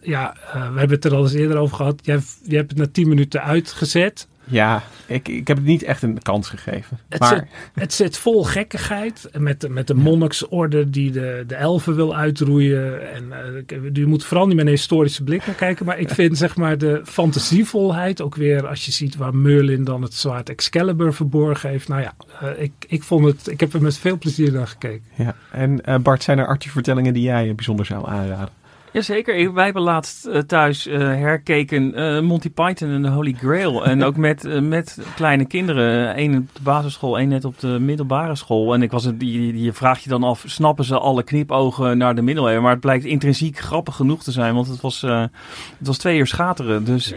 ja, 0.02 0.34
we 0.52 0.78
hebben 0.78 0.90
het 0.90 1.04
er 1.04 1.14
al 1.14 1.22
eens 1.22 1.32
eerder 1.32 1.56
over 1.56 1.76
gehad. 1.76 2.00
Jij, 2.04 2.20
je 2.42 2.56
hebt 2.56 2.70
het 2.70 2.78
na 2.78 2.86
tien 2.92 3.08
minuten 3.08 3.42
uitgezet. 3.42 4.28
Ja, 4.50 4.82
ik, 5.06 5.28
ik 5.28 5.48
heb 5.48 5.56
het 5.56 5.66
niet 5.66 5.82
echt 5.82 6.02
een 6.02 6.22
kans 6.22 6.48
gegeven. 6.48 6.98
Het, 7.08 7.20
maar 7.20 7.28
zit, 7.34 7.44
het 7.74 7.92
zit 7.92 8.16
vol 8.18 8.44
gekkigheid. 8.44 9.28
Met, 9.38 9.60
de- 9.60 9.68
met 9.68 9.86
de 9.86 9.94
monniksorde 9.94 10.90
die 10.90 11.10
de, 11.10 11.44
de 11.46 11.54
elfen 11.54 11.94
wil 11.94 12.16
uitroeien. 12.16 13.12
En 13.14 13.32
eh, 13.32 13.78
je 13.92 14.06
moet 14.06 14.24
vooral 14.24 14.46
niet 14.46 14.56
met 14.56 14.64
een 14.64 14.70
historische 14.70 15.24
blik 15.24 15.46
naar 15.46 15.54
kijken. 15.54 15.86
Maar 15.86 15.98
ik 15.98 16.10
vind 16.20 16.38
zeg 16.38 16.56
maar 16.56 16.78
de 16.78 17.00
fantasievolheid 17.04 18.20
ook 18.22 18.34
weer. 18.34 18.66
Als 18.66 18.84
je 18.84 18.92
ziet 18.92 19.16
waar 19.16 19.34
Merlin 19.34 19.84
dan 19.84 20.02
het 20.02 20.14
zwaard 20.14 20.48
Excalibur 20.48 21.12
verborgen 21.14 21.68
heeft. 21.70 21.88
Nou 21.88 22.00
ja, 22.02 22.12
eh, 22.40 22.62
ik, 22.62 22.72
ik 22.86 23.02
vond 23.02 23.24
het. 23.24 23.46
Ik 23.48 23.60
heb 23.60 23.72
er 23.72 23.82
met 23.82 23.98
veel 23.98 24.18
plezier 24.18 24.52
naar 24.52 24.66
gekeken. 24.68 25.04
Ja, 25.14 25.34
en 25.52 25.84
eh, 25.84 25.96
Bart, 25.98 26.22
zijn 26.22 26.38
er 26.38 26.46
Arthur-vertellingen 26.46 27.12
die 27.14 27.22
jij 27.22 27.54
bijzonder 27.54 27.86
zou 27.86 28.08
aanraden? 28.08 28.48
Jazeker, 28.92 29.52
wij 29.52 29.64
hebben 29.64 29.82
laatst 29.82 30.26
eh, 30.26 30.38
thuis 30.38 30.86
eh, 30.86 30.98
herkeken 30.98 31.94
eh, 31.94 32.20
Monty 32.20 32.50
Python 32.50 32.90
en 32.90 33.02
de 33.02 33.08
Holy 33.08 33.32
Grail. 33.32 33.84
En 33.84 34.02
ook 34.02 34.16
met, 34.16 34.60
met 34.62 34.98
kleine 35.16 35.44
kinderen. 35.44 36.18
Eén 36.18 36.36
op 36.36 36.48
de 36.52 36.62
basisschool, 36.62 37.18
één 37.18 37.28
net 37.28 37.44
op 37.44 37.58
de 37.58 37.66
middelbare 37.66 38.34
school. 38.34 38.74
En 38.74 38.82
ik 38.82 38.90
was 38.90 39.08
die, 39.14 39.62
je 39.62 39.72
vraagt 39.72 40.02
je 40.02 40.08
dan 40.08 40.22
af, 40.22 40.42
snappen 40.46 40.84
ze 40.84 40.98
alle 40.98 41.22
knipogen 41.22 41.98
naar 41.98 42.14
de 42.14 42.22
middeleeuwen? 42.22 42.62
Maar 42.62 42.72
het 42.72 42.80
blijkt 42.80 43.04
intrinsiek 43.04 43.58
grappig 43.58 43.96
genoeg 43.96 44.22
te 44.22 44.32
zijn, 44.32 44.54
want 44.54 44.68
het 44.68 44.80
was, 44.80 45.00
het 45.00 45.86
was 45.86 45.98
twee 45.98 46.18
uur 46.18 46.26
schateren. 46.26 46.84
Dus, 46.84 47.14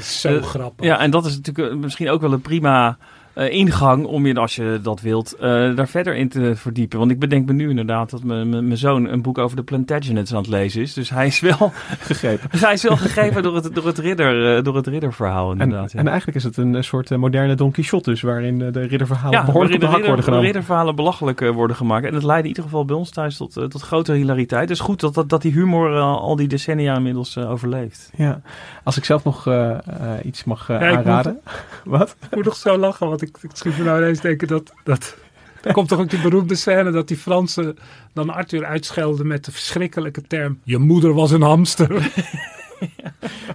zo 0.00 0.40
grappig. 0.40 0.86
Ja, 0.86 0.98
en 0.98 1.10
dat 1.10 1.26
is 1.26 1.36
natuurlijk 1.36 1.76
misschien 1.76 2.10
ook 2.10 2.20
wel 2.20 2.32
een 2.32 2.40
prima 2.40 2.96
eh, 3.34 3.50
ingang 3.52 4.06
om 4.06 4.26
je, 4.26 4.34
als 4.34 4.56
je 4.56 4.78
dat 4.82 5.00
wilt, 5.00 5.32
eh, 5.32 5.40
daar 5.76 5.88
verder 5.88 6.16
in 6.16 6.28
te 6.28 6.52
verdiepen. 6.56 6.98
Want 6.98 7.10
ik 7.10 7.18
bedenk 7.18 7.46
me 7.46 7.52
nu 7.52 7.68
inderdaad 7.70 8.10
dat 8.10 8.22
mijn- 8.22 8.76
zoon 8.78 9.08
een 9.08 9.22
boek 9.22 9.38
over 9.38 9.56
de 9.56 9.62
Plantagenets 9.62 10.32
aan 10.32 10.38
het 10.38 10.48
lezen 10.48 10.82
is. 10.82 10.92
Dus 10.94 11.10
hij 11.10 11.26
is 11.26 11.40
wel 11.40 11.72
gegrepen. 12.00 12.48
hij 12.60 12.72
is 12.72 12.82
wel 12.82 12.96
gegrepen 12.96 13.42
door 13.42 13.54
het, 13.54 13.74
door 13.74 13.86
het, 13.86 13.98
ridder, 13.98 14.56
eh, 14.56 14.62
door 14.64 14.76
het 14.76 14.86
ridderverhaal 14.86 15.50
En, 15.52 15.60
inderdaad. 15.60 15.92
ja. 15.92 15.98
en 15.98 16.06
eigenlijk 16.08 16.36
is 16.36 16.44
het 16.44 16.56
een 16.56 16.84
soort 16.84 17.10
moderne 17.16 17.54
Don 17.54 17.70
Quixote, 17.70 18.10
dus 18.10 18.20
waarin 18.22 18.58
de 18.58 18.70
ridderverhalen 18.86 19.38
ja, 19.38 19.44
behoorlijk 19.44 19.74
op 19.74 19.80
de 19.80 19.86
hak 19.86 20.00
de 20.00 20.06
worden 20.06 20.24
genomen. 20.24 20.44
ridderverhalen 20.44 20.94
belachelijk 20.96 21.40
worden 21.40 21.76
gemaakt. 21.76 22.06
En 22.06 22.14
het 22.14 22.22
leidde 22.22 22.42
in 22.42 22.48
ieder 22.48 22.62
geval 22.64 22.84
bij 22.84 22.96
ons 22.96 23.10
thuis 23.10 23.36
tot, 23.36 23.52
tot 23.52 23.80
grote 23.82 24.12
hilariteit. 24.12 24.60
Het 24.60 24.70
is 24.70 24.80
goed 24.80 25.00
dat, 25.00 25.14
dat, 25.14 25.28
dat 25.28 25.42
die 25.42 25.52
humor 25.52 25.98
al 25.98 26.36
die 26.36 26.48
decennia 26.48 26.96
inmiddels 26.96 27.36
eh, 27.36 27.50
overleeft. 27.50 28.10
Ja, 28.16 28.40
als 28.84 28.96
ik 28.96 29.04
zelf 29.04 29.24
nog 29.24 29.46
eh, 29.46 29.70
eh, 29.70 29.78
iets 30.22 30.44
mag 30.44 30.68
Ja, 30.68 30.78
ik 30.80 30.96
aanraden. 30.96 31.40
Wat? 31.84 32.16
Ik 32.30 32.34
moet 32.34 32.44
nog 32.44 32.56
zo 32.56 32.78
lachen, 32.78 33.08
want 33.08 33.22
ik, 33.28 33.36
ik 33.42 33.50
schiet 33.52 33.78
me 33.78 33.84
nou 33.84 34.02
ineens 34.02 34.20
denken 34.20 34.48
dat... 34.48 34.72
dat 34.84 35.16
er 35.62 35.72
komt 35.72 35.88
toch 35.88 35.98
ook 35.98 36.10
die 36.10 36.20
beroemde 36.20 36.54
scène 36.54 36.90
dat 36.90 37.08
die 37.08 37.16
Fransen 37.16 37.76
dan 38.12 38.30
Arthur 38.30 38.64
uitschelden 38.64 39.26
met 39.26 39.44
de 39.44 39.52
verschrikkelijke 39.52 40.22
term... 40.22 40.58
Je 40.64 40.78
moeder 40.78 41.14
was 41.14 41.30
een 41.30 41.42
hamster. 41.42 41.90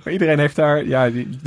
Maar 0.03 0.13
iedereen 0.13 0.39
heeft 0.39 0.55
daar, 0.55 0.85
ja, 0.85 1.09
die, 1.09 1.39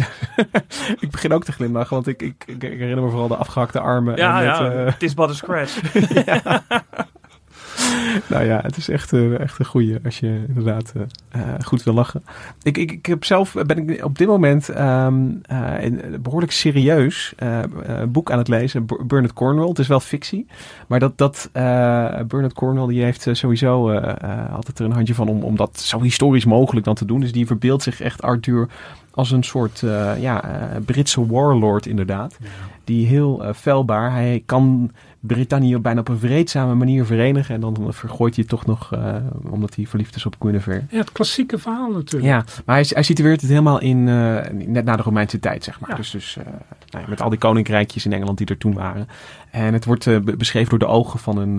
ik 1.00 1.10
begin 1.10 1.32
ook 1.32 1.44
te 1.44 1.52
glimlachen, 1.52 1.94
want 1.94 2.06
ik, 2.06 2.22
ik, 2.22 2.44
ik 2.46 2.62
herinner 2.62 3.02
me 3.02 3.10
vooral 3.10 3.28
de 3.28 3.36
afgehakte 3.36 3.80
armen. 3.80 4.16
Ja, 4.16 4.40
en 4.40 4.46
met, 4.46 4.56
ja, 4.56 4.70
eh, 4.70 4.92
het 4.92 5.02
is 5.02 5.14
but 5.14 5.28
a 5.28 5.32
scratch. 5.32 5.80
nou 8.30 8.44
ja, 8.44 8.60
het 8.62 8.76
is 8.76 8.88
echt, 8.88 9.12
eh, 9.12 9.40
echt 9.40 9.58
een 9.58 9.64
goeie 9.64 9.98
als 10.04 10.18
je 10.18 10.44
inderdaad 10.48 10.92
eh, 10.96 11.02
eh, 11.40 11.60
goed 11.64 11.82
wil 11.82 11.94
lachen. 11.94 12.24
Ik, 12.62 12.78
ik, 12.78 12.92
ik 12.92 13.06
heb 13.06 13.24
zelf, 13.24 13.52
ben 13.66 13.88
ik 13.88 14.04
op 14.04 14.18
dit 14.18 14.26
moment 14.26 14.68
ehm, 14.68 15.14
eh, 15.42 15.72
een 15.78 16.02
behoorlijk 16.22 16.52
serieus 16.52 17.32
eh, 17.36 17.58
boek 18.08 18.30
aan 18.30 18.38
het 18.38 18.48
lezen. 18.48 18.84
B- 18.84 19.02
Bernard 19.06 19.32
Cornwell. 19.32 19.68
Het 19.68 19.78
is 19.78 19.86
wel 19.86 20.00
fictie. 20.00 20.46
Maar 20.86 20.98
dat, 20.98 21.18
dat 21.18 21.48
Bernard 22.26 22.52
Cornwell 22.52 22.86
die 22.86 23.02
heeft 23.02 23.28
sowieso 23.32 23.90
altijd 24.52 24.78
er 24.78 24.84
een 24.84 24.92
handje 24.92 25.14
van 25.14 25.28
om, 25.28 25.42
om 25.42 25.56
dat 25.56 25.80
zo 25.80 26.00
historisch 26.02 26.44
mogelijk 26.44 26.86
dan 26.86 26.94
te 26.94 27.04
doen. 27.04 27.20
Dus 27.20 27.32
die 27.32 27.46
verbeeldt 27.46 27.82
zich 27.82 28.00
echt 28.00 28.22
Arthur 28.22 28.68
als 29.10 29.30
een 29.30 29.42
soort 29.42 29.82
ja, 30.18 30.44
Britse 30.84 31.26
warlord 31.26 31.86
inderdaad. 31.86 32.36
Die 32.84 33.06
heel 33.06 33.44
eh, 33.44 33.54
felbaar, 33.54 34.12
hij 34.12 34.42
kan 34.46 34.90
Brittannië 35.26 35.78
bijna 35.78 36.00
op 36.00 36.08
een 36.08 36.18
vreedzame 36.18 36.74
manier 36.74 37.04
verenigen. 37.04 37.54
En 37.54 37.60
dan 37.60 37.86
vergooit 37.88 38.34
hij 38.34 38.44
het 38.48 38.58
toch 38.58 38.66
nog, 38.66 38.92
eh, 38.92 39.16
omdat 39.50 39.74
hij 39.74 39.86
verliefd 39.86 40.16
is 40.16 40.26
op 40.26 40.36
Guinevere. 40.38 40.82
Ja, 40.90 40.98
het 40.98 41.12
klassieke 41.12 41.58
verhaal 41.58 41.90
natuurlijk. 41.90 42.32
Ja, 42.32 42.44
maar 42.64 42.76
hij, 42.76 42.86
hij 42.88 43.02
situeert 43.02 43.40
het 43.40 43.50
helemaal 43.50 43.80
in, 43.80 44.08
eh, 44.08 44.50
net 44.66 44.84
na 44.84 44.96
de 44.96 45.02
Romeinse 45.02 45.38
tijd, 45.38 45.64
zeg 45.64 45.80
maar. 45.80 45.90
Ja. 45.90 45.96
Dus, 45.96 46.10
dus 46.10 46.36
eh, 46.36 46.44
nou 46.90 47.04
ja, 47.04 47.08
met 47.08 47.20
al 47.20 47.30
die 47.30 47.38
koninkrijkjes 47.38 48.04
in 48.04 48.12
Engeland 48.12 48.38
die 48.38 48.46
er 48.46 48.58
toen 48.58 48.74
waren. 48.74 49.08
En 49.50 49.72
het 49.72 49.84
wordt 49.84 50.04
be- 50.04 50.36
beschreven 50.36 50.68
door 50.70 50.78
de 50.78 50.94
ogen 50.94 51.18
van 51.18 51.38
een 51.38 51.56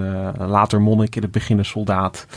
later 0.48 0.82
monnik, 0.82 1.16
in 1.16 1.22
het 1.22 1.32
begin 1.32 1.58
een 1.58 1.66
soldaat. 1.66 2.28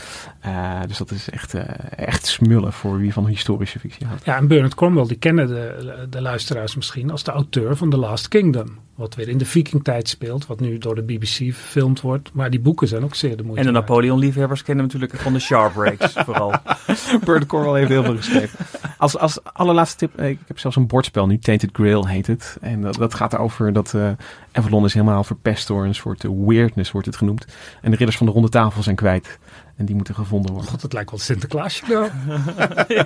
Dus 0.87 0.97
dat 0.97 1.11
is 1.11 1.29
echt, 1.29 1.53
echt 1.95 2.25
smullen 2.25 2.73
voor 2.73 2.97
wie 2.97 3.13
van 3.13 3.27
historische 3.27 3.79
fictie 3.79 4.07
houdt. 4.07 4.25
Ja, 4.25 4.37
en 4.37 4.47
Bernard 4.47 4.75
Cornwell, 4.75 5.07
die 5.07 5.17
kennen 5.17 5.47
de, 5.47 6.07
de 6.09 6.21
luisteraars 6.21 6.75
misschien 6.75 7.11
als 7.11 7.23
de 7.23 7.31
auteur 7.31 7.75
van 7.75 7.89
The 7.89 7.97
Last 7.97 8.27
Kingdom. 8.27 8.77
Wat 8.97 9.15
weer 9.15 9.29
in 9.29 9.37
de 9.37 9.45
vikingtijd 9.45 10.09
speelt, 10.09 10.47
wat 10.47 10.59
nu 10.59 10.77
door 10.77 10.95
de 10.95 11.01
BBC 11.01 11.27
verfilmd 11.27 12.01
wordt. 12.01 12.29
Maar 12.33 12.49
die 12.49 12.59
boeken 12.59 12.87
zijn 12.87 13.03
ook 13.03 13.15
zeer 13.15 13.37
de 13.37 13.43
moeite 13.43 13.61
En 13.61 13.73
de. 13.73 13.79
Napoleon-liefhebbers 13.79 14.63
kennen 14.63 14.85
natuurlijk 14.85 15.15
van 15.15 15.33
de 15.33 15.39
Sharp 15.39 15.73
Breaks 15.73 16.13
vooral. 16.25 16.53
Cornwell 17.47 17.79
heeft 17.79 17.89
heel 17.91 18.03
veel 18.03 18.15
geschreven. 18.15 18.65
Als, 18.97 19.17
als 19.17 19.43
allerlaatste 19.43 19.97
tip, 19.97 20.19
eh, 20.19 20.29
ik 20.29 20.39
heb 20.47 20.59
zelfs 20.59 20.75
een 20.75 20.87
bordspel 20.87 21.27
nu, 21.27 21.37
Tainted 21.37 21.69
Grail 21.73 22.07
heet 22.07 22.27
het. 22.27 22.57
En 22.61 22.81
dat, 22.81 22.95
dat 22.95 23.13
gaat 23.13 23.37
over 23.37 23.73
dat 23.73 23.93
eh 23.93 24.11
Avalon 24.51 24.85
is 24.85 24.93
helemaal 24.93 25.23
verpest 25.23 25.67
door 25.67 25.85
een 25.85 25.95
soort 25.95 26.25
weirdness, 26.45 26.91
wordt 26.91 27.07
het 27.07 27.15
genoemd. 27.15 27.45
En 27.81 27.91
de 27.91 27.97
ridders 27.97 28.17
van 28.17 28.25
de 28.25 28.31
ronde 28.31 28.49
tafel 28.49 28.83
zijn 28.83 28.95
kwijt. 28.95 29.39
En 29.75 29.85
die 29.85 29.95
moeten 29.95 30.15
gevonden 30.15 30.51
worden. 30.51 30.69
God, 30.69 30.81
het 30.81 30.93
lijkt 30.93 31.09
wel 31.09 31.19
Sinterklaasje 31.19 31.83
nou. 31.87 32.09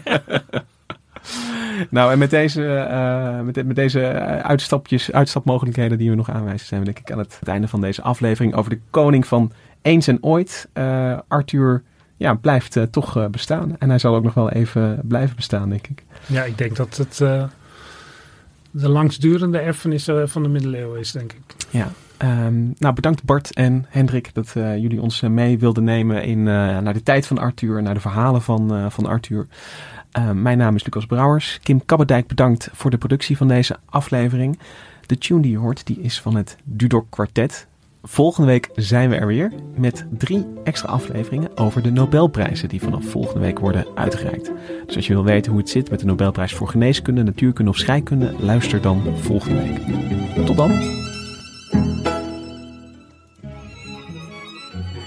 Nou, 1.89 2.11
en 2.11 2.17
met 2.17 2.29
deze, 2.29 2.75
eh, 2.75 3.39
met, 3.39 3.53
de- 3.53 3.63
met 3.63 3.75
deze 3.75 4.01
eh, 4.05 4.39
uitstapjes, 4.39 5.11
uitstapmogelijkheden 5.11 5.97
die 5.97 6.09
we 6.09 6.15
nog 6.15 6.29
aanwijzen, 6.29 6.67
zijn 6.67 6.79
we 6.79 6.85
denk 6.85 6.99
ik 6.99 7.11
aan 7.11 7.17
het, 7.19 7.37
het 7.39 7.47
einde 7.47 7.67
van 7.67 7.81
deze 7.81 8.01
aflevering 8.01 8.55
over 8.55 8.69
de 8.69 8.79
koning 8.89 9.27
van 9.27 9.51
eens 9.81 10.07
en 10.07 10.17
ooit. 10.21 10.69
Eh, 10.73 11.17
Arthur 11.27 11.83
ja, 12.17 12.33
blijft 12.33 12.77
toch 12.91 13.29
bestaan. 13.29 13.75
En 13.79 13.89
hij 13.89 13.99
zal 13.99 14.15
ook 14.15 14.23
nog 14.23 14.33
wel 14.33 14.49
even 14.49 14.99
blijven 15.03 15.35
bestaan, 15.35 15.69
denk 15.69 15.87
ik. 15.87 16.03
Ja, 16.25 16.43
ik 16.43 16.57
denk 16.57 16.75
dat 16.75 16.97
het 16.97 17.17
de 18.71 18.89
langstdurende 18.89 19.59
erfenis 19.59 20.09
van 20.23 20.43
de 20.43 20.49
middeleeuwen 20.49 20.99
is, 20.99 21.11
denk 21.11 21.33
ik. 21.33 21.55
Ja. 21.69 21.91
Ehm, 22.17 22.63
nou, 22.77 22.93
bedankt 22.93 23.23
Bart 23.23 23.53
en 23.53 23.85
Hendrik 23.89 24.33
dat 24.33 24.51
jullie 24.53 25.01
ons 25.01 25.21
mee 25.21 25.59
wilden 25.59 25.83
nemen 25.83 26.23
in, 26.23 26.43
naar 26.43 26.93
de 26.93 27.03
tijd 27.03 27.27
van 27.27 27.37
Arthur, 27.37 27.81
naar 27.81 27.93
de 27.93 27.99
verhalen 27.99 28.41
van, 28.41 28.91
van 28.91 29.05
Arthur. 29.05 29.47
Ehm, 30.11 30.41
mijn 30.41 30.57
naam 30.57 30.75
is 30.75 30.83
Lucas 30.83 31.05
Brouwers. 31.05 31.59
Kim 31.63 31.85
Kabbedijk 31.85 32.27
bedankt 32.27 32.69
voor 32.73 32.89
de 32.89 32.97
productie 32.97 33.37
van 33.37 33.47
deze 33.47 33.77
aflevering. 33.85 34.59
De 35.05 35.17
tune 35.17 35.41
die 35.41 35.51
je 35.51 35.57
hoort, 35.57 35.85
die 35.85 35.99
is 36.01 36.21
van 36.21 36.35
het 36.35 36.57
Dudok 36.63 37.05
Quartet. 37.09 37.67
Volgende 38.03 38.47
week 38.47 38.69
zijn 38.75 39.09
we 39.09 39.15
er 39.15 39.27
weer 39.27 39.51
met 39.75 40.05
drie 40.17 40.47
extra 40.63 40.89
afleveringen 40.89 41.57
over 41.57 41.81
de 41.81 41.91
Nobelprijzen 41.91 42.69
die 42.69 42.81
vanaf 42.81 43.05
volgende 43.05 43.39
week 43.39 43.59
worden 43.59 43.85
uitgereikt. 43.95 44.51
Dus 44.85 44.95
als 44.95 45.07
je 45.07 45.13
wil 45.13 45.23
weten 45.23 45.51
hoe 45.51 45.61
het 45.61 45.69
zit 45.69 45.89
met 45.89 45.99
de 45.99 46.05
Nobelprijs 46.05 46.53
voor 46.53 46.67
geneeskunde, 46.67 47.23
natuurkunde 47.23 47.71
of 47.71 47.77
scheikunde, 47.77 48.35
luister 48.39 48.81
dan 48.81 49.17
volgende 49.17 49.61
week. 49.61 50.45
Tot 50.45 50.57
dan. 50.57 50.71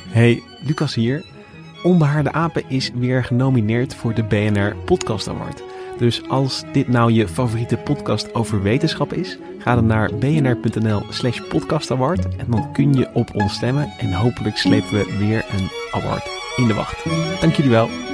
Hey, 0.08 0.42
Lucas 0.66 0.94
hier. 0.94 1.33
Onbehaarde 1.84 2.32
Apen 2.32 2.64
is 2.68 2.90
weer 2.94 3.24
genomineerd 3.24 3.94
voor 3.94 4.14
de 4.14 4.22
BNR 4.22 4.76
Podcast 4.84 5.28
Award. 5.28 5.62
Dus 5.98 6.28
als 6.28 6.62
dit 6.72 6.88
nou 6.88 7.12
je 7.12 7.28
favoriete 7.28 7.76
podcast 7.76 8.34
over 8.34 8.62
wetenschap 8.62 9.12
is, 9.12 9.38
ga 9.58 9.74
dan 9.74 9.86
naar 9.86 10.14
bnr.nl 10.14 11.02
slash 11.08 11.40
podcastaward 11.48 12.36
en 12.36 12.46
dan 12.48 12.72
kun 12.72 12.94
je 12.94 13.08
op 13.12 13.34
ons 13.34 13.54
stemmen 13.54 13.92
en 13.98 14.12
hopelijk 14.12 14.56
slepen 14.56 14.92
we 14.92 15.16
weer 15.18 15.44
een 15.50 15.68
award 15.90 16.28
in 16.56 16.66
de 16.66 16.74
wacht. 16.74 17.04
Dank 17.40 17.54
jullie 17.54 17.70
wel. 17.70 18.13